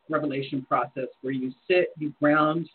revelation 0.09 0.65
process 0.69 1.07
where 1.23 1.33
you 1.33 1.53
sit, 1.69 1.89
you 1.99 2.13
ground, 2.21 2.69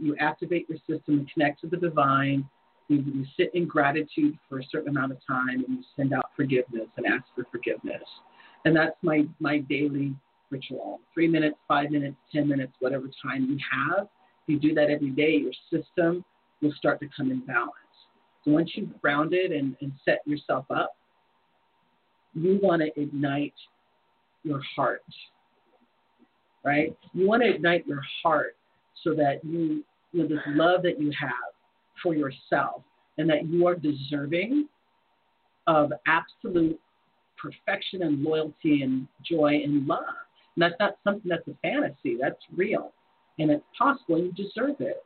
you 0.00 0.16
activate 0.18 0.68
your 0.68 0.78
system 0.78 1.18
and 1.18 1.30
connect 1.32 1.60
to 1.60 1.66
the 1.68 1.76
divine. 1.76 2.48
You, 2.88 2.98
you 2.98 3.24
sit 3.36 3.50
in 3.54 3.66
gratitude 3.66 4.36
for 4.48 4.58
a 4.58 4.64
certain 4.70 4.88
amount 4.88 5.12
of 5.12 5.18
time 5.26 5.64
and 5.64 5.68
you 5.68 5.84
send 5.96 6.12
out 6.12 6.30
forgiveness 6.36 6.88
and 6.96 7.06
ask 7.06 7.24
for 7.34 7.46
forgiveness. 7.52 8.02
And 8.64 8.74
that's 8.74 8.96
my, 9.02 9.26
my 9.38 9.58
daily 9.58 10.14
ritual. 10.50 11.00
Three 11.14 11.28
minutes, 11.28 11.56
five 11.68 11.90
minutes, 11.90 12.16
10 12.32 12.48
minutes, 12.48 12.72
whatever 12.80 13.04
time 13.22 13.46
you 13.48 13.58
have. 13.70 14.08
You 14.46 14.58
do 14.58 14.74
that 14.74 14.90
every 14.90 15.10
day, 15.10 15.36
your 15.36 15.52
system 15.70 16.24
will 16.62 16.72
start 16.76 17.00
to 17.00 17.08
come 17.16 17.30
in 17.30 17.40
balance. 17.46 17.72
So 18.44 18.52
once 18.52 18.70
you've 18.74 19.00
grounded 19.00 19.52
and, 19.52 19.76
and 19.80 19.92
set 20.04 20.20
yourself 20.26 20.64
up, 20.70 20.96
you 22.34 22.58
want 22.62 22.82
to 22.82 23.00
ignite 23.00 23.54
your 24.44 24.60
heart, 24.76 25.02
right? 26.64 26.96
You 27.12 27.26
want 27.26 27.42
to 27.42 27.50
ignite 27.50 27.86
your 27.86 28.02
heart 28.22 28.56
so 29.02 29.14
that 29.14 29.44
you, 29.44 29.84
you 30.12 30.22
know, 30.22 30.28
this 30.28 30.38
love 30.48 30.82
that 30.82 31.00
you 31.00 31.12
have 31.20 31.32
for 32.02 32.14
yourself 32.14 32.82
and 33.18 33.28
that 33.28 33.46
you 33.46 33.66
are 33.66 33.74
deserving 33.74 34.68
of 35.66 35.92
absolute 36.06 36.80
perfection 37.36 38.02
and 38.02 38.22
loyalty 38.22 38.82
and 38.82 39.06
joy 39.28 39.60
and 39.64 39.86
love. 39.86 40.00
And 40.56 40.62
that's 40.62 40.74
not 40.80 40.96
something 41.04 41.28
that's 41.28 41.46
a 41.48 41.54
fantasy, 41.62 42.16
that's 42.20 42.40
real. 42.56 42.92
and 43.38 43.50
it's 43.50 43.64
possible. 43.76 44.18
You 44.18 44.32
deserve 44.32 44.76
it, 44.80 45.04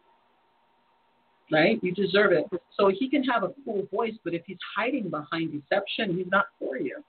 right? 1.50 1.78
You 1.82 1.92
deserve 1.92 2.32
it. 2.32 2.46
So 2.78 2.88
he 2.96 3.08
can 3.08 3.22
have 3.24 3.42
a 3.42 3.52
cool 3.64 3.86
voice, 3.92 4.14
but 4.24 4.34
if 4.34 4.42
he's 4.46 4.58
hiding 4.76 5.10
behind 5.10 5.52
deception, 5.52 6.16
he's 6.16 6.30
not 6.30 6.46
for 6.58 6.78
you. 6.78 7.02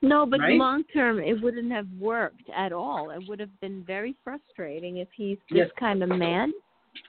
No, 0.00 0.26
but 0.26 0.40
Right? 0.40 0.58
long 0.58 0.82
term, 0.84 1.20
it 1.20 1.40
wouldn't 1.40 1.70
have 1.70 1.86
worked 2.00 2.48
at 2.50 2.72
all. 2.72 3.10
It 3.10 3.26
would 3.28 3.38
have 3.38 3.60
been 3.60 3.84
very 3.84 4.14
frustrating 4.24 4.96
if 4.96 5.08
he's 5.12 5.38
this 5.48 5.58
Yes. 5.58 5.70
kind 5.72 6.02
of 6.02 6.08
man. 6.08 6.52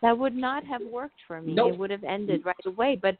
That 0.01 0.17
would 0.17 0.35
not 0.35 0.63
have 0.65 0.81
worked 0.83 1.19
for 1.27 1.41
me. 1.41 1.55
Nope. 1.55 1.73
It 1.73 1.77
would 1.79 1.89
have 1.91 2.03
ended 2.03 2.45
right 2.45 2.65
away. 2.65 2.95
But 2.95 3.17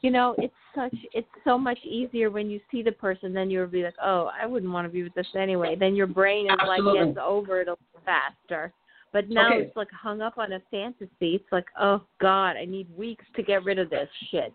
you 0.00 0.10
know, 0.10 0.34
it's 0.36 0.54
such 0.74 0.94
it's 1.14 1.28
so 1.44 1.56
much 1.56 1.78
easier 1.82 2.28
when 2.30 2.50
you 2.50 2.60
see 2.70 2.82
the 2.82 2.92
person. 2.92 3.32
Then 3.32 3.50
you'll 3.50 3.66
be 3.66 3.82
like, 3.84 3.94
oh, 4.02 4.30
I 4.38 4.44
wouldn't 4.44 4.70
want 4.70 4.86
to 4.86 4.92
be 4.92 5.02
with 5.02 5.14
this 5.14 5.34
anyway. 5.34 5.76
Then 5.76 5.94
your 5.94 6.06
brain 6.06 6.46
is 6.46 6.56
Absolutely. 6.60 6.98
like 7.00 7.08
gets 7.14 7.18
over 7.22 7.60
it 7.62 7.68
a 7.68 7.70
little 7.72 7.78
faster. 8.04 8.70
But 9.14 9.30
now 9.30 9.54
Okay. 9.54 9.66
it's 9.66 9.76
like 9.76 9.90
hung 9.92 10.20
up 10.20 10.38
on 10.38 10.52
a 10.54 10.60
fantasy. 10.72 11.08
It's 11.20 11.52
like, 11.52 11.66
oh 11.80 12.02
God, 12.20 12.56
I 12.56 12.64
need 12.64 12.88
weeks 12.96 13.24
to 13.36 13.44
get 13.44 13.62
rid 13.62 13.78
of 13.78 13.88
this 13.88 14.08
shit. 14.30 14.52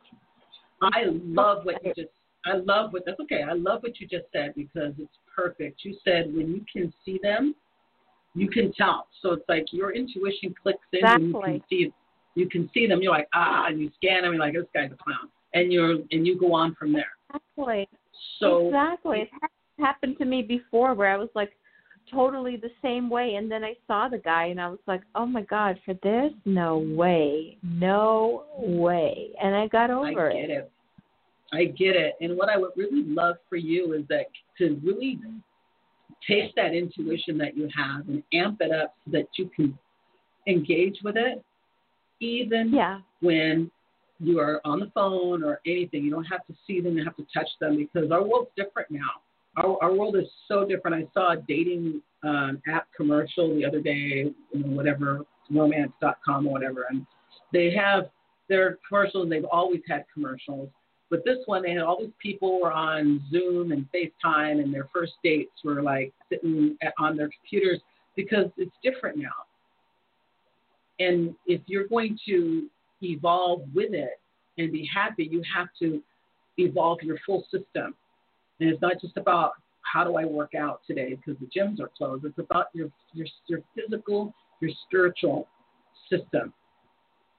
I 0.82 1.06
love 1.06 1.64
what 1.64 1.84
you 1.84 1.94
just. 1.96 2.10
I 2.46 2.56
love 2.56 2.92
what 2.92 3.04
that's 3.06 3.20
okay. 3.22 3.42
I 3.42 3.54
love 3.54 3.84
what 3.84 4.00
you 4.02 4.08
just 4.08 4.26
said 4.34 4.54
because 4.56 4.94
it's 4.98 5.18
perfect. 5.34 5.86
You 5.86 5.96
said 6.04 6.34
when 6.34 6.52
you 6.52 6.66
can 6.72 6.94
see 7.06 7.20
them, 7.24 7.56
you 8.36 8.50
can 8.50 8.74
tell. 8.74 9.08
So 9.22 9.32
it's 9.32 9.48
like 9.48 9.68
your 9.72 9.96
intuition 9.96 10.54
clicks 10.62 10.80
in 10.92 11.06
and 11.06 11.28
you 11.28 11.42
can 11.42 11.64
see 11.70 11.94
you 12.36 12.50
can 12.50 12.70
see 12.74 12.86
them. 12.86 13.02
You're 13.02 13.14
like 13.14 13.30
ah, 13.34 13.68
and 13.68 13.80
you 13.80 13.90
scan 13.96 14.24
them. 14.24 14.34
You're 14.34 14.42
like 14.42 14.54
this 14.54 14.66
guy's 14.74 14.92
a 14.92 15.02
clown, 15.02 15.30
and 15.54 15.72
you're 15.72 16.00
and 16.12 16.28
you 16.28 16.38
go 16.38 16.54
on 16.54 16.76
from 16.76 16.92
there. 16.92 17.12
Exactly. 17.34 17.88
So 18.40 18.68
exactly. 18.68 19.20
It 19.22 19.30
happened 19.82 20.18
to 20.18 20.26
me 20.26 20.42
before 20.42 20.94
where 20.96 21.14
I 21.14 21.16
was 21.16 21.30
like 21.34 21.54
totally 22.12 22.58
the 22.58 22.72
same 22.82 23.10
way 23.10 23.36
and 23.36 23.50
then 23.52 23.64
I 23.64 23.76
saw 23.88 24.08
the 24.10 24.18
guy 24.18 24.46
and 24.46 24.60
I 24.60 24.70
was 24.70 24.80
like, 24.88 25.02
"Oh 25.16 25.26
my 25.26 25.42
god, 25.44 25.80
for 25.86 25.94
this? 25.96 26.32
No 26.46 26.80
way. 26.80 27.58
No 27.64 28.46
way." 28.58 29.30
And 29.42 29.56
I 29.56 29.68
got 29.68 29.90
over 29.90 30.30
I 30.30 30.34
get 30.34 30.50
it. 30.50 30.52
it. 30.52 30.72
I 31.52 31.66
get 31.66 31.96
it. 31.96 32.16
And 32.22 32.38
what 32.38 32.50
I 32.50 32.58
would 32.58 32.72
really 32.76 33.04
love 33.04 33.36
for 33.50 33.56
you 33.56 33.94
is 33.94 34.04
that 34.10 34.26
to 34.60 34.80
really 34.84 35.20
take 36.28 36.54
that 36.56 36.74
intuition 36.74 37.38
that 37.40 37.56
you 37.58 37.70
have 37.76 38.08
and 38.08 38.22
amp 38.34 38.62
it 38.62 38.72
up 38.72 38.96
so 39.06 39.12
that 39.12 39.28
you 39.38 39.50
can 39.56 39.78
engage 40.48 41.00
with 41.04 41.18
it, 41.18 41.44
even 42.20 42.74
Yeah. 42.74 43.02
when 43.22 43.72
you 44.20 44.40
are 44.40 44.62
on 44.66 44.80
the 44.80 44.88
phone 44.88 45.44
or 45.44 45.62
anything. 45.66 46.04
You 46.04 46.12
don't 46.12 46.26
have 46.26 46.46
to 46.48 46.54
see 46.68 46.82
them, 46.82 46.98
you 46.98 47.04
have 47.06 47.16
to 47.16 47.26
touch 47.34 47.50
them 47.60 47.78
because 47.78 48.12
our 48.12 48.22
world's 48.22 48.52
different 48.56 48.92
now. 48.92 49.22
Our, 49.58 49.78
our 49.82 49.94
world 49.94 50.16
is 50.16 50.28
so 50.48 50.66
different. 50.66 50.96
I 50.96 51.08
saw 51.14 51.34
a 51.34 51.38
dating 51.38 52.02
um, 52.24 52.62
app 52.68 52.88
commercial 52.96 53.56
the 53.56 53.66
other 53.66 53.82
day, 53.82 54.32
you 54.52 54.64
know, 54.64 54.76
whatever, 54.76 55.26
romance.com 55.50 56.48
or 56.48 56.52
whatever, 56.52 56.86
and 56.90 57.06
they 57.52 57.72
have 57.72 58.10
their 58.48 58.78
commercials, 58.88 59.24
and 59.24 59.32
they've 59.32 59.46
always 59.52 59.82
had 59.88 60.06
commercials. 60.14 60.70
But 61.10 61.26
this 61.26 61.38
one, 61.46 61.64
they 61.64 61.72
had 61.72 61.82
all 61.82 62.00
these 62.00 62.10
people 62.22 62.62
were 62.62 62.72
on 62.72 63.24
Zoom 63.32 63.72
and 63.72 63.88
FaceTime, 63.94 64.62
and 64.62 64.74
their 64.74 64.88
first 64.94 65.14
dates 65.24 65.52
were 65.64 65.82
like 65.82 66.14
sitting 66.30 66.78
on 67.00 67.18
their 67.18 67.30
computers 67.30 67.80
because 68.16 68.46
it's 68.58 68.76
different 68.84 69.18
now. 69.18 69.30
And 71.00 71.34
if 71.48 71.62
you're 71.66 71.88
going 71.88 72.20
to 72.28 72.68
evolve 73.02 73.62
with 73.74 73.94
it 73.94 74.20
and 74.58 74.72
be 74.72 74.88
happy, 74.94 75.28
you 75.32 75.42
have 75.56 75.70
to 75.80 76.02
evolve 76.58 77.00
your 77.02 77.18
full 77.26 77.44
system. 77.44 77.96
And 78.60 78.70
it's 78.70 78.82
not 78.82 79.00
just 79.02 79.18
about 79.18 79.54
how 79.82 80.04
do 80.04 80.16
I 80.16 80.26
work 80.26 80.54
out 80.56 80.82
today 80.86 81.16
because 81.16 81.40
the 81.40 81.48
gyms 81.48 81.80
are 81.80 81.90
closed. 81.98 82.26
It's 82.26 82.38
about 82.38 82.68
your 82.74 82.92
your 83.14 83.28
your 83.48 83.62
physical, 83.76 84.34
your 84.62 84.72
spiritual 84.86 85.48
system. 86.10 86.54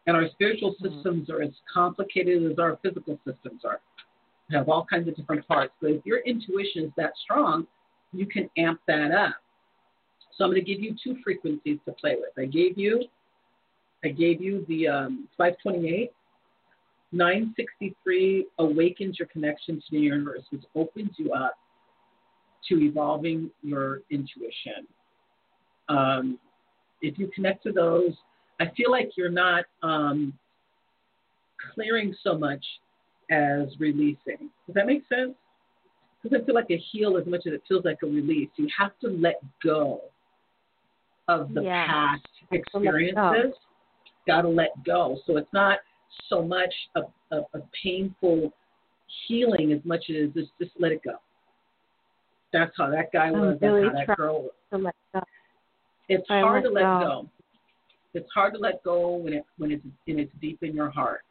And 0.06 0.16
our 0.16 0.28
spiritual 0.30 0.74
Mhm. 0.74 0.94
systems 0.94 1.30
are 1.30 1.42
as 1.42 1.54
complicated 1.72 2.50
as 2.50 2.58
our 2.58 2.76
physical 2.78 3.18
systems 3.24 3.64
are. 3.64 3.80
We 4.48 4.56
have 4.56 4.68
all 4.68 4.84
kinds 4.84 5.06
of 5.06 5.14
different 5.14 5.46
parts. 5.46 5.74
But 5.80 5.92
if 5.92 6.06
your 6.06 6.18
intuition 6.20 6.84
is 6.84 6.92
that 6.96 7.16
strong, 7.18 7.66
you 8.12 8.26
can 8.26 8.50
amp 8.56 8.80
that 8.86 9.12
up. 9.12 9.36
So 10.32 10.44
I'm 10.44 10.50
going 10.50 10.64
to 10.64 10.66
give 10.66 10.82
you 10.82 10.94
two 10.94 11.16
frequencies 11.22 11.78
to 11.84 11.92
play 11.92 12.16
with. 12.16 12.36
I 12.38 12.46
gave 12.46 12.78
you 12.78 13.08
I 14.02 14.08
gave 14.08 14.40
you 14.40 14.64
the 14.66 14.88
um, 14.88 15.28
528. 15.36 16.10
963 17.12 18.46
awakens 18.58 19.18
your 19.18 19.28
connection 19.28 19.76
to 19.76 19.82
the 19.90 19.98
universe, 19.98 20.42
which 20.50 20.62
opens 20.74 21.10
you 21.16 21.32
up 21.32 21.54
to 22.68 22.80
evolving 22.80 23.50
your 23.62 24.00
intuition. 24.10 24.86
Um, 25.88 26.38
if 27.02 27.18
you 27.18 27.30
connect 27.34 27.62
to 27.64 27.72
those, 27.72 28.12
I 28.60 28.66
feel 28.76 28.90
like 28.90 29.12
you're 29.16 29.30
not 29.30 29.64
um, 29.82 30.32
clearing 31.74 32.14
so 32.22 32.38
much 32.38 32.64
as 33.30 33.68
releasing. 33.78 34.50
Does 34.66 34.74
that 34.74 34.86
make 34.86 35.02
sense? 35.08 35.34
Doesn't 36.22 36.44
feel 36.44 36.54
like 36.54 36.70
a 36.70 36.76
heal 36.92 37.16
as 37.16 37.26
much 37.26 37.46
as 37.46 37.54
it 37.54 37.62
feels 37.66 37.84
like 37.84 37.98
a 38.02 38.06
release. 38.06 38.50
You 38.56 38.68
have 38.78 38.92
to 39.00 39.08
let 39.08 39.40
go 39.64 40.02
of 41.28 41.54
the 41.54 41.62
Yeah. 41.62 41.86
past 41.86 42.22
to 42.24 42.46
let 42.50 42.50
go. 42.50 42.78
experiences. 42.78 43.54
Got 44.26 44.42
to 44.42 44.48
let 44.48 44.70
go. 44.84 45.18
So 45.26 45.38
it's 45.38 45.52
not 45.52 45.78
so 46.28 46.42
much 46.42 46.72
of, 46.96 47.04
a, 47.32 47.38
a 47.56 47.62
painful 47.82 48.52
healing 49.26 49.72
as 49.72 49.80
much 49.84 50.04
as 50.10 50.30
just 50.34 50.50
just 50.60 50.72
let 50.78 50.92
it 50.92 51.02
go. 51.02 51.14
That's 52.52 52.72
how 52.76 52.90
that 52.90 53.12
guy 53.12 53.26
I'm 53.26 53.40
was. 53.40 53.58
really 53.60 53.82
that's 53.82 53.94
how 53.94 54.06
that 54.06 54.16
girl 54.16 54.42
was. 54.42 54.50
To 54.72 54.78
let 54.78 54.94
go. 55.14 55.20
It's 56.08 56.26
I 56.30 56.40
hard 56.40 56.64
to 56.64 56.70
let 56.70 56.82
go. 56.82 57.00
go. 57.00 57.28
It's 58.14 58.28
hard 58.34 58.54
to 58.54 58.58
let 58.58 58.82
go 58.82 59.16
when 59.16 59.32
it 59.34 59.44
when 59.58 59.70
it's 59.70 59.84
when 60.04 60.18
it's 60.18 60.32
deep 60.40 60.62
in 60.62 60.74
your 60.74 60.90
heart. 60.90 61.22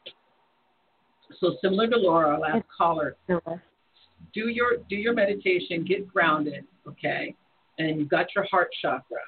So 1.39 1.55
similar 1.61 1.87
to 1.87 1.97
Laura, 1.97 2.29
our 2.29 2.39
last 2.39 2.65
caller, 2.75 3.15
do 3.27 4.47
your 4.49 4.77
do 4.89 4.95
your 4.95 5.13
meditation, 5.13 5.85
get 5.87 6.07
grounded, 6.07 6.65
okay, 6.87 7.35
and 7.77 7.99
you've 7.99 8.09
got 8.09 8.27
your 8.35 8.45
heart 8.49 8.69
chakra. 8.81 9.19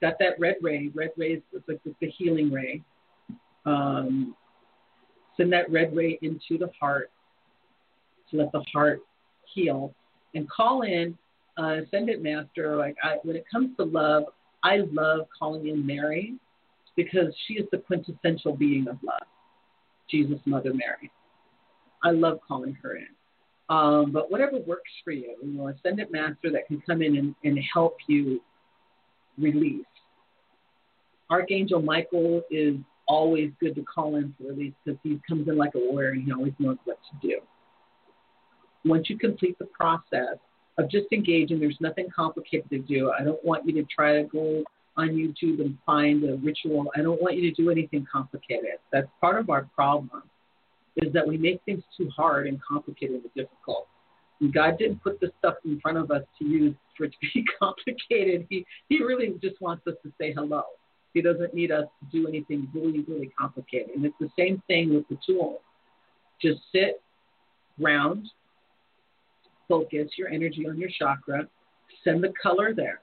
Got 0.00 0.14
that 0.18 0.38
red 0.38 0.56
ray. 0.60 0.90
Red 0.94 1.10
ray 1.16 1.34
is 1.34 1.42
like 1.68 1.82
the, 1.84 1.94
the 2.00 2.10
healing 2.10 2.50
ray. 2.50 2.82
Um, 3.66 4.34
send 5.36 5.52
that 5.52 5.70
red 5.70 5.94
ray 5.94 6.18
into 6.22 6.56
the 6.58 6.70
heart 6.80 7.10
to 8.30 8.36
let 8.36 8.52
the 8.52 8.64
heart 8.72 9.00
heal, 9.52 9.94
and 10.34 10.48
call 10.48 10.82
in. 10.82 11.16
Uh, 11.58 11.80
Master. 12.20 12.76
Like 12.76 12.96
I, 13.02 13.16
when 13.22 13.36
it 13.36 13.44
comes 13.50 13.76
to 13.78 13.84
love, 13.84 14.24
I 14.62 14.78
love 14.92 15.26
calling 15.38 15.68
in 15.68 15.86
Mary 15.86 16.34
because 16.96 17.34
she 17.46 17.54
is 17.54 17.66
the 17.72 17.78
quintessential 17.78 18.54
being 18.54 18.88
of 18.88 18.98
love. 19.02 19.26
Jesus, 20.10 20.38
Mother 20.44 20.72
Mary. 20.72 21.10
I 22.04 22.10
love 22.10 22.40
calling 22.46 22.76
her 22.82 22.96
in. 22.96 23.08
Um, 23.68 24.12
but 24.12 24.30
whatever 24.30 24.58
works 24.58 24.90
for 25.02 25.10
you, 25.10 25.34
you 25.42 25.52
know, 25.52 25.68
ascendant 25.68 26.12
master 26.12 26.50
that 26.52 26.66
can 26.68 26.80
come 26.82 27.02
in 27.02 27.16
and, 27.16 27.34
and 27.42 27.58
help 27.72 27.96
you 28.06 28.40
release. 29.38 29.84
Archangel 31.30 31.82
Michael 31.82 32.42
is 32.50 32.76
always 33.08 33.50
good 33.60 33.74
to 33.74 33.82
call 33.82 34.16
in 34.16 34.34
for 34.36 34.48
release 34.48 34.74
because 34.84 34.98
he 35.02 35.20
comes 35.28 35.48
in 35.48 35.56
like 35.56 35.74
a 35.74 35.78
warrior 35.78 36.10
and 36.10 36.24
he 36.24 36.32
always 36.32 36.52
knows 36.58 36.76
what 36.84 36.98
to 37.10 37.28
do. 37.28 37.38
Once 38.84 39.10
you 39.10 39.18
complete 39.18 39.58
the 39.58 39.66
process 39.66 40.38
of 40.78 40.90
just 40.90 41.06
engaging, 41.12 41.58
there's 41.58 41.78
nothing 41.80 42.08
complicated 42.14 42.68
to 42.70 42.78
do. 42.78 43.10
I 43.18 43.24
don't 43.24 43.42
want 43.44 43.66
you 43.66 43.72
to 43.74 43.84
try 43.84 44.20
to 44.20 44.28
go 44.28 44.62
on 44.96 45.10
YouTube 45.10 45.60
and 45.60 45.76
find 45.84 46.24
a 46.24 46.36
ritual. 46.36 46.86
I 46.96 47.02
don't 47.02 47.20
want 47.20 47.36
you 47.36 47.50
to 47.50 47.62
do 47.62 47.70
anything 47.70 48.06
complicated. 48.10 48.78
That's 48.92 49.08
part 49.20 49.38
of 49.38 49.50
our 49.50 49.68
problem 49.74 50.22
is 50.96 51.12
that 51.12 51.26
we 51.26 51.36
make 51.36 51.60
things 51.64 51.82
too 51.96 52.08
hard 52.14 52.46
and 52.46 52.58
complicated 52.62 53.22
and 53.22 53.34
difficult. 53.34 53.86
God 54.52 54.78
didn't 54.78 55.02
put 55.02 55.20
this 55.20 55.30
stuff 55.38 55.54
in 55.64 55.80
front 55.80 55.98
of 55.98 56.10
us 56.10 56.22
to 56.38 56.44
use 56.44 56.74
for 56.96 57.04
it 57.04 57.12
to 57.12 57.18
be 57.34 57.44
complicated. 57.58 58.46
He 58.48 58.64
He 58.88 59.02
really 59.02 59.34
just 59.42 59.60
wants 59.60 59.86
us 59.86 59.94
to 60.02 60.12
say 60.18 60.32
hello. 60.32 60.62
He 61.16 61.22
doesn't 61.22 61.54
need 61.54 61.72
us 61.72 61.86
to 62.00 62.06
do 62.12 62.28
anything 62.28 62.68
really, 62.74 63.00
really 63.08 63.30
complicated. 63.40 63.96
And 63.96 64.04
it's 64.04 64.14
the 64.20 64.28
same 64.38 64.62
thing 64.66 64.94
with 64.94 65.08
the 65.08 65.16
tools. 65.26 65.60
Just 66.42 66.60
sit, 66.70 67.00
ground, 67.80 68.28
focus 69.66 70.10
your 70.18 70.28
energy 70.28 70.66
on 70.68 70.76
your 70.76 70.90
chakra, 70.90 71.48
send 72.04 72.22
the 72.22 72.34
color 72.42 72.74
there, 72.74 73.00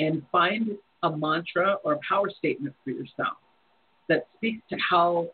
and 0.00 0.24
find 0.32 0.70
a 1.04 1.16
mantra 1.16 1.76
or 1.84 1.92
a 1.92 2.00
power 2.08 2.28
statement 2.28 2.74
for 2.82 2.90
yourself 2.90 3.36
that 4.08 4.26
speaks 4.34 4.60
to 4.70 4.76
how 4.78 5.28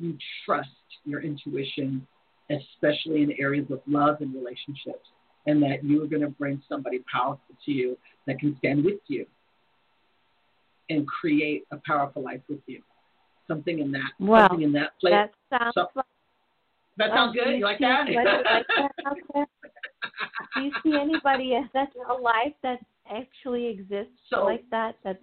you 0.00 0.18
trust 0.44 0.70
your 1.04 1.22
intuition, 1.22 2.04
especially 2.50 3.22
in 3.22 3.32
areas 3.38 3.70
of 3.70 3.80
love 3.86 4.16
and 4.18 4.34
relationships, 4.34 5.06
and 5.46 5.62
that 5.62 5.84
you 5.84 6.02
are 6.02 6.08
going 6.08 6.22
to 6.22 6.30
bring 6.30 6.60
somebody 6.68 7.00
powerful 7.12 7.54
to 7.64 7.70
you 7.70 7.96
that 8.26 8.40
can 8.40 8.56
stand 8.58 8.84
with 8.84 8.98
you 9.06 9.24
and 10.90 11.06
create 11.06 11.64
a 11.72 11.78
powerful 11.86 12.22
life 12.22 12.40
with 12.48 12.60
you. 12.66 12.82
Something 13.48 13.80
in 13.80 13.90
that, 13.92 14.10
Well, 14.18 14.48
something 14.48 14.62
in 14.62 14.72
that 14.72 14.98
place. 15.00 15.12
That 15.12 15.32
sounds 15.58 15.74
So- 15.74 15.88
like 15.94 16.06
that 16.98 17.10
sounds 17.10 17.34
good. 17.34 17.56
You 17.58 17.64
like 17.64 17.78
see 17.78 17.84
that? 17.84 18.06
like 18.08 18.66
that? 18.74 19.46
Do 20.54 20.62
you 20.62 20.72
see 20.82 20.94
anybody 20.98 21.58
that's 21.72 21.94
alive 22.08 22.52
that 22.62 22.80
actually 23.10 23.66
exists 23.66 24.12
So- 24.28 24.44
like 24.44 24.68
that? 24.70 24.96
That's 25.02 25.18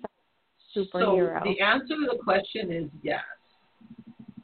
So 0.73 0.85
superhero. 0.93 1.43
the 1.43 1.59
answer 1.61 1.95
to 1.95 2.07
the 2.11 2.17
question 2.23 2.71
is 2.71 2.89
yes. 3.03 3.21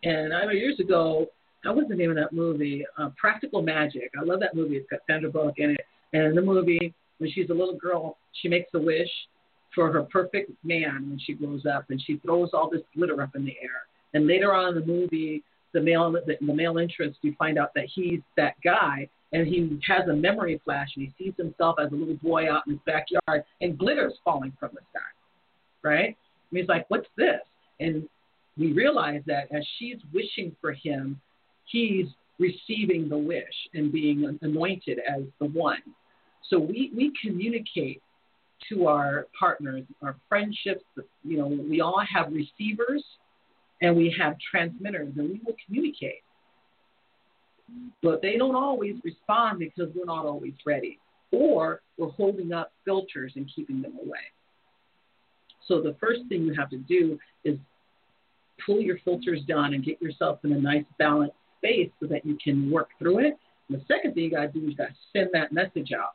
And 0.03 0.33
I 0.33 0.37
remember 0.41 0.53
years 0.53 0.79
ago, 0.79 1.27
what 1.63 1.75
was 1.75 1.85
the 1.89 1.95
name 1.95 2.11
of 2.11 2.15
that 2.15 2.31
movie? 2.31 2.85
Uh, 2.97 3.09
Practical 3.17 3.61
Magic. 3.63 4.11
I 4.19 4.23
love 4.23 4.39
that 4.41 4.55
movie. 4.55 4.77
It's 4.77 4.87
got 4.89 4.99
Sandra 5.07 5.31
Bullock 5.31 5.55
in 5.57 5.71
it. 5.71 5.81
And 6.13 6.23
in 6.27 6.35
the 6.35 6.41
movie, 6.41 6.93
when 7.17 7.31
she's 7.31 7.49
a 7.49 7.53
little 7.53 7.75
girl, 7.75 8.17
she 8.33 8.47
makes 8.47 8.69
a 8.75 8.79
wish 8.79 9.09
for 9.75 9.91
her 9.91 10.03
perfect 10.03 10.51
man 10.63 11.09
when 11.09 11.19
she 11.19 11.33
grows 11.33 11.65
up, 11.65 11.85
and 11.89 12.01
she 12.01 12.17
throws 12.17 12.49
all 12.53 12.69
this 12.69 12.81
glitter 12.95 13.21
up 13.21 13.35
in 13.35 13.45
the 13.45 13.55
air. 13.61 13.83
And 14.13 14.25
later 14.25 14.53
on 14.53 14.69
in 14.69 14.79
the 14.79 14.85
movie, 14.85 15.43
the 15.73 15.81
male 15.81 16.11
the, 16.11 16.37
the 16.39 16.53
male 16.53 16.77
interest, 16.77 17.19
you 17.21 17.35
find 17.37 17.59
out 17.59 17.73
that 17.75 17.85
he's 17.93 18.21
that 18.37 18.55
guy, 18.63 19.09
and 19.33 19.45
he 19.45 19.77
has 19.87 20.07
a 20.07 20.13
memory 20.13 20.59
flash, 20.63 20.87
and 20.95 21.05
he 21.05 21.23
sees 21.23 21.33
himself 21.37 21.75
as 21.79 21.91
a 21.91 21.95
little 21.95 22.15
boy 22.15 22.51
out 22.51 22.63
in 22.65 22.73
his 22.73 22.81
backyard, 22.85 23.43
and 23.61 23.77
glitter's 23.77 24.13
falling 24.23 24.53
from 24.59 24.71
the 24.73 24.81
sky, 24.91 25.05
right? 25.83 26.17
And 26.49 26.59
he's 26.59 26.69
like, 26.69 26.85
"What's 26.89 27.09
this?" 27.17 27.41
And 27.81 28.07
we 28.57 28.71
realize 28.71 29.21
that 29.27 29.51
as 29.53 29.67
she's 29.77 29.97
wishing 30.13 30.55
for 30.61 30.71
him, 30.71 31.19
he's 31.65 32.07
receiving 32.39 33.09
the 33.09 33.17
wish 33.17 33.43
and 33.73 33.91
being 33.91 34.37
anointed 34.41 34.99
as 34.99 35.23
the 35.39 35.47
one. 35.47 35.81
So 36.49 36.59
we, 36.59 36.91
we 36.95 37.11
communicate 37.23 38.01
to 38.69 38.87
our 38.87 39.27
partners, 39.37 39.83
our 40.01 40.15
friendships, 40.29 40.83
you 41.23 41.37
know, 41.37 41.47
we 41.47 41.81
all 41.81 42.01
have 42.13 42.31
receivers 42.31 43.03
and 43.81 43.95
we 43.95 44.15
have 44.17 44.35
transmitters 44.51 45.13
and 45.17 45.29
we 45.29 45.41
will 45.45 45.55
communicate. 45.65 46.21
But 48.01 48.21
they 48.21 48.37
don't 48.37 48.55
always 48.55 48.95
respond 49.03 49.59
because 49.59 49.89
we're 49.95 50.05
not 50.05 50.25
always 50.25 50.53
ready 50.65 50.99
or 51.31 51.81
we're 51.97 52.09
holding 52.09 52.53
up 52.53 52.71
filters 52.85 53.33
and 53.35 53.49
keeping 53.53 53.81
them 53.81 53.93
away. 54.03 54.19
So 55.67 55.81
the 55.81 55.95
first 55.99 56.21
thing 56.29 56.43
you 56.43 56.53
have 56.53 56.69
to 56.69 56.77
do 56.77 57.19
is 57.43 57.57
pull 58.65 58.79
your 58.79 58.99
filters 59.03 59.41
down 59.47 59.73
and 59.73 59.83
get 59.83 60.01
yourself 60.01 60.39
in 60.43 60.53
a 60.53 60.59
nice 60.59 60.85
balanced 60.99 61.35
space 61.57 61.89
so 61.99 62.07
that 62.07 62.25
you 62.25 62.37
can 62.43 62.71
work 62.71 62.89
through 62.99 63.19
it. 63.19 63.37
And 63.67 63.79
the 63.79 63.85
second 63.87 64.13
thing 64.13 64.25
you 64.25 64.31
got 64.31 64.41
to 64.41 64.47
do 64.47 64.59
is 64.59 64.71
you 64.71 64.75
got 64.75 64.89
to 64.89 64.95
send 65.11 65.29
that 65.33 65.51
message 65.51 65.91
out 65.91 66.13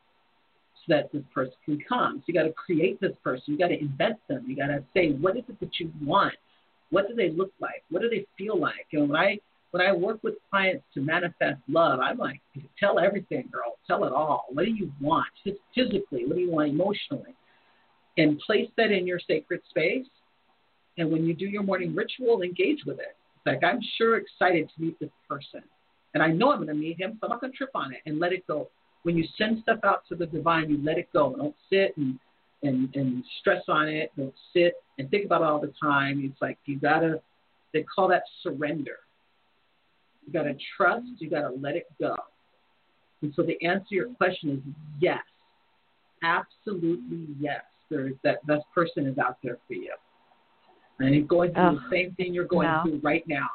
that 0.89 1.12
this 1.12 1.22
person 1.35 1.55
can 1.64 1.78
come. 1.89 2.18
So 2.18 2.24
you 2.26 2.35
got 2.35 2.45
to 2.45 2.53
create 2.53 3.01
this 3.01 3.12
person. 3.22 3.45
You 3.47 3.59
got 3.59 3.68
to 3.68 3.78
invent 3.78 4.18
them. 4.28 4.45
You 4.47 4.57
got 4.57 4.68
to 4.68 4.85
say, 4.95 5.12
what 5.12 5.37
is 5.37 5.45
it 5.49 5.61
that 5.61 5.78
you 5.78 5.91
want? 6.05 6.35
What 6.91 7.09
do 7.09 7.14
they 7.14 7.31
look 7.31 7.53
like? 7.61 7.85
What 7.91 8.03
do 8.03 8.09
they 8.09 8.26
feel 8.37 8.59
like? 8.59 8.87
And 8.93 9.09
when 9.09 9.16
I 9.18 9.39
when 9.70 9.87
I 9.87 9.93
work 9.93 10.18
with 10.22 10.35
clients 10.51 10.85
to 10.95 11.01
manifest 11.01 11.61
love, 11.68 12.01
I'm 12.01 12.18
like, 12.18 12.41
tell 12.78 12.99
everything, 12.99 13.49
girl. 13.53 13.76
Tell 13.87 14.05
it 14.05 14.12
all. 14.12 14.47
What 14.53 14.64
do 14.64 14.72
you 14.72 14.91
want 15.01 15.28
physically? 15.45 16.26
What 16.26 16.37
do 16.37 16.41
you 16.41 16.51
want 16.51 16.70
emotionally? 16.70 17.35
And 18.18 18.39
place 18.41 18.68
that 18.76 18.91
in 18.91 19.07
your 19.07 19.20
sacred 19.20 19.61
space. 19.70 20.07
And 20.99 21.11
when 21.11 21.24
you 21.24 21.35
do 21.35 21.47
your 21.47 21.62
morning 21.62 21.95
ritual, 21.95 22.43
engage 22.43 22.81
with 22.85 22.99
it. 22.99 23.16
Like, 23.47 23.62
I'm 23.62 23.81
sure 23.97 24.16
excited 24.16 24.68
to 24.74 24.83
meet 24.83 24.99
this 24.99 25.11
person. 25.28 25.62
And 26.14 26.22
I 26.22 26.28
know 26.28 26.51
I'm 26.51 26.59
going 26.59 26.68
to 26.68 26.74
meet 26.74 27.01
him, 27.01 27.16
so 27.20 27.26
I'm 27.26 27.31
not 27.31 27.41
going 27.41 27.53
to 27.53 27.57
trip 27.57 27.70
on 27.74 27.93
it 27.93 28.01
and 28.07 28.18
let 28.18 28.33
it 28.33 28.45
go. 28.47 28.68
When 29.03 29.16
you 29.16 29.24
send 29.38 29.62
stuff 29.62 29.78
out 29.84 30.03
to 30.09 30.14
the 30.14 30.26
divine, 30.26 30.70
you 30.70 30.78
let 30.84 30.98
it 30.98 31.09
go. 31.12 31.34
Don't 31.36 31.55
sit 31.70 31.96
and, 31.96 32.18
and, 32.62 32.94
and 32.94 33.24
stress 33.40 33.62
on 33.68 33.88
it. 33.88 34.12
Don't 34.16 34.34
sit 34.53 34.74
and 34.98 35.11
think 35.11 35.24
about 35.24 35.42
it 35.42 35.44
all 35.44 35.61
the 35.61 35.72
time. 35.80 36.20
It's 36.24 36.40
like 36.42 36.59
you 36.66 36.78
got 36.78 37.01
to, 37.01 37.20
they 37.72 37.82
call 37.84 38.09
that 38.09 38.22
surrender. 38.42 38.98
You 40.26 40.32
got 40.32 40.42
to 40.42 40.55
trust. 40.76 41.07
You 41.18 41.30
got 41.30 41.48
to 41.48 41.55
let 41.61 41.76
it 41.76 41.86
go. 41.98 42.14
And 43.22 43.32
so 43.34 43.42
the 43.42 43.62
answer 43.66 43.86
to 43.88 43.94
your 43.94 44.09
question 44.14 44.51
is 44.51 44.59
yes. 45.01 45.18
Absolutely 46.22 47.26
yes. 47.38 47.62
There 47.90 48.07
is 48.07 48.14
that, 48.24 48.38
that 48.46 48.62
person 48.74 49.07
is 49.07 49.18
out 49.18 49.38
there 49.42 49.59
for 49.66 49.74
you. 49.74 49.94
And 51.01 51.14
he's 51.14 51.26
going 51.26 51.55
through 51.55 51.62
Ugh, 51.62 51.78
the 51.90 51.96
same 51.96 52.14
thing 52.14 52.34
you're 52.34 52.44
going 52.44 52.68
no. 52.68 52.82
through 52.84 53.01
right 53.03 53.24
now. 53.26 53.48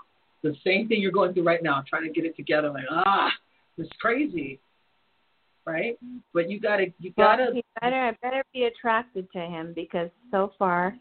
The 0.44 0.56
same 0.66 0.88
thing 0.88 1.00
you're 1.00 1.12
going 1.12 1.34
through 1.34 1.44
right 1.44 1.62
now, 1.62 1.84
trying 1.88 2.04
to 2.04 2.10
get 2.10 2.26
it 2.26 2.36
together. 2.36 2.70
Like, 2.72 2.86
ah, 2.90 3.30
it's 3.78 3.90
crazy, 4.00 4.60
right? 5.66 5.98
But 6.34 6.50
you 6.50 6.60
gotta, 6.60 6.88
you 7.00 7.12
gotta. 7.18 7.52
he 7.54 7.64
better 7.82 7.96
I 7.96 8.12
better 8.22 8.44
be 8.54 8.66
attracted 8.66 9.32
to 9.34 9.40
him 9.40 9.74
because 9.76 10.10
so 10.32 10.54
far 10.58 10.96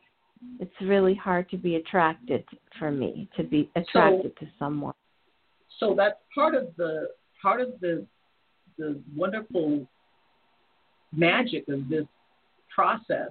it's 0.60 0.72
really 0.82 1.14
hard 1.14 1.48
to 1.50 1.56
be 1.56 1.76
attracted 1.76 2.44
for 2.78 2.90
me 2.90 3.28
to 3.36 3.44
be 3.44 3.70
attracted 3.76 4.36
to 4.38 4.46
someone. 4.58 4.94
So 5.80 5.94
that's 5.96 6.16
part 6.34 6.54
of 6.54 6.68
the 6.76 7.08
part 7.40 7.60
of 7.60 7.80
the 7.80 8.06
the 8.78 9.00
wonderful 9.14 9.86
magic 11.12 11.68
of 11.68 11.88
this 11.88 12.06
process 12.74 13.30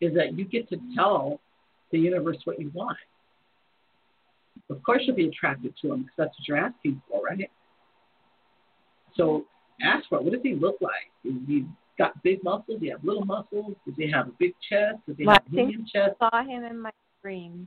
is 0.00 0.14
that 0.14 0.38
you 0.38 0.44
get 0.44 0.68
to 0.68 0.78
tell 0.94 1.40
the 1.90 1.98
universe 1.98 2.36
what 2.44 2.60
you 2.60 2.70
want. 2.74 2.98
Of 4.70 4.82
course, 4.82 5.02
you'll 5.04 5.16
be 5.16 5.28
attracted 5.28 5.74
to 5.82 5.92
him 5.92 6.02
because 6.02 6.14
that's 6.16 6.38
what 6.38 6.48
you're 6.48 6.56
asking 6.56 7.02
for, 7.08 7.22
right? 7.22 7.50
So 9.16 9.44
ask 9.82 10.08
for. 10.08 10.20
What 10.20 10.32
does 10.32 10.42
he 10.42 10.54
look 10.54 10.76
like? 10.80 11.10
Is 11.24 11.34
he 11.46 11.66
got 11.98 12.20
big 12.22 12.42
muscles? 12.42 12.64
Does 12.68 12.80
he 12.80 12.88
have 12.88 13.04
little 13.04 13.24
muscles? 13.24 13.74
Does 13.86 13.94
he 13.96 14.10
have 14.10 14.28
a 14.28 14.32
big 14.38 14.54
chest? 14.68 14.98
Does 15.06 15.16
he 15.16 15.26
Well, 15.26 15.34
have 15.34 15.44
I 15.46 15.52
a 15.52 15.54
think 15.54 15.68
medium 15.68 15.86
chest? 15.92 16.16
I 16.20 16.28
saw 16.30 16.42
him 16.42 16.64
in 16.64 16.78
my 16.78 16.90
dreams. 17.22 17.66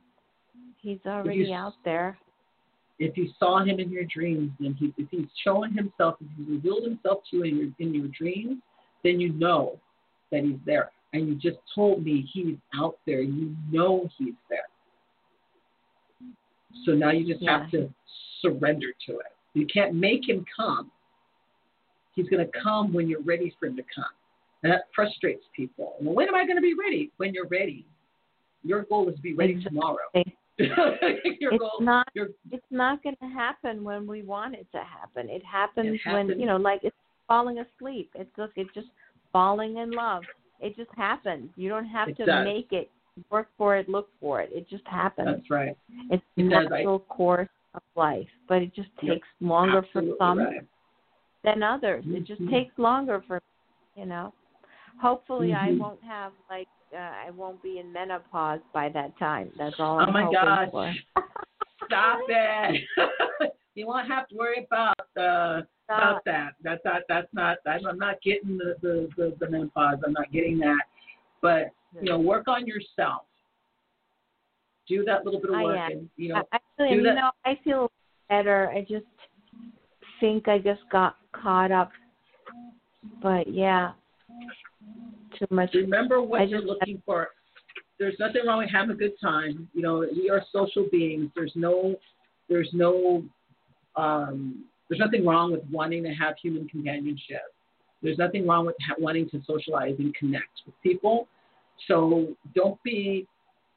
He's 0.80 0.98
already 1.06 1.52
out 1.52 1.74
there. 1.84 2.18
If 2.98 3.16
you 3.16 3.30
saw 3.38 3.62
him 3.62 3.78
in 3.78 3.90
your 3.90 4.04
dreams, 4.04 4.50
then 4.58 4.74
he, 4.74 4.92
if 4.96 5.08
he's 5.10 5.28
showing 5.44 5.72
himself, 5.72 6.16
if 6.20 6.26
he's 6.36 6.48
revealed 6.48 6.82
himself 6.84 7.22
to 7.30 7.36
you 7.38 7.42
in 7.44 7.56
your 7.56 7.68
in 7.78 7.94
your 7.94 8.08
dreams, 8.08 8.60
then 9.04 9.20
you 9.20 9.32
know 9.32 9.78
that 10.32 10.42
he's 10.42 10.58
there. 10.66 10.90
And 11.12 11.28
you 11.28 11.34
just 11.36 11.58
told 11.74 12.04
me 12.04 12.28
he's 12.32 12.56
out 12.74 12.98
there. 13.06 13.22
You 13.22 13.54
know 13.70 14.08
he's 14.18 14.34
there. 14.50 14.68
So 16.84 16.92
now 16.92 17.10
you 17.12 17.26
just 17.32 17.44
have 17.48 17.70
to 17.70 17.88
surrender 18.42 18.88
to 19.06 19.12
it. 19.18 19.32
You 19.54 19.66
can't 19.66 19.94
make 19.94 20.28
him 20.28 20.44
come. 20.54 20.90
He's 22.18 22.28
going 22.28 22.44
to 22.44 22.50
come 22.60 22.92
when 22.92 23.08
you're 23.08 23.22
ready 23.22 23.54
for 23.60 23.66
him 23.66 23.76
to 23.76 23.82
come. 23.94 24.04
And 24.64 24.72
that 24.72 24.86
frustrates 24.92 25.44
people. 25.54 25.94
Well, 26.00 26.14
when 26.16 26.26
am 26.26 26.34
I 26.34 26.44
going 26.44 26.56
to 26.56 26.60
be 26.62 26.74
ready? 26.74 27.12
When 27.18 27.32
you're 27.32 27.46
ready. 27.46 27.86
Your 28.64 28.82
goal 28.82 29.08
is 29.08 29.14
to 29.14 29.22
be 29.22 29.34
ready 29.34 29.52
Exactly. 29.52 29.78
tomorrow. 29.78 29.98
your 31.38 31.52
it's 31.52 31.58
goal, 31.60 31.78
not 31.80 32.08
your, 32.14 32.30
it's 32.50 32.66
not 32.72 33.00
going 33.04 33.14
to 33.22 33.28
happen 33.28 33.84
when 33.84 34.04
we 34.04 34.22
want 34.22 34.56
it 34.56 34.66
to 34.72 34.78
happen. 34.78 35.30
It 35.30 35.44
happens 35.44 36.00
happens. 36.04 36.30
when 36.30 36.40
you 36.40 36.46
know, 36.46 36.56
like 36.56 36.80
it's 36.82 36.96
falling 37.28 37.60
asleep. 37.60 38.10
It's 38.16 38.28
just 38.36 38.50
it's 38.56 38.74
just 38.74 38.88
falling 39.32 39.76
in 39.76 39.92
love. 39.92 40.24
It 40.58 40.74
just 40.74 40.90
happens. 40.96 41.50
You 41.54 41.68
don't 41.68 41.84
have 41.86 42.08
It 42.08 42.16
to 42.16 42.26
does. 42.26 42.44
make 42.44 42.72
it, 42.72 42.90
work 43.30 43.46
for 43.56 43.76
it, 43.76 43.88
look 43.88 44.08
for 44.18 44.40
it. 44.40 44.50
It 44.52 44.68
just 44.68 44.84
happens. 44.88 45.28
that's 45.36 45.50
right. 45.50 45.76
It's 46.10 46.24
the 46.36 46.46
It 46.46 46.48
does. 46.50 46.66
I- 46.72 46.78
natural 46.78 46.98
course 46.98 47.48
of 47.74 47.82
life, 47.94 48.26
but 48.48 48.60
it 48.62 48.74
just 48.74 48.88
You're 49.02 49.14
takes 49.14 49.28
longer 49.40 49.86
for 49.92 50.02
some 50.18 50.38
right. 50.40 50.64
Than 51.48 51.62
others. 51.62 52.04
It 52.08 52.24
just 52.24 52.42
Mhm. 52.42 52.50
takes 52.50 52.78
longer 52.78 53.22
for 53.22 53.40
you 53.96 54.06
know. 54.06 54.32
Hopefully, 55.00 55.52
I 55.54 55.70
Mhm. 55.70 55.78
won't 55.78 56.02
have 56.04 56.32
like 56.50 56.68
uh, 56.92 56.96
I 57.26 57.30
won't 57.30 57.60
be 57.62 57.78
in 57.78 57.92
menopause 57.92 58.60
by 58.72 58.88
that 58.90 59.16
time. 59.18 59.50
That's 59.56 59.78
all 59.78 59.98
Oh 60.00 60.04
I'm 60.04 60.12
my 60.12 60.30
gosh. 60.32 60.70
for. 60.70 60.94
Stop 61.86 62.20
it. 62.28 62.84
you 63.74 63.86
won't 63.86 64.08
have 64.08 64.26
to 64.28 64.36
worry 64.36 64.64
about 64.64 64.94
uh, 65.16 65.62
about 65.88 66.24
that. 66.24 66.54
That's 66.62 66.84
not 66.84 67.02
that's 67.08 67.32
not 67.32 67.58
I'm 67.66 67.86
I'm 67.86 67.98
not 67.98 68.20
getting 68.22 68.56
the, 68.58 68.76
the, 68.82 69.08
the, 69.16 69.36
the 69.40 69.50
menopause. 69.50 69.98
I'm 70.04 70.12
not 70.12 70.30
getting 70.32 70.58
that. 70.58 70.82
But 71.40 71.70
you 71.92 72.10
know, 72.10 72.18
work 72.18 72.48
on 72.48 72.66
yourself. 72.66 73.22
Do 74.86 75.04
that 75.04 75.24
little 75.24 75.40
bit 75.40 75.50
of 75.50 75.60
work 75.60 75.80
and 75.90 76.08
you 76.16 76.28
know 76.30 76.36
I- 76.52 76.56
Actually, 76.56 76.96
do 76.96 77.08
you 77.08 77.14
know, 77.14 77.30
I 77.44 77.58
feel 77.64 77.90
better. 78.28 78.70
I 78.70 78.82
just 78.82 79.06
think 80.20 80.48
I 80.48 80.58
just 80.58 80.88
got 80.90 81.17
caught 81.32 81.70
up. 81.70 81.90
But 83.22 83.52
yeah, 83.52 83.92
too 85.38 85.46
much. 85.50 85.70
remember 85.74 86.20
what 86.22 86.40
I 86.42 86.44
you're 86.44 86.60
just- 86.60 86.68
looking 86.68 87.02
for. 87.04 87.28
There's 87.98 88.14
nothing 88.20 88.42
wrong 88.46 88.58
with 88.58 88.70
having 88.70 88.92
a 88.92 88.94
good 88.98 89.18
time. 89.20 89.68
You 89.74 89.82
know, 89.82 90.06
we 90.14 90.30
are 90.30 90.40
social 90.52 90.86
beings. 90.90 91.30
There's 91.34 91.52
no 91.56 91.96
there's 92.48 92.70
no 92.72 93.24
um, 93.96 94.64
there's 94.88 95.00
nothing 95.00 95.26
wrong 95.26 95.50
with 95.50 95.62
wanting 95.70 96.04
to 96.04 96.10
have 96.10 96.36
human 96.40 96.68
companionship. 96.68 97.42
There's 98.00 98.16
nothing 98.18 98.46
wrong 98.46 98.66
with 98.66 98.76
ha- 98.86 98.94
wanting 99.00 99.28
to 99.30 99.42
socialize 99.44 99.96
and 99.98 100.14
connect 100.14 100.62
with 100.64 100.76
people. 100.82 101.26
So 101.88 102.28
don't 102.54 102.80
be 102.84 103.26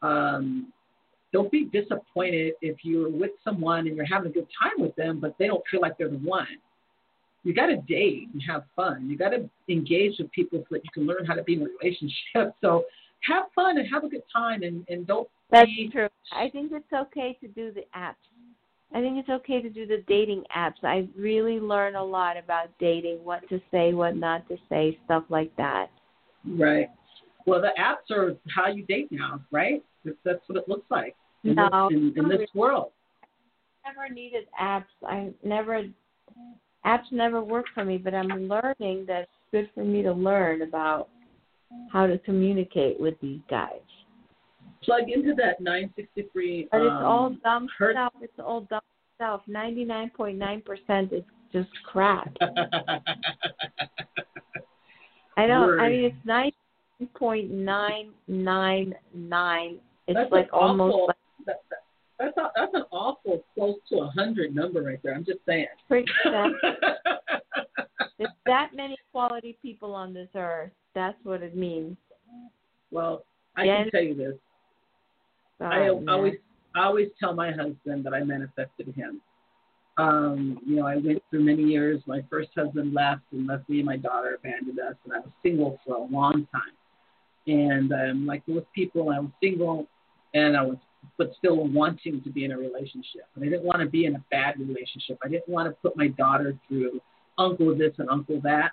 um, 0.03 0.71
don't 1.33 1.51
be 1.51 1.65
disappointed 1.65 2.53
if 2.61 2.77
you're 2.83 3.09
with 3.09 3.31
someone 3.43 3.87
and 3.87 3.95
you're 3.95 4.05
having 4.05 4.29
a 4.29 4.33
good 4.33 4.47
time 4.61 4.79
with 4.83 4.95
them, 4.97 5.19
but 5.19 5.35
they 5.39 5.47
don't 5.47 5.63
feel 5.71 5.81
like 5.81 5.97
they're 5.97 6.09
the 6.09 6.17
one. 6.17 6.45
You 7.43 7.53
got 7.53 7.67
to 7.67 7.77
date 7.77 8.29
and 8.33 8.41
have 8.47 8.63
fun. 8.75 9.09
You 9.09 9.17
got 9.17 9.29
to 9.29 9.49
engage 9.67 10.13
with 10.19 10.31
people 10.31 10.59
so 10.59 10.75
that 10.75 10.83
you 10.83 10.91
can 10.93 11.07
learn 11.07 11.25
how 11.25 11.33
to 11.33 11.43
be 11.43 11.53
in 11.53 11.61
a 11.61 11.65
relationship. 11.65 12.55
So 12.61 12.85
have 13.21 13.45
fun 13.53 13.77
and 13.77 13.87
have 13.91 14.03
a 14.03 14.09
good 14.09 14.23
time, 14.33 14.63
and, 14.63 14.83
and 14.89 15.05
don't 15.05 15.27
That's 15.51 15.67
be 15.67 15.89
true. 15.91 16.07
I 16.31 16.49
think 16.49 16.71
it's 16.71 16.91
okay 16.91 17.37
to 17.41 17.47
do 17.47 17.71
the 17.71 17.81
apps. 17.95 18.15
I 18.93 18.99
think 18.99 19.19
it's 19.19 19.29
okay 19.29 19.61
to 19.61 19.69
do 19.69 19.85
the 19.85 20.03
dating 20.07 20.43
apps. 20.55 20.83
I 20.83 21.07
really 21.15 21.59
learn 21.59 21.95
a 21.95 22.03
lot 22.03 22.35
about 22.35 22.69
dating, 22.79 23.23
what 23.23 23.47
to 23.49 23.61
say, 23.71 23.93
what 23.93 24.15
not 24.17 24.47
to 24.49 24.57
say, 24.69 24.97
stuff 25.05 25.23
like 25.29 25.55
that. 25.57 25.87
Right. 26.45 26.89
Well, 27.45 27.61
the 27.61 27.71
apps 27.79 28.15
are 28.15 28.35
how 28.53 28.67
you 28.67 28.85
date 28.85 29.09
now, 29.11 29.41
right? 29.51 29.83
That's 30.03 30.39
what 30.47 30.57
it 30.57 30.67
looks 30.67 30.89
like 30.89 31.15
in, 31.43 31.55
No. 31.55 31.89
this, 31.89 31.97
in, 31.97 32.13
in 32.17 32.29
this 32.29 32.49
world. 32.53 32.91
I 33.85 33.89
never 33.89 34.13
needed 34.13 34.47
apps. 34.59 34.85
I 35.07 35.29
never 35.43 35.83
apps 36.85 37.11
never 37.11 37.41
worked 37.41 37.69
for 37.73 37.85
me, 37.85 37.97
but 37.97 38.13
I'm 38.13 38.27
learning 38.27 39.05
that 39.07 39.21
it's 39.21 39.31
good 39.51 39.69
for 39.73 39.83
me 39.83 40.01
to 40.03 40.11
learn 40.11 40.61
about 40.61 41.09
how 41.91 42.07
to 42.07 42.17
communicate 42.19 42.99
with 42.99 43.15
these 43.21 43.39
guys. 43.49 43.79
Plug 44.83 45.09
into 45.09 45.33
that 45.35 45.61
963. 45.61 46.69
But 46.71 46.81
it's 46.81 46.89
um, 46.91 47.05
all 47.05 47.35
dumb 47.43 47.67
hertz- 47.77 47.95
stuff. 47.95 48.13
It's 48.21 48.39
all 48.39 48.61
dumb 48.61 48.81
stuff. 49.15 49.41
Ninety 49.47 49.85
nine 49.85 50.09
point 50.15 50.37
nine 50.37 50.61
percent 50.61 51.13
is 51.13 51.23
just 51.53 51.69
crap. 51.85 52.33
I 55.37 55.45
don't. 55.47 55.79
I 55.79 55.89
mean, 55.89 56.05
it's 56.05 56.15
nine 56.25 56.51
point 57.15 57.51
nine 57.51 58.11
nine 58.27 58.95
nine. 59.13 59.77
It's 60.07 60.17
That's 60.17 60.31
like 60.31 60.45
an 60.45 60.59
almost 60.59 60.97
like 61.07 61.15
that, 61.45 61.61
that, 61.69 61.80
that's, 62.21 62.37
a, 62.37 62.51
that's 62.55 62.73
an 62.73 62.83
awful 62.91 63.43
close 63.55 63.75
to 63.89 63.95
a 63.95 64.05
100 64.05 64.53
number 64.55 64.81
right 64.83 64.99
there. 65.03 65.13
I'm 65.15 65.25
just 65.25 65.39
saying. 65.47 65.67
There's 65.89 66.05
that 68.45 68.71
many 68.75 68.97
quality 69.11 69.57
people 69.61 69.93
on 69.95 70.13
this 70.13 70.29
earth. 70.35 70.71
That's 70.93 71.17
what 71.23 71.41
it 71.41 71.55
means. 71.55 71.97
well, 72.91 73.23
I 73.57 73.65
Jen- 73.65 73.83
can 73.83 73.91
tell 73.91 74.03
you 74.03 74.15
this. 74.15 74.35
I 75.59 75.87
Oh, 75.89 75.99
man. 75.99 76.09
always 76.09 76.33
I 76.73 76.83
always 76.85 77.09
tell 77.19 77.33
my 77.33 77.51
husband 77.51 78.05
that 78.05 78.13
I 78.13 78.23
manifested 78.23 78.93
him. 78.95 79.21
Um, 79.97 80.57
you 80.65 80.77
know, 80.77 80.87
I 80.87 80.95
went 80.95 81.21
through 81.29 81.41
many 81.43 81.63
years. 81.63 82.01
My 82.07 82.23
first 82.29 82.49
husband 82.55 82.93
left 82.93 83.23
and 83.33 83.45
left 83.45 83.67
me 83.67 83.77
and 83.79 83.85
my 83.85 83.97
daughter, 83.97 84.35
abandoned 84.35 84.79
us, 84.79 84.95
and 85.03 85.13
I 85.13 85.19
was 85.19 85.29
single 85.43 85.79
for 85.85 85.95
a 85.95 86.03
long 86.03 86.47
time. 86.51 86.73
And 87.45 87.91
um, 87.91 88.25
like 88.25 88.41
most 88.47 88.67
people, 88.73 89.09
I 89.09 89.19
was 89.19 89.31
single, 89.43 89.85
and 90.33 90.55
I 90.55 90.61
was, 90.61 90.77
but 91.17 91.31
still 91.37 91.67
wanting 91.67 92.21
to 92.23 92.29
be 92.29 92.45
in 92.45 92.51
a 92.51 92.57
relationship. 92.57 93.25
And 93.35 93.43
I 93.43 93.49
didn't 93.49 93.63
want 93.63 93.81
to 93.81 93.87
be 93.87 94.05
in 94.05 94.15
a 94.15 94.23
bad 94.31 94.59
relationship. 94.59 95.17
I 95.23 95.29
didn't 95.29 95.49
want 95.49 95.67
to 95.69 95.75
put 95.81 95.97
my 95.97 96.07
daughter 96.09 96.57
through 96.67 97.01
uncle 97.37 97.75
this 97.75 97.93
and 97.97 98.09
uncle 98.09 98.39
that. 98.41 98.71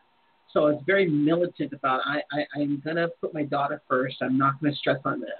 So 0.52 0.66
I 0.66 0.72
was 0.72 0.82
very 0.86 1.08
militant 1.08 1.72
about 1.72 2.00
I, 2.04 2.22
I 2.32 2.60
I'm 2.60 2.82
gonna 2.84 3.08
put 3.20 3.34
my 3.34 3.44
daughter 3.44 3.82
first. 3.88 4.16
I'm 4.22 4.38
not 4.38 4.60
gonna 4.60 4.74
stress 4.74 5.00
on 5.04 5.20
this. 5.20 5.30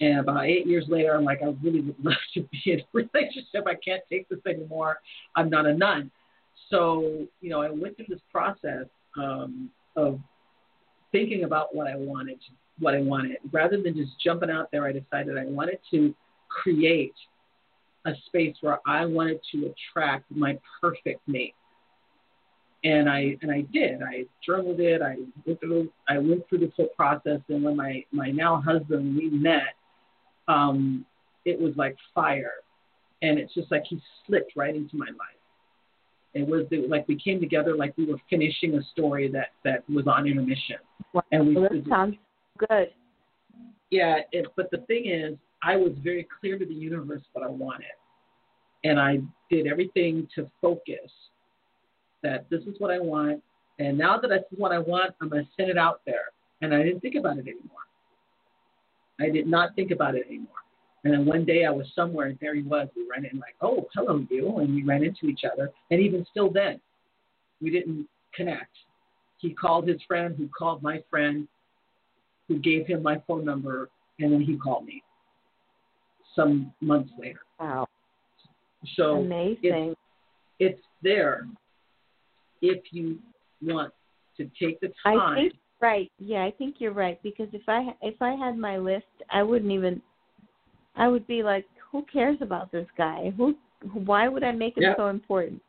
And 0.00 0.18
about 0.18 0.44
eight 0.46 0.66
years 0.66 0.84
later, 0.88 1.14
I'm 1.14 1.24
like, 1.24 1.40
I 1.42 1.54
really 1.62 1.80
would 1.80 1.96
love 2.02 2.14
to 2.34 2.42
be 2.42 2.72
in 2.72 2.80
a 2.80 2.84
relationship. 2.92 3.66
I 3.66 3.74
can't 3.74 4.02
take 4.10 4.28
this 4.28 4.40
anymore. 4.46 4.98
I'm 5.36 5.48
not 5.48 5.66
a 5.66 5.74
nun. 5.74 6.10
So, 6.70 7.26
you 7.40 7.48
know, 7.50 7.62
I 7.62 7.70
went 7.70 7.96
through 7.96 8.06
this 8.08 8.20
process 8.30 8.86
um, 9.16 9.70
of 9.94 10.18
thinking 11.12 11.44
about 11.44 11.74
what 11.74 11.86
I 11.86 11.96
wanted, 11.96 12.38
what 12.78 12.94
I 12.94 13.00
wanted. 13.00 13.38
Rather 13.52 13.80
than 13.80 13.94
just 13.94 14.12
jumping 14.22 14.50
out 14.50 14.70
there, 14.70 14.86
I 14.86 14.92
decided 14.92 15.38
I 15.38 15.46
wanted 15.46 15.78
to 15.92 16.14
create 16.48 17.14
a 18.06 18.12
space 18.26 18.54
where 18.60 18.78
I 18.86 19.04
wanted 19.04 19.40
to 19.52 19.72
attract 19.72 20.24
my 20.30 20.58
perfect 20.80 21.20
mate. 21.26 21.54
And 22.84 23.08
I 23.08 23.36
and 23.42 23.50
I 23.50 23.62
did. 23.72 24.02
I 24.02 24.24
journaled 24.44 24.78
it. 24.78 25.02
I 25.02 25.16
went 25.44 25.60
through 25.60 25.90
I 26.08 26.18
went 26.18 26.48
through 26.48 26.58
this 26.58 26.70
whole 26.76 26.88
process. 26.96 27.40
And 27.48 27.64
when 27.64 27.76
my 27.76 28.04
my 28.12 28.30
now 28.30 28.60
husband 28.60 29.16
we 29.16 29.30
met, 29.30 29.74
um, 30.46 31.04
it 31.44 31.60
was 31.60 31.72
like 31.76 31.96
fire, 32.14 32.52
and 33.22 33.38
it's 33.38 33.52
just 33.54 33.72
like 33.72 33.84
he 33.88 34.00
slipped 34.26 34.52
right 34.56 34.74
into 34.74 34.96
my 34.96 35.06
life. 35.06 35.36
It 36.34 36.46
was, 36.46 36.66
it 36.70 36.82
was 36.82 36.90
like 36.90 37.08
we 37.08 37.18
came 37.18 37.40
together 37.40 37.74
like 37.74 37.96
we 37.96 38.04
were 38.04 38.18
finishing 38.28 38.74
a 38.74 38.82
story 38.92 39.30
that 39.32 39.52
that 39.64 39.88
was 39.88 40.06
on 40.06 40.26
intermission, 40.26 40.76
Wow, 41.14 41.22
and 41.32 41.48
we 41.48 41.54
that 41.54 41.82
sounds 41.88 42.16
good. 42.56 42.90
yeah. 43.90 44.18
It, 44.32 44.46
but 44.56 44.70
the 44.70 44.78
thing 44.86 45.06
is, 45.06 45.36
I 45.62 45.76
was 45.76 45.92
very 46.02 46.26
clear 46.40 46.58
to 46.58 46.64
the 46.64 46.74
universe 46.74 47.22
what 47.32 47.44
I 47.44 47.48
wanted, 47.48 47.86
and 48.84 49.00
I 49.00 49.18
did 49.50 49.66
everything 49.66 50.28
to 50.34 50.50
focus 50.60 51.10
that 52.22 52.46
this 52.50 52.62
is 52.62 52.74
what 52.78 52.90
I 52.90 52.98
want, 52.98 53.42
and 53.78 53.96
now 53.98 54.18
that 54.18 54.28
this 54.28 54.42
is 54.52 54.58
what 54.58 54.72
I 54.72 54.78
want, 54.78 55.14
I'm 55.20 55.28
going 55.28 55.44
to 55.44 55.50
send 55.56 55.70
it 55.70 55.78
out 55.78 56.00
there. 56.06 56.32
And 56.62 56.74
I 56.74 56.82
didn't 56.82 57.00
think 57.00 57.16
about 57.16 57.36
it 57.38 57.42
anymore. 57.42 57.84
I 59.20 59.30
did 59.30 59.46
not 59.46 59.74
think 59.74 59.90
about 59.90 60.14
it 60.14 60.26
anymore. 60.26 60.48
And 61.04 61.12
then 61.12 61.26
one 61.26 61.44
day 61.44 61.64
I 61.64 61.70
was 61.70 61.86
somewhere 61.94 62.26
and 62.26 62.38
there 62.40 62.54
he 62.54 62.62
was. 62.62 62.88
We 62.96 63.06
ran 63.08 63.24
in 63.30 63.38
like, 63.38 63.54
oh, 63.60 63.86
hello, 63.94 64.26
you. 64.30 64.58
And 64.58 64.74
we 64.74 64.82
ran 64.82 65.04
into 65.04 65.26
each 65.26 65.42
other. 65.50 65.70
And 65.90 66.00
even 66.00 66.26
still 66.30 66.50
then, 66.50 66.80
we 67.60 67.70
didn't 67.70 68.08
connect. 68.34 68.72
He 69.38 69.52
called 69.52 69.86
his 69.86 70.00
friend, 70.08 70.34
who 70.36 70.48
called 70.48 70.82
my 70.82 71.02
friend, 71.10 71.46
who 72.48 72.58
gave 72.58 72.86
him 72.86 73.02
my 73.02 73.20
phone 73.26 73.44
number, 73.44 73.90
and 74.18 74.32
then 74.32 74.40
he 74.40 74.56
called 74.56 74.86
me 74.86 75.02
some 76.34 76.72
months 76.80 77.10
later. 77.18 77.40
Wow, 77.58 77.86
So 78.96 79.16
amazing. 79.16 79.94
it's 80.58 80.80
there 81.02 81.46
if 82.62 82.82
you 82.92 83.18
want 83.62 83.92
to 84.36 84.44
take 84.60 84.80
the 84.80 84.92
time. 85.02 85.18
I 85.20 85.34
think 85.34 85.54
right. 85.80 86.12
Yeah, 86.18 86.44
I 86.44 86.50
think 86.52 86.76
you're 86.78 86.92
right 86.92 87.22
because 87.22 87.48
if 87.52 87.62
I 87.68 87.94
if 88.02 88.20
I 88.20 88.34
had 88.34 88.56
my 88.56 88.76
list, 88.76 89.06
I 89.30 89.42
wouldn't 89.42 89.72
even. 89.72 90.00
I 90.98 91.08
would 91.08 91.26
be 91.26 91.42
like, 91.42 91.66
who 91.90 92.06
cares 92.10 92.38
about 92.40 92.72
this 92.72 92.86
guy? 92.96 93.32
Who? 93.36 93.54
Why 93.92 94.28
would 94.28 94.42
I 94.42 94.52
make 94.52 94.76
him 94.76 94.84
Yeah. 94.84 94.96
so 94.96 95.08
important? 95.08 95.60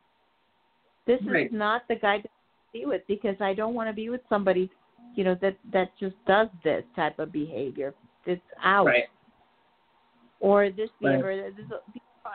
This 1.06 1.20
Right. 1.26 1.46
is 1.46 1.52
not 1.52 1.86
the 1.88 1.96
guy 1.96 2.20
to 2.20 2.28
be 2.72 2.86
with 2.86 3.02
because 3.06 3.36
I 3.40 3.54
don't 3.54 3.74
want 3.74 3.88
to 3.88 3.94
be 3.94 4.08
with 4.08 4.22
somebody, 4.28 4.70
you 5.18 5.24
know, 5.24 5.36
that 5.42 5.56
that 5.72 5.90
just 5.98 6.14
does 6.26 6.46
this 6.62 6.84
type 6.94 7.18
of 7.18 7.32
behavior. 7.32 7.92
It's 8.24 8.40
out. 8.62 8.86
right. 8.86 9.08
or 10.38 10.70
this 10.70 10.90
Right. 11.00 11.20
behavior. 11.20 11.50
This, 11.50 11.66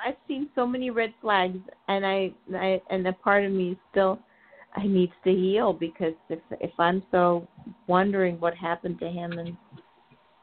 I've 0.06 0.18
seen 0.28 0.50
so 0.54 0.68
many 0.68 0.90
red 0.90 1.14
flags, 1.22 1.60
and 1.88 2.06
I, 2.06 2.34
I 2.54 2.82
and 2.90 3.08
a 3.08 3.14
part 3.14 3.46
of 3.46 3.54
me 3.54 3.78
still, 3.90 4.20
I 4.76 4.86
needs 4.86 5.14
to 5.24 5.32
heal 5.32 5.72
because 5.72 6.14
if 6.28 6.40
if 6.60 6.78
I'm 6.78 7.02
so 7.10 7.48
wondering 7.88 8.38
what 8.42 8.54
happened 8.54 9.00
to 9.00 9.10
him, 9.10 9.40
and 9.40 9.56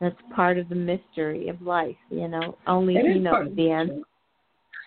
that's 0.01 0.17
part 0.35 0.57
of 0.57 0.71
the 0.71 0.75
mystery 0.93 1.49
of 1.49 1.61
life, 1.61 2.01
you 2.09 2.29
know. 2.29 2.57
Only 2.67 2.97
It 2.97 3.13
he 3.13 3.19
knows 3.19 3.55
the 3.55 3.71
answer, 3.71 4.03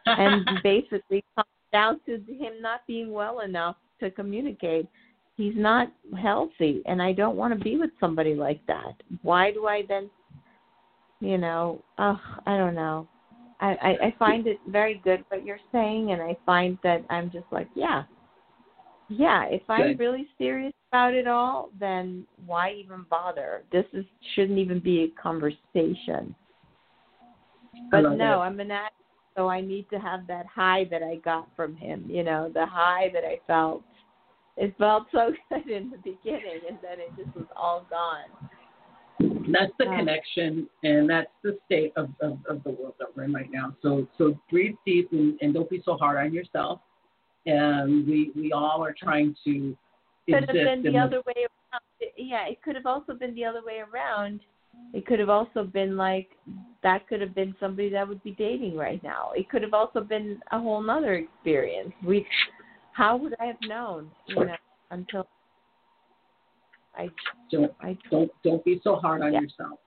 and 0.08 0.64
basically 0.64 1.24
comes 1.36 1.48
down 1.72 2.00
to 2.08 2.14
him 2.34 2.54
not 2.62 2.82
being 2.88 3.12
well 3.12 3.42
enough 3.42 3.76
to 4.00 4.10
communicate. 4.10 4.88
He's 5.36 5.56
not 5.56 5.92
healthy, 6.22 6.84
and 6.86 7.02
I 7.02 7.12
don't 7.12 7.36
want 7.36 7.58
to 7.58 7.64
be 7.64 7.78
with 7.78 7.90
somebody 8.00 8.36
like 8.36 8.66
that. 8.68 8.94
Why 9.24 9.52
do 9.52 9.66
I 9.66 9.84
then 9.88 10.10
you 11.24 11.38
know, 11.38 11.82
uh, 11.98 12.16
I 12.46 12.58
don't 12.58 12.76
know. 12.76 13.08
I, 13.62 13.76
I 13.82 13.90
I 14.08 14.16
find 14.20 14.46
it 14.46 14.60
very 14.68 15.00
good 15.06 15.24
what 15.30 15.46
you're 15.46 15.58
saying, 15.72 16.12
and 16.12 16.22
I 16.22 16.36
find 16.46 16.78
that 16.84 17.06
I'm 17.10 17.32
just 17.32 17.46
like, 17.50 17.70
yeah, 17.76 18.04
yeah. 19.08 19.46
If 19.46 19.62
I'm 19.70 19.88
Good. 19.88 20.00
really 20.00 20.28
serious 20.38 20.74
about 20.92 21.14
it 21.14 21.28
all, 21.28 21.70
then 21.80 22.28
why 22.46 22.74
even 22.74 23.06
bother? 23.10 23.64
This 23.72 23.86
is 23.94 24.06
shouldn't 24.36 24.60
even 24.60 24.80
be 24.80 25.04
a 25.04 25.22
conversation. 25.22 26.36
But 27.90 28.02
no, 28.02 28.42
it. 28.42 28.46
I'm 28.46 28.60
an 28.60 28.72
addict, 28.72 28.96
so 29.38 29.48
I 29.48 29.62
need 29.62 29.90
to 29.92 30.00
have 30.00 30.28
that 30.28 30.46
high 30.46 30.86
that 30.92 31.04
I 31.04 31.16
got 31.24 31.48
from 31.56 31.76
him. 31.78 32.06
You 32.10 32.24
know, 32.24 32.52
the 32.54 32.66
high 32.66 33.10
that 33.14 33.24
I 33.24 33.40
felt. 33.48 33.84
It 34.58 34.76
felt 34.78 35.06
so 35.12 35.32
good 35.50 35.70
in 35.70 35.90
the 35.90 35.98
beginning, 35.98 36.62
and 36.68 36.78
then 36.82 37.00
it 37.00 37.12
just 37.18 37.36
was 37.36 37.48
all 37.56 37.86
gone. 37.90 38.50
That's 39.52 39.72
the 39.78 39.86
connection, 39.86 40.68
and 40.84 41.10
that's 41.10 41.30
the 41.44 41.58
state 41.66 41.94
of, 41.96 42.10
of, 42.22 42.40
of 42.50 42.64
the 42.64 42.72
world 42.72 42.96
that 43.00 43.08
we're 43.16 43.24
in 43.24 43.34
right 43.34 43.50
now. 43.52 43.76
So 43.82 44.08
so 44.18 44.38
breathe 44.50 44.76
deep 44.86 45.12
and, 45.12 45.38
and 45.42 45.54
don't 45.54 45.70
be 45.70 45.82
so 45.86 45.98
hard 45.98 46.26
on 46.26 46.34
yourself. 46.34 46.80
And 47.46 48.08
we 48.08 48.32
we 48.36 48.52
all 48.52 48.84
are 48.84 48.96
trying 48.98 49.36
to 49.44 49.76
could 50.28 50.44
have 50.44 50.48
been 50.48 50.84
the 50.84 50.98
other 50.98 51.22
way 51.28 51.46
around. 51.46 52.12
Yeah, 52.18 52.48
it 52.48 52.62
could 52.62 52.76
have 52.76 52.86
also 52.86 53.14
been 53.14 53.36
the 53.36 53.46
other 53.46 53.62
way 53.66 53.80
around. 53.80 54.42
It 54.94 55.06
could 55.06 55.20
have 55.20 55.30
also 55.30 55.64
been 55.64 55.98
like 55.98 56.30
that 56.82 57.08
could 57.08 57.22
have 57.22 57.36
been 57.36 57.56
somebody 57.60 57.90
that 57.90 58.08
would 58.08 58.24
be 58.24 58.32
dating 58.32 58.76
right 58.76 59.02
now. 59.04 59.32
It 59.36 59.50
could 59.50 59.62
have 59.62 59.74
also 59.74 60.02
been 60.02 60.40
a 60.52 60.60
whole 60.60 60.82
nother 60.82 61.16
experience. 61.16 61.94
We 62.06 62.26
how 62.94 63.18
would 63.18 63.36
I 63.40 63.46
have 63.46 63.62
known, 63.62 64.12
you 64.28 64.36
know, 64.46 64.56
until 64.92 65.28
I 66.96 67.10
don't 67.52 67.72
I 67.82 67.98
don't 68.12 68.32
don't 68.44 68.64
be 68.64 68.80
so 68.84 68.96
hard 68.96 69.22
on 69.22 69.34
Yeah. 69.34 69.42
yourself. 69.42 69.80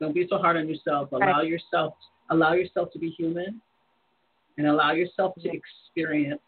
Don't 0.00 0.14
be 0.14 0.26
so 0.28 0.38
hard 0.38 0.56
on 0.56 0.68
yourself. 0.68 1.10
Allow 1.12 1.40
yourself 1.42 1.94
allow 2.30 2.52
yourself 2.52 2.92
to 2.92 2.98
be 2.98 3.10
human, 3.10 3.60
and 4.58 4.66
allow 4.66 4.92
yourself 4.92 5.34
to 5.36 5.48
Yeah. 5.48 5.52
experience 5.54 6.42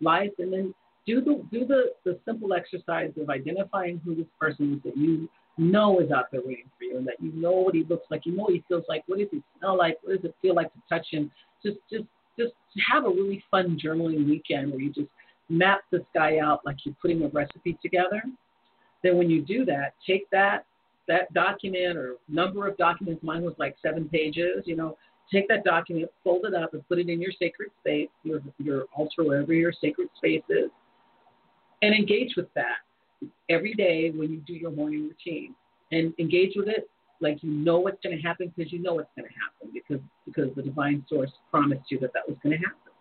life, 0.00 0.32
and 0.38 0.52
then 0.52 0.74
do 1.06 1.20
the 1.20 1.46
do 1.50 1.64
the 1.66 1.94
the 2.04 2.18
simple 2.24 2.54
exercise 2.54 3.12
of 3.18 3.28
identifying 3.30 3.98
who 3.98 4.14
this 4.14 4.26
person 4.40 4.74
is 4.74 4.82
that 4.82 4.96
you 4.96 5.28
know 5.58 6.00
is 6.00 6.10
out 6.10 6.30
there 6.30 6.42
waiting 6.42 6.70
for 6.78 6.84
you, 6.84 6.96
and 6.96 7.06
that 7.06 7.20
you 7.20 7.32
know 7.32 7.52
what 7.52 7.74
he 7.74 7.84
looks 7.84 8.06
like, 8.10 8.24
you 8.24 8.32
know 8.32 8.44
what 8.44 8.54
he 8.54 8.64
feels 8.68 8.84
like, 8.88 9.02
what 9.06 9.18
does 9.18 9.28
he 9.30 9.42
smell 9.58 9.76
like, 9.76 9.98
what 10.02 10.16
does 10.16 10.24
it 10.30 10.34
feel 10.40 10.54
like 10.54 10.72
to 10.72 10.80
touch 10.88 11.06
him. 11.10 11.30
Just 11.62 11.78
just 11.90 12.04
just 12.38 12.52
have 12.90 13.04
a 13.04 13.10
really 13.10 13.44
fun 13.50 13.78
journaling 13.82 14.26
weekend 14.28 14.70
where 14.70 14.80
you 14.80 14.92
just 14.92 15.08
map 15.48 15.80
this 15.90 16.02
guy 16.14 16.38
out 16.38 16.60
like 16.64 16.76
you're 16.84 16.94
putting 17.00 17.22
a 17.24 17.28
recipe 17.28 17.78
together 17.82 18.22
Then 19.02 19.16
when 19.16 19.30
you 19.30 19.42
do 19.42 19.64
that, 19.66 19.94
take 20.06 20.28
that 20.30 20.64
that 21.06 21.32
document 21.32 21.96
or 21.96 22.16
number 22.28 22.68
of 22.68 22.76
documents. 22.76 23.22
Mine 23.22 23.42
was 23.42 23.54
like 23.58 23.76
seven 23.82 24.08
pages. 24.08 24.64
You 24.66 24.76
know, 24.76 24.98
take 25.32 25.48
that 25.48 25.64
document, 25.64 26.10
fold 26.22 26.44
it 26.44 26.54
up, 26.54 26.74
and 26.74 26.86
put 26.88 26.98
it 26.98 27.08
in 27.08 27.20
your 27.20 27.32
sacred 27.38 27.70
space, 27.80 28.08
your 28.24 28.40
your 28.58 28.84
altar, 28.94 29.24
wherever 29.24 29.54
your 29.54 29.72
sacred 29.72 30.08
space 30.16 30.42
is, 30.50 30.70
and 31.82 31.94
engage 31.94 32.34
with 32.36 32.52
that 32.54 32.78
every 33.48 33.74
day 33.74 34.10
when 34.10 34.30
you 34.30 34.42
do 34.46 34.52
your 34.52 34.70
morning 34.70 35.04
routine. 35.08 35.54
And 35.90 36.12
engage 36.18 36.52
with 36.54 36.68
it 36.68 36.88
like 37.20 37.42
you 37.42 37.50
know 37.50 37.78
what's 37.78 37.98
going 38.02 38.16
to 38.16 38.22
happen 38.22 38.52
because 38.54 38.70
you 38.72 38.78
know 38.78 38.94
what's 38.94 39.10
going 39.16 39.28
to 39.28 39.34
happen 39.34 39.72
because 39.72 40.04
because 40.26 40.54
the 40.54 40.62
divine 40.62 41.04
source 41.08 41.30
promised 41.50 41.90
you 41.90 41.98
that 42.00 42.12
that 42.12 42.28
was 42.28 42.36
going 42.42 42.58
to 42.60 42.64
happen. 42.66 42.92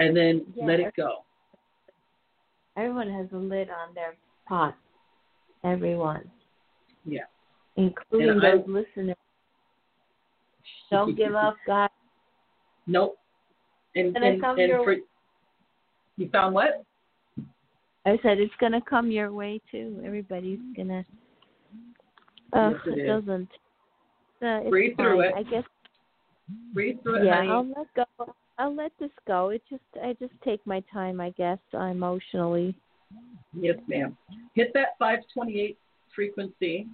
And 0.00 0.16
then 0.16 0.44
Yeah. 0.56 0.66
let 0.66 0.80
it 0.80 0.94
go. 0.96 1.24
Everyone 2.78 3.10
has 3.10 3.26
a 3.32 3.36
lid 3.36 3.68
on 3.70 3.92
their 3.94 4.14
pot. 4.46 4.76
Everyone, 5.64 6.30
Yeah. 7.04 7.24
including 7.76 8.28
And 8.30 8.46
I- 8.46 8.56
those 8.58 8.68
listeners. 8.68 9.16
Don't 10.90 11.16
give 11.16 11.34
up, 11.34 11.56
guys. 11.66 11.90
Nope. 12.86 13.18
And 13.96 14.14
And 14.16 14.24
and, 14.24 14.44
and 14.44 14.58
your- 14.58 14.84
for 14.84 14.96
you 16.16 16.28
found 16.30 16.54
what? 16.54 16.84
I 18.06 18.16
said 18.22 18.38
it's 18.38 18.54
gonna 18.60 18.80
come 18.80 19.10
your 19.10 19.32
way 19.32 19.60
too. 19.70 20.00
Everybody's 20.04 20.60
gonna. 20.76 21.04
Oh, 22.52 22.70
Yes, 22.70 22.80
it 22.86 22.98
it 23.00 23.06
doesn't. 23.06 23.48
Uh, 24.40 24.60
it's 24.62 24.70
Breathe 24.70 24.96
through 24.96 25.18
fine. 25.22 25.30
it. 25.30 25.34
I 25.36 25.42
guess. 25.50 25.64
Read 26.74 27.02
through 27.02 27.16
it, 27.22 27.24
Yeah, 27.26 27.36
honey. 27.36 27.50
I'll 27.50 27.66
let 27.66 27.86
go. 27.94 28.04
I'll 28.58 28.74
let 28.74 28.92
this 28.98 29.10
go. 29.26 29.50
It 29.50 29.62
just 29.70 29.82
I 30.02 30.14
just 30.14 30.34
take 30.44 30.64
my 30.66 30.82
time, 30.92 31.20
I 31.20 31.30
guess, 31.30 31.58
uh, 31.74 31.84
emotionally. 31.84 32.74
Yes, 33.54 33.76
ma'am. 33.86 34.16
Hit 34.54 34.72
that 34.74 34.98
528 34.98 35.78
frequency 36.14 36.86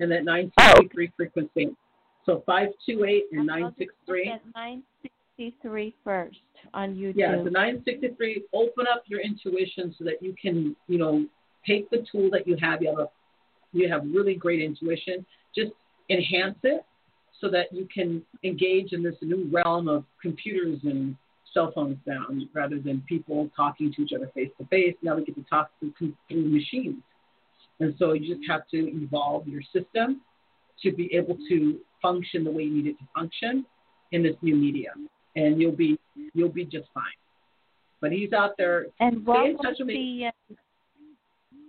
and 0.00 0.10
that 0.10 0.24
963 0.24 1.12
frequency. 1.16 1.76
So 2.24 2.42
528 2.46 3.24
and 3.32 3.50
I'll 3.50 3.70
just 3.70 3.80
look 3.80 3.88
963. 4.08 4.30
at 4.30 4.40
963 4.54 5.94
first 6.04 6.36
on 6.74 6.94
YouTube. 6.94 7.14
Yeah, 7.16 7.36
so 7.36 7.50
963, 7.50 8.44
open 8.52 8.86
up 8.92 9.02
your 9.06 9.20
intuition 9.20 9.94
so 9.98 10.04
that 10.04 10.22
you 10.22 10.34
can, 10.40 10.76
you 10.86 10.98
know, 10.98 11.26
take 11.66 11.90
the 11.90 12.04
tool 12.10 12.30
that 12.30 12.46
you 12.46 12.56
have. 12.60 12.82
You 12.82 12.90
have, 12.90 12.98
a, 12.98 13.08
you 13.72 13.90
have 13.90 14.02
really 14.04 14.34
great 14.34 14.62
intuition. 14.62 15.26
Just 15.54 15.72
enhance 16.10 16.58
it 16.62 16.84
so 17.40 17.48
that 17.50 17.72
you 17.72 17.86
can 17.92 18.22
engage 18.44 18.92
in 18.92 19.02
this 19.02 19.14
new 19.22 19.48
realm 19.50 19.88
of 19.88 20.04
computers 20.20 20.78
and 20.82 21.16
cell 21.54 21.72
phones 21.74 21.98
now 22.06 22.26
rather 22.52 22.78
than 22.78 23.02
people 23.08 23.50
talking 23.56 23.92
to 23.94 24.02
each 24.02 24.12
other 24.14 24.30
face 24.34 24.50
to 24.58 24.66
face. 24.66 24.94
Now 25.02 25.16
we 25.16 25.24
get 25.24 25.36
to 25.36 25.44
talk 25.48 25.70
through, 25.80 25.92
through 25.98 26.48
machines. 26.48 27.02
And 27.80 27.94
so 27.98 28.12
you 28.12 28.34
just 28.34 28.48
have 28.50 28.62
to 28.72 28.76
evolve 28.76 29.46
your 29.46 29.62
system 29.72 30.20
to 30.82 30.92
be 30.92 31.10
able 31.14 31.36
to 31.48 31.78
function 32.02 32.44
the 32.44 32.50
way 32.50 32.64
you 32.64 32.82
need 32.82 32.86
it 32.86 32.98
to 32.98 33.04
function 33.14 33.64
in 34.12 34.22
this 34.22 34.34
new 34.42 34.56
medium. 34.56 35.08
And 35.36 35.60
you'll 35.60 35.72
be 35.72 35.98
you'll 36.34 36.48
be 36.48 36.64
just 36.64 36.88
fine. 36.92 37.04
But 38.00 38.12
he's 38.12 38.32
out 38.32 38.52
there. 38.58 38.86
And 39.00 39.24
what 39.24 39.52
was 39.54 39.76
the 39.78 40.26
uh, 40.26 40.54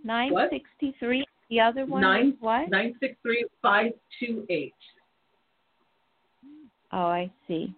963? 0.03 1.25
The 1.49 1.59
other 1.59 1.85
one 1.85 2.01
Nine, 2.01 2.37
what? 2.39 2.69
963 2.69 3.45
528. 3.61 4.73
Oh, 6.91 7.05
I 7.07 7.31
see. 7.47 7.73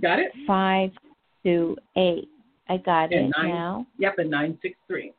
Got 0.00 0.18
it? 0.18 0.32
Five 0.46 0.90
two 1.44 1.76
eight. 1.96 2.28
I 2.68 2.76
got 2.78 3.12
And 3.12 3.26
it 3.26 3.32
nine- 3.36 3.48
now. 3.48 3.86
Yep, 3.98 4.18
and 4.18 4.30
nine 4.30 4.58
six 4.62 4.76
three. 4.86 5.12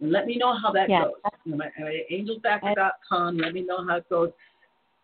And 0.00 0.10
let 0.12 0.26
me 0.26 0.36
know 0.36 0.54
how 0.56 0.70
that 0.72 0.88
Yeah. 0.88 1.04
goes. 1.04 1.14
You 1.44 1.52
know, 1.52 1.58
my- 1.58 1.72
my 1.78 2.04
angelthacker.com. 2.10 3.38
Let 3.38 3.52
me 3.54 3.62
know 3.62 3.84
how 3.86 3.96
it 3.96 4.08
goes, 4.08 4.32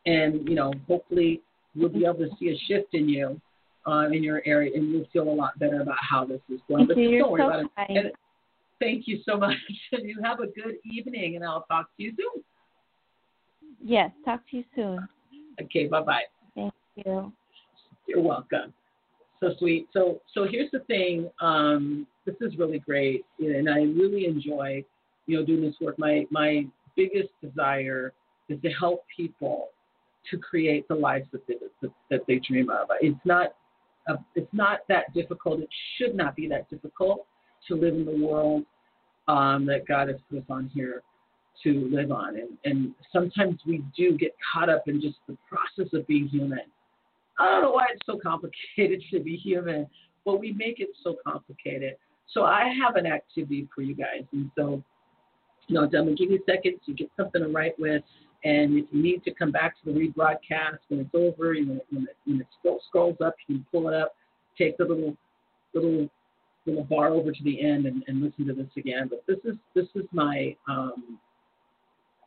and 0.07 0.49
you 0.49 0.55
know, 0.55 0.73
hopefully 0.87 1.43
we'll 1.75 1.89
be 1.91 2.05
able 2.05 2.19
to 2.29 2.31
see 2.37 2.51
a 2.51 2.57
shift 2.59 2.95
in 2.95 3.09
you, 3.09 3.41
uh, 3.87 4.09
in 4.13 4.23
your 4.23 4.43
area, 4.47 4.75
and 4.75 4.91
you'll 4.91 5.05
feel 5.07 5.29
a 5.29 5.33
lot 5.35 5.59
better 5.59 5.81
about 5.81 5.99
how 5.99 6.25
this 6.25 6.41
is 6.49 6.61
going. 6.69 6.87
Thank 6.87 6.97
But 6.97 6.99
you. 6.99 7.19
don't 7.19 7.31
worry 7.33 7.43
so 7.43 7.49
about 7.49 7.61
it. 7.65 7.71
kind. 7.77 7.99
And 7.99 8.13
thank 8.81 9.07
you 9.09 9.19
so 9.25 9.37
much. 9.37 9.57
And 9.93 10.09
you 10.09 10.21
have 10.23 10.41
a 10.41 10.47
good 10.49 10.79
evening, 10.85 11.37
and 11.37 11.45
I'll 11.45 11.63
talk 11.65 11.95
to 11.97 12.03
you 12.03 12.15
soon. 12.17 12.45
Yes. 13.83 14.11
Talk 14.25 14.47
to 14.51 14.57
you 14.59 14.65
soon. 14.75 15.09
Okay, 15.63 15.87
bye 15.87 16.03
bye. 16.03 16.23
Thank 16.55 16.73
you. 16.97 17.33
You're 18.07 18.23
welcome. 18.23 18.73
So 19.41 19.51
sweet. 19.59 19.89
So 19.93 20.21
so 20.33 20.47
here's 20.51 20.71
the 20.71 20.81
thing. 20.81 21.31
Um, 21.41 22.07
this 22.25 22.37
is 22.41 22.57
really 22.57 22.79
great, 22.79 23.25
and 23.39 23.69
I 23.69 23.81
really 23.81 24.27
enjoy, 24.27 24.85
you 25.27 25.39
know, 25.39 25.45
doing 25.45 25.63
this 25.63 25.75
work. 25.81 25.99
My 25.99 26.27
my 26.31 26.67
biggest 26.97 27.29
desire 27.43 28.13
is 28.49 28.61
to 28.63 28.71
help 28.71 29.05
people 29.15 29.69
to 30.31 30.39
create 30.39 30.89
the 30.89 30.95
lives 30.95 31.27
that 31.33 31.47
they 31.47 31.55
that, 31.83 31.91
that 32.11 32.21
they 32.27 32.41
dream 32.49 32.71
of. 32.71 32.89
It's 33.01 33.19
not 33.25 33.55
uh, 34.09 34.17
it's 34.35 34.53
not 34.53 34.81
that 34.89 35.13
difficult. 35.15 35.61
It 35.61 35.69
should 35.97 36.15
not 36.15 36.37
be 36.37 36.49
that 36.49 36.69
difficult 36.71 37.27
to 37.69 37.75
live 37.75 37.95
in 37.95 38.05
the 38.05 38.27
world 38.27 38.65
um, 39.29 39.67
that 39.67 39.87
God 39.87 40.09
has 40.09 40.17
put 40.31 40.39
us 40.39 40.45
on 40.49 40.71
here 40.73 41.03
to 41.63 41.89
live 41.93 42.11
on. 42.11 42.37
And, 42.37 42.59
and 42.65 42.95
sometimes 43.13 43.61
we 43.67 43.83
do 43.97 44.17
get 44.17 44.35
caught 44.53 44.69
up 44.69 44.89
in 44.89 45.01
just 45.01 45.17
the 45.29 45.37
process 45.49 45.93
of 45.93 46.07
being 46.07 46.29
human. 46.29 46.61
I 47.39 47.51
don't 47.51 47.63
know 47.63 47.73
why 47.73 47.87
it's 47.93 48.07
so 48.07 48.19
complicated 48.19 49.03
to 49.11 49.21
be 49.21 49.37
human, 49.37 49.87
but 50.25 50.41
we 50.41 50.53
make 50.53 50.81
it 50.81 50.89
so 51.03 51.17
complicated. 51.27 51.97
So 52.33 52.45
I 52.45 52.73
have 52.83 52.97
an 52.97 53.07
activity 53.07 53.69
for 53.75 53.83
you 53.83 53.95
guys. 53.95 54.25
And 54.33 54.51
so, 54.57 54.83
you 55.69 55.75
know, 55.75 55.83
I'm 55.83 55.91
going 55.91 56.09
to 56.09 56.15
give 56.15 56.31
you 56.31 56.39
a 56.39 56.51
second 56.51 56.81
to 56.87 56.93
get 56.93 57.11
something 57.17 57.43
to 57.43 57.49
write 57.49 57.79
with. 57.79 58.03
And 58.45 58.79
if 58.79 58.87
you 58.91 59.03
need 59.03 59.25
to 59.25 59.33
come 59.33 59.51
back 59.51 59.75
to 59.83 59.93
the 59.93 59.99
rebroadcast 59.99 60.79
when 60.89 61.01
it's 61.01 61.15
over, 61.15 61.55
you 61.55 61.67
know, 61.67 61.81
when 61.91 62.03
it, 62.05 62.17
when 62.25 62.41
it 62.41 62.47
scroll, 62.59 62.81
scrolls 62.89 63.17
up, 63.25 63.35
you 63.47 63.57
can 63.57 63.67
pull 63.73 63.89
it 63.89 63.95
up, 63.95 64.15
take 64.59 64.77
the 64.77 64.85
little 64.85 65.17
little 65.75 66.09
little 66.67 66.85
bar 66.85 67.09
over 67.09 67.33
to 67.33 67.45
the 67.45 67.61
end 67.61 67.87
and, 67.87 68.03
and 68.07 68.23
listen 68.23 68.47
to 68.47 68.53
this 68.53 68.71
again. 68.77 69.09
But 69.09 69.25
this 69.27 69.39
is 69.45 69.57
this 69.75 69.87
is 69.95 70.05
my 70.13 70.55
um, 70.69 71.19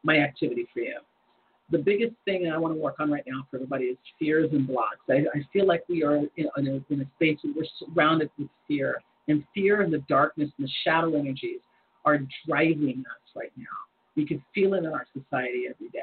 my 0.03 0.19
activity 0.19 0.67
for 0.73 0.79
you. 0.79 0.99
The 1.71 1.77
biggest 1.77 2.13
thing 2.25 2.51
I 2.51 2.57
want 2.57 2.73
to 2.73 2.79
work 2.79 2.95
on 2.99 3.11
right 3.11 3.23
now 3.27 3.45
for 3.49 3.57
everybody 3.57 3.85
is 3.85 3.97
fears 4.17 4.49
and 4.51 4.67
blocks. 4.67 4.97
I, 5.09 5.25
I 5.35 5.41
feel 5.53 5.67
like 5.67 5.83
we 5.87 6.03
are 6.03 6.15
in, 6.15 6.29
in, 6.35 6.67
a, 6.67 6.93
in 6.93 7.01
a 7.01 7.05
space 7.15 7.37
where 7.43 7.53
we're 7.55 7.65
surrounded 7.79 8.31
with 8.39 8.47
fear, 8.67 9.01
and 9.27 9.43
fear 9.53 9.81
and 9.81 9.93
the 9.93 9.99
darkness 10.09 10.49
and 10.57 10.67
the 10.67 10.71
shadow 10.83 11.15
energies 11.15 11.59
are 12.05 12.19
driving 12.47 13.03
us 13.07 13.35
right 13.35 13.51
now. 13.55 13.65
We 14.15 14.25
can 14.25 14.43
feel 14.55 14.73
it 14.73 14.79
in 14.79 14.87
our 14.87 15.05
society 15.13 15.65
every 15.69 15.89
day. 15.89 15.99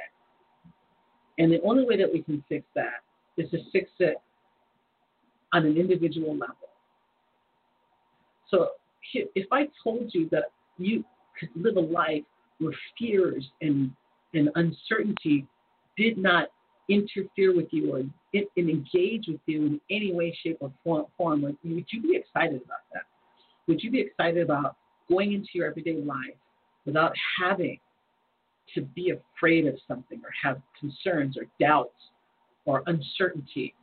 And 1.38 1.52
the 1.52 1.60
only 1.62 1.84
way 1.84 1.96
that 1.96 2.10
we 2.12 2.22
can 2.22 2.42
fix 2.48 2.64
that 2.74 3.02
is 3.36 3.50
to 3.50 3.58
fix 3.72 3.90
it 3.98 4.16
on 5.52 5.66
an 5.66 5.76
individual 5.76 6.32
level. 6.32 6.68
So 8.50 8.70
if 9.12 9.46
I 9.52 9.68
told 9.82 10.10
you 10.14 10.28
that 10.30 10.44
you 10.78 11.04
could 11.38 11.50
live 11.56 11.76
a 11.76 11.80
life 11.80 12.22
where 12.58 12.72
fears 12.98 13.44
and, 13.60 13.90
and 14.34 14.50
uncertainty 14.54 15.46
did 15.96 16.18
not 16.18 16.48
interfere 16.88 17.54
with 17.54 17.66
you 17.70 17.92
or 17.92 17.98
and 17.98 18.68
engage 18.68 19.26
with 19.28 19.40
you 19.46 19.64
in 19.66 19.80
any 19.90 20.12
way, 20.12 20.36
shape, 20.42 20.58
or 20.60 20.70
form, 20.84 21.06
form, 21.16 21.40
would 21.42 21.56
you 21.64 22.02
be 22.02 22.16
excited 22.16 22.56
about 22.56 22.80
that? 22.92 23.04
Would 23.66 23.82
you 23.82 23.90
be 23.90 24.00
excited 24.00 24.42
about 24.42 24.76
going 25.08 25.32
into 25.32 25.48
your 25.54 25.68
everyday 25.68 25.96
life 25.96 26.36
without 26.84 27.12
having 27.40 27.78
to 28.74 28.82
be 28.82 29.12
afraid 29.12 29.66
of 29.66 29.74
something 29.88 30.20
or 30.22 30.30
have 30.42 30.60
concerns 30.78 31.36
or 31.36 31.46
doubts 31.58 31.98
or 32.66 32.82
uncertainty 32.86 33.74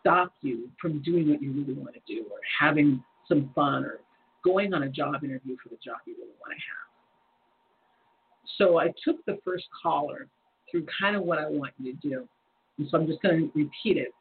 stop 0.00 0.32
you 0.40 0.68
from 0.80 1.02
doing 1.02 1.30
what 1.30 1.42
you 1.42 1.52
really 1.52 1.74
want 1.74 1.94
to 1.94 2.00
do 2.06 2.24
or 2.30 2.38
having 2.58 3.02
some 3.28 3.50
fun 3.54 3.84
or 3.84 4.00
going 4.44 4.74
on 4.74 4.84
a 4.84 4.88
job 4.88 5.22
interview 5.22 5.56
for 5.62 5.68
the 5.68 5.76
job 5.84 5.96
you 6.06 6.14
really 6.18 6.34
want 6.40 6.52
to 6.52 6.54
have? 6.54 6.95
So 8.58 8.78
I 8.78 8.88
took 9.04 9.24
the 9.26 9.38
first 9.44 9.64
caller 9.82 10.28
through 10.70 10.86
kind 11.00 11.16
of 11.16 11.22
what 11.22 11.38
I 11.38 11.48
want 11.48 11.72
you 11.78 11.94
to 11.94 12.08
do. 12.08 12.28
And 12.78 12.88
so 12.90 12.98
I'm 12.98 13.06
just 13.06 13.22
going 13.22 13.38
to 13.38 13.50
repeat 13.54 13.96
it. 13.96 14.12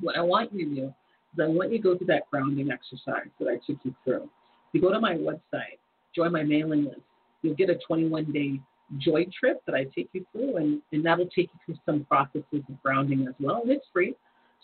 What 0.00 0.16
I 0.16 0.22
want 0.22 0.52
you 0.52 0.68
to 0.68 0.74
do 0.74 0.86
is 0.86 1.40
I 1.40 1.46
want 1.46 1.70
you 1.70 1.78
to 1.78 1.82
go 1.82 1.96
through 1.96 2.08
that 2.08 2.22
grounding 2.30 2.70
exercise 2.70 3.28
that 3.38 3.48
I 3.48 3.56
took 3.66 3.78
you 3.84 3.94
through. 4.04 4.28
You 4.72 4.80
go 4.80 4.92
to 4.92 5.00
my 5.00 5.14
website, 5.14 5.78
join 6.14 6.32
my 6.32 6.42
mailing 6.42 6.84
list. 6.84 7.00
You'll 7.42 7.54
get 7.54 7.70
a 7.70 7.78
21 7.86 8.32
day 8.32 8.60
joy 8.98 9.26
trip 9.38 9.62
that 9.66 9.74
I 9.74 9.84
take 9.94 10.08
you 10.12 10.24
through, 10.32 10.56
and, 10.56 10.80
and 10.92 11.04
that'll 11.04 11.26
take 11.26 11.50
you 11.52 11.60
through 11.64 11.76
some 11.86 12.04
processes 12.04 12.44
of 12.52 12.82
grounding 12.82 13.26
as 13.28 13.34
well. 13.40 13.62
And 13.62 13.70
it's 13.70 13.86
free. 13.92 14.14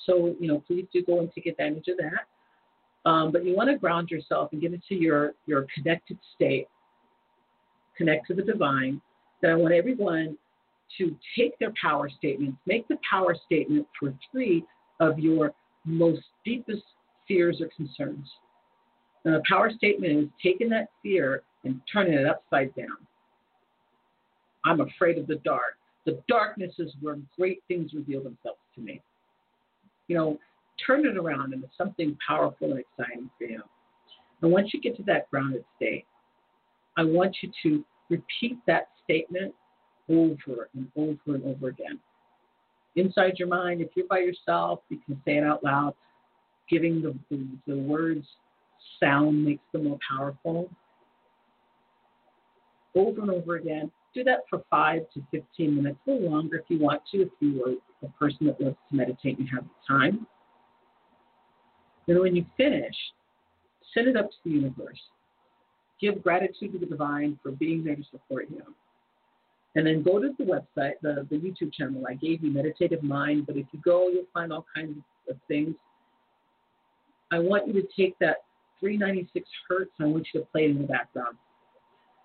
So, 0.06 0.34
you 0.40 0.48
know, 0.48 0.62
please 0.66 0.86
do 0.92 1.04
go 1.04 1.20
and 1.20 1.30
take 1.32 1.46
advantage 1.46 1.88
of 1.88 1.96
that. 1.98 3.08
Um, 3.08 3.32
but 3.32 3.44
you 3.44 3.56
want 3.56 3.70
to 3.70 3.76
ground 3.76 4.10
yourself 4.10 4.50
and 4.52 4.60
get 4.60 4.72
into 4.72 4.94
your, 4.94 5.32
your 5.46 5.66
connected 5.74 6.18
state, 6.34 6.68
connect 8.00 8.26
to 8.26 8.34
the 8.34 8.42
divine. 8.42 9.00
Then 9.42 9.50
I 9.50 9.54
want 9.56 9.74
everyone 9.74 10.38
to 10.98 11.16
take 11.36 11.58
their 11.58 11.72
power 11.80 12.08
statements, 12.08 12.56
make 12.66 12.88
the 12.88 12.96
power 13.08 13.36
statement 13.46 13.86
for 13.98 14.14
three 14.32 14.64
of 15.00 15.18
your 15.18 15.52
most 15.84 16.22
deepest 16.44 16.82
fears 17.28 17.60
or 17.60 17.68
concerns. 17.76 18.26
The 19.24 19.42
power 19.48 19.70
statement 19.76 20.18
is 20.18 20.28
taking 20.42 20.70
that 20.70 20.88
fear 21.02 21.42
and 21.64 21.80
turning 21.92 22.14
it 22.14 22.26
upside 22.26 22.74
down. 22.74 22.96
I'm 24.64 24.80
afraid 24.80 25.18
of 25.18 25.26
the 25.26 25.36
dark. 25.36 25.76
The 26.06 26.18
darkness 26.26 26.72
is 26.78 26.90
where 27.02 27.18
great 27.36 27.62
things 27.68 27.92
reveal 27.92 28.22
themselves 28.22 28.58
to 28.76 28.80
me. 28.80 29.02
You 30.08 30.16
know, 30.16 30.38
turn 30.86 31.06
it 31.06 31.18
around 31.18 31.52
into 31.52 31.68
something 31.76 32.16
powerful 32.26 32.70
and 32.70 32.80
exciting 32.80 33.28
for 33.36 33.44
you. 33.44 33.62
And 34.40 34.50
once 34.50 34.70
you 34.72 34.80
get 34.80 34.96
to 34.96 35.02
that 35.04 35.30
grounded 35.30 35.64
state, 35.76 36.06
I 36.96 37.04
want 37.04 37.36
you 37.42 37.50
to 37.62 37.84
repeat 38.08 38.58
that 38.66 38.88
statement 39.04 39.54
over 40.08 40.68
and 40.74 40.90
over 40.96 41.36
and 41.36 41.44
over 41.44 41.68
again. 41.68 41.98
Inside 42.96 43.38
your 43.38 43.48
mind, 43.48 43.80
if 43.80 43.88
you're 43.94 44.06
by 44.06 44.18
yourself, 44.18 44.80
you 44.88 44.98
can 45.06 45.20
say 45.24 45.36
it 45.36 45.44
out 45.44 45.62
loud. 45.62 45.94
Giving 46.68 47.00
the, 47.00 47.16
the, 47.30 47.46
the 47.66 47.78
words 47.78 48.26
sound 48.98 49.44
makes 49.44 49.62
them 49.72 49.84
more 49.84 49.98
powerful. 50.08 50.68
Over 52.94 53.22
and 53.22 53.30
over 53.30 53.56
again. 53.56 53.90
Do 54.12 54.24
that 54.24 54.40
for 54.50 54.64
five 54.68 55.02
to 55.14 55.22
15 55.30 55.76
minutes, 55.76 55.98
little 56.04 56.30
longer 56.30 56.58
if 56.58 56.64
you 56.68 56.80
want 56.80 57.02
to, 57.12 57.22
if 57.22 57.28
you 57.38 57.64
are 57.64 58.06
a 58.06 58.10
person 58.18 58.46
that 58.46 58.60
loves 58.60 58.76
to 58.90 58.96
meditate 58.96 59.38
and 59.38 59.48
have 59.48 59.62
the 59.62 59.86
time. 59.86 60.26
Then 62.08 62.18
when 62.18 62.34
you 62.34 62.44
finish, 62.56 62.94
send 63.94 64.08
it 64.08 64.16
up 64.16 64.30
to 64.30 64.36
the 64.44 64.50
universe. 64.50 64.98
Give 66.00 66.22
gratitude 66.22 66.72
to 66.72 66.78
the 66.78 66.86
divine 66.86 67.38
for 67.42 67.52
being 67.52 67.84
there 67.84 67.96
to 67.96 68.04
support 68.10 68.46
you. 68.50 68.62
And 69.76 69.86
then 69.86 70.02
go 70.02 70.20
to 70.20 70.34
the 70.36 70.44
website, 70.44 70.94
the, 71.02 71.26
the 71.30 71.36
YouTube 71.36 71.72
channel 71.72 72.04
I 72.08 72.14
gave 72.14 72.42
you, 72.42 72.50
Meditative 72.50 73.02
Mind. 73.02 73.46
But 73.46 73.56
if 73.56 73.66
you 73.72 73.80
go, 73.84 74.08
you'll 74.08 74.24
find 74.34 74.52
all 74.52 74.66
kinds 74.74 74.98
of 75.28 75.36
things. 75.46 75.74
I 77.30 77.38
want 77.38 77.68
you 77.68 77.74
to 77.74 77.86
take 77.96 78.18
that 78.18 78.38
396 78.80 79.48
hertz. 79.68 79.90
I 80.00 80.06
want 80.06 80.26
you 80.32 80.40
to 80.40 80.46
play 80.46 80.64
it 80.64 80.70
in 80.70 80.82
the 80.82 80.88
background. 80.88 81.36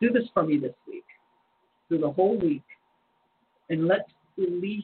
Do 0.01 0.09
this 0.09 0.23
for 0.34 0.43
me 0.43 0.57
this 0.57 0.73
week, 0.88 1.05
through 1.88 1.99
the 1.99 2.11
whole 2.11 2.38
week, 2.38 2.63
and 3.69 3.88
let's 3.88 4.09
release 4.38 4.84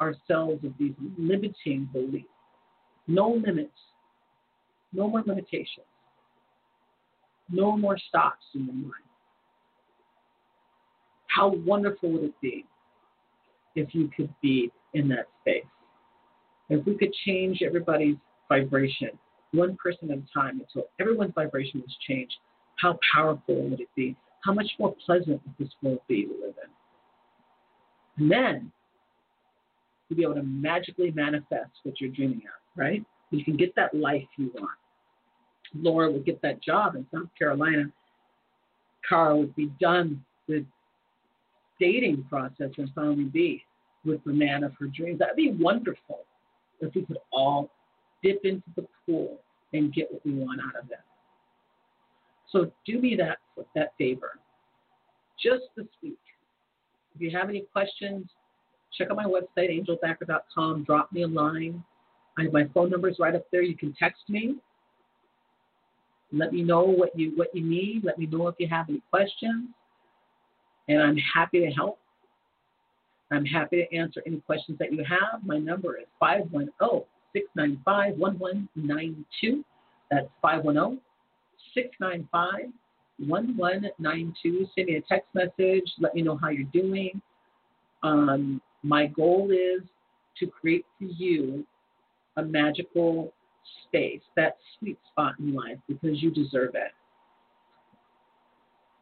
ourselves 0.00 0.64
of 0.64 0.72
these 0.78 0.94
limiting 1.18 1.88
beliefs. 1.92 2.28
No 3.06 3.30
limits, 3.30 3.78
no 4.92 5.08
more 5.08 5.22
limitations, 5.26 5.86
no 7.50 7.76
more 7.76 7.98
stops 8.08 8.44
in 8.54 8.66
your 8.66 8.74
mind. 8.74 8.92
How 11.28 11.48
wonderful 11.48 12.10
would 12.12 12.24
it 12.24 12.40
be 12.40 12.64
if 13.74 13.94
you 13.94 14.10
could 14.16 14.32
be 14.42 14.70
in 14.94 15.08
that 15.08 15.26
space? 15.42 15.64
If 16.68 16.84
we 16.86 16.96
could 16.96 17.12
change 17.24 17.62
everybody's 17.62 18.16
vibration 18.48 19.10
one 19.52 19.76
person 19.82 20.10
at 20.10 20.18
a 20.18 20.38
time 20.38 20.60
until 20.60 20.88
everyone's 21.00 21.32
vibration 21.34 21.80
was 21.80 21.96
changed, 22.06 22.34
how 22.76 22.98
powerful 23.14 23.68
would 23.68 23.80
it 23.80 23.88
be? 23.96 24.16
How 24.44 24.52
much 24.52 24.70
more 24.78 24.94
pleasant 25.04 25.40
would 25.44 25.54
this 25.58 25.72
world 25.82 26.00
be 26.08 26.24
to 26.24 26.30
live 26.30 26.54
in? 26.62 28.22
And 28.22 28.30
then 28.30 28.72
you'll 30.08 30.16
be 30.16 30.22
able 30.22 30.34
to 30.34 30.42
magically 30.42 31.10
manifest 31.10 31.70
what 31.82 32.00
you're 32.00 32.10
dreaming 32.10 32.42
of, 32.44 32.80
right? 32.80 33.04
You 33.30 33.44
can 33.44 33.56
get 33.56 33.74
that 33.76 33.94
life 33.94 34.26
you 34.36 34.52
want. 34.54 34.70
Laura 35.74 36.10
would 36.10 36.24
get 36.24 36.40
that 36.42 36.62
job 36.62 36.94
in 36.94 37.06
South 37.12 37.28
Carolina. 37.38 37.84
Cara 39.08 39.36
would 39.36 39.54
be 39.54 39.66
done 39.80 40.24
with 40.48 40.64
dating 41.80 42.24
process 42.28 42.70
and 42.78 42.90
finally 42.94 43.24
be 43.24 43.62
with 44.04 44.22
the 44.24 44.32
man 44.32 44.64
of 44.64 44.72
her 44.78 44.86
dreams. 44.86 45.18
That'd 45.18 45.36
be 45.36 45.50
wonderful 45.50 46.20
if 46.80 46.94
we 46.94 47.02
could 47.02 47.18
all 47.32 47.70
dip 48.22 48.40
into 48.44 48.64
the 48.76 48.86
pool 49.04 49.40
and 49.72 49.92
get 49.92 50.12
what 50.12 50.24
we 50.24 50.34
want 50.34 50.60
out 50.60 50.82
of 50.82 50.90
it. 50.90 50.98
So 52.50 52.70
do 52.86 53.00
me 53.00 53.16
that 53.16 53.38
that 53.74 53.92
favor, 53.98 54.38
just 55.42 55.64
this 55.76 55.86
week. 56.02 56.18
If 57.14 57.20
you 57.20 57.30
have 57.36 57.48
any 57.48 57.64
questions, 57.72 58.26
check 58.96 59.08
out 59.10 59.16
my 59.16 59.24
website, 59.24 59.70
angelthacker.com. 59.70 60.84
Drop 60.84 61.12
me 61.12 61.22
a 61.22 61.26
line. 61.26 61.82
I 62.38 62.44
my 62.44 62.64
phone 62.74 62.90
numbers 62.90 63.16
right 63.18 63.34
up 63.34 63.46
there. 63.50 63.62
You 63.62 63.76
can 63.76 63.94
text 63.98 64.22
me. 64.28 64.56
Let 66.38 66.52
me 66.52 66.62
know 66.62 66.82
what 66.82 67.18
you 67.18 67.32
what 67.36 67.54
you 67.54 67.62
need. 67.62 68.04
Let 68.04 68.18
me 68.18 68.26
know 68.26 68.48
if 68.48 68.56
you 68.58 68.68
have 68.68 68.88
any 68.88 69.02
questions 69.10 69.70
and 70.88 71.02
I'm 71.02 71.16
happy 71.16 71.60
to 71.60 71.70
help. 71.70 71.98
I'm 73.32 73.44
happy 73.44 73.84
to 73.84 73.96
answer 73.96 74.22
any 74.26 74.38
questions 74.40 74.78
that 74.78 74.92
you 74.92 75.04
have. 75.04 75.44
My 75.44 75.58
number 75.58 75.98
is 75.98 76.06
510 76.20 77.02
695 77.32 78.18
1192. 78.18 79.64
That's 80.10 80.28
510 80.40 81.00
695 81.74 82.72
1192. 83.18 84.66
Send 84.74 84.86
me 84.86 84.96
a 84.96 85.00
text 85.02 85.28
message. 85.34 85.90
Let 85.98 86.14
me 86.14 86.22
know 86.22 86.36
how 86.36 86.50
you're 86.50 86.64
doing. 86.72 87.20
Um, 88.02 88.60
my 88.82 89.06
goal 89.06 89.50
is 89.50 89.82
to 90.38 90.46
create 90.46 90.84
for 90.98 91.06
you 91.06 91.66
a 92.36 92.42
magical 92.42 93.32
space, 93.86 94.22
that 94.36 94.56
sweet 94.78 94.98
spot 95.10 95.34
in 95.38 95.54
life, 95.54 95.78
because 95.88 96.22
you 96.22 96.30
deserve 96.30 96.74
it. 96.74 96.92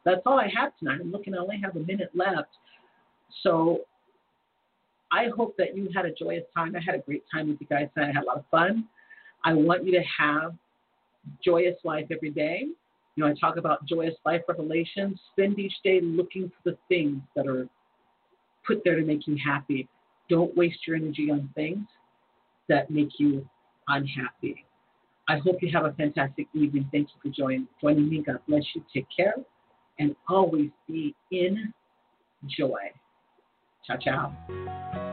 That's 0.03 0.21
all 0.25 0.39
I 0.39 0.49
have 0.55 0.77
tonight. 0.77 0.99
I'm 1.01 1.11
looking, 1.11 1.33
I 1.33 1.37
only 1.37 1.59
have 1.63 1.75
a 1.75 1.79
minute 1.79 2.11
left. 2.13 2.49
So 3.41 3.79
I 5.11 5.27
hope 5.35 5.55
that 5.57 5.75
you 5.75 5.89
had 5.95 6.05
a 6.05 6.13
joyous 6.13 6.43
time. 6.55 6.75
I 6.75 6.79
had 6.79 6.95
a 6.95 6.99
great 6.99 7.23
time 7.31 7.49
with 7.49 7.57
you 7.59 7.67
guys 7.67 7.87
tonight. 7.93 8.09
I 8.09 8.13
had 8.13 8.23
a 8.23 8.27
lot 8.27 8.37
of 8.37 8.45
fun. 8.51 8.87
I 9.43 9.53
want 9.53 9.85
you 9.85 9.91
to 9.93 10.03
have 10.19 10.53
joyous 11.43 11.75
life 11.83 12.05
every 12.11 12.29
day. 12.31 12.65
You 13.15 13.23
know, 13.23 13.29
I 13.29 13.33
talk 13.39 13.57
about 13.57 13.85
joyous 13.85 14.15
life 14.25 14.41
revelations. 14.47 15.19
Spend 15.31 15.57
each 15.57 15.73
day 15.83 16.01
looking 16.01 16.49
for 16.49 16.71
the 16.71 16.77
things 16.89 17.21
that 17.35 17.47
are 17.47 17.67
put 18.67 18.81
there 18.83 18.95
to 18.95 19.05
make 19.05 19.25
you 19.27 19.37
happy. 19.43 19.87
Don't 20.29 20.55
waste 20.55 20.79
your 20.87 20.97
energy 20.97 21.29
on 21.31 21.49
things 21.55 21.85
that 22.67 22.89
make 22.89 23.19
you 23.19 23.47
unhappy. 23.87 24.65
I 25.27 25.37
hope 25.37 25.57
you 25.61 25.71
have 25.73 25.85
a 25.85 25.93
fantastic 25.93 26.47
evening. 26.53 26.87
Thank 26.91 27.09
you 27.09 27.21
for 27.21 27.35
joining, 27.35 27.67
joining 27.81 28.09
me. 28.09 28.23
God 28.25 28.39
bless 28.47 28.63
you. 28.75 28.83
Take 28.93 29.07
care 29.15 29.35
and 29.99 30.15
always 30.29 30.69
be 30.87 31.15
in 31.31 31.73
joy. 32.47 32.91
Ciao, 33.85 33.97
ciao. 33.97 35.04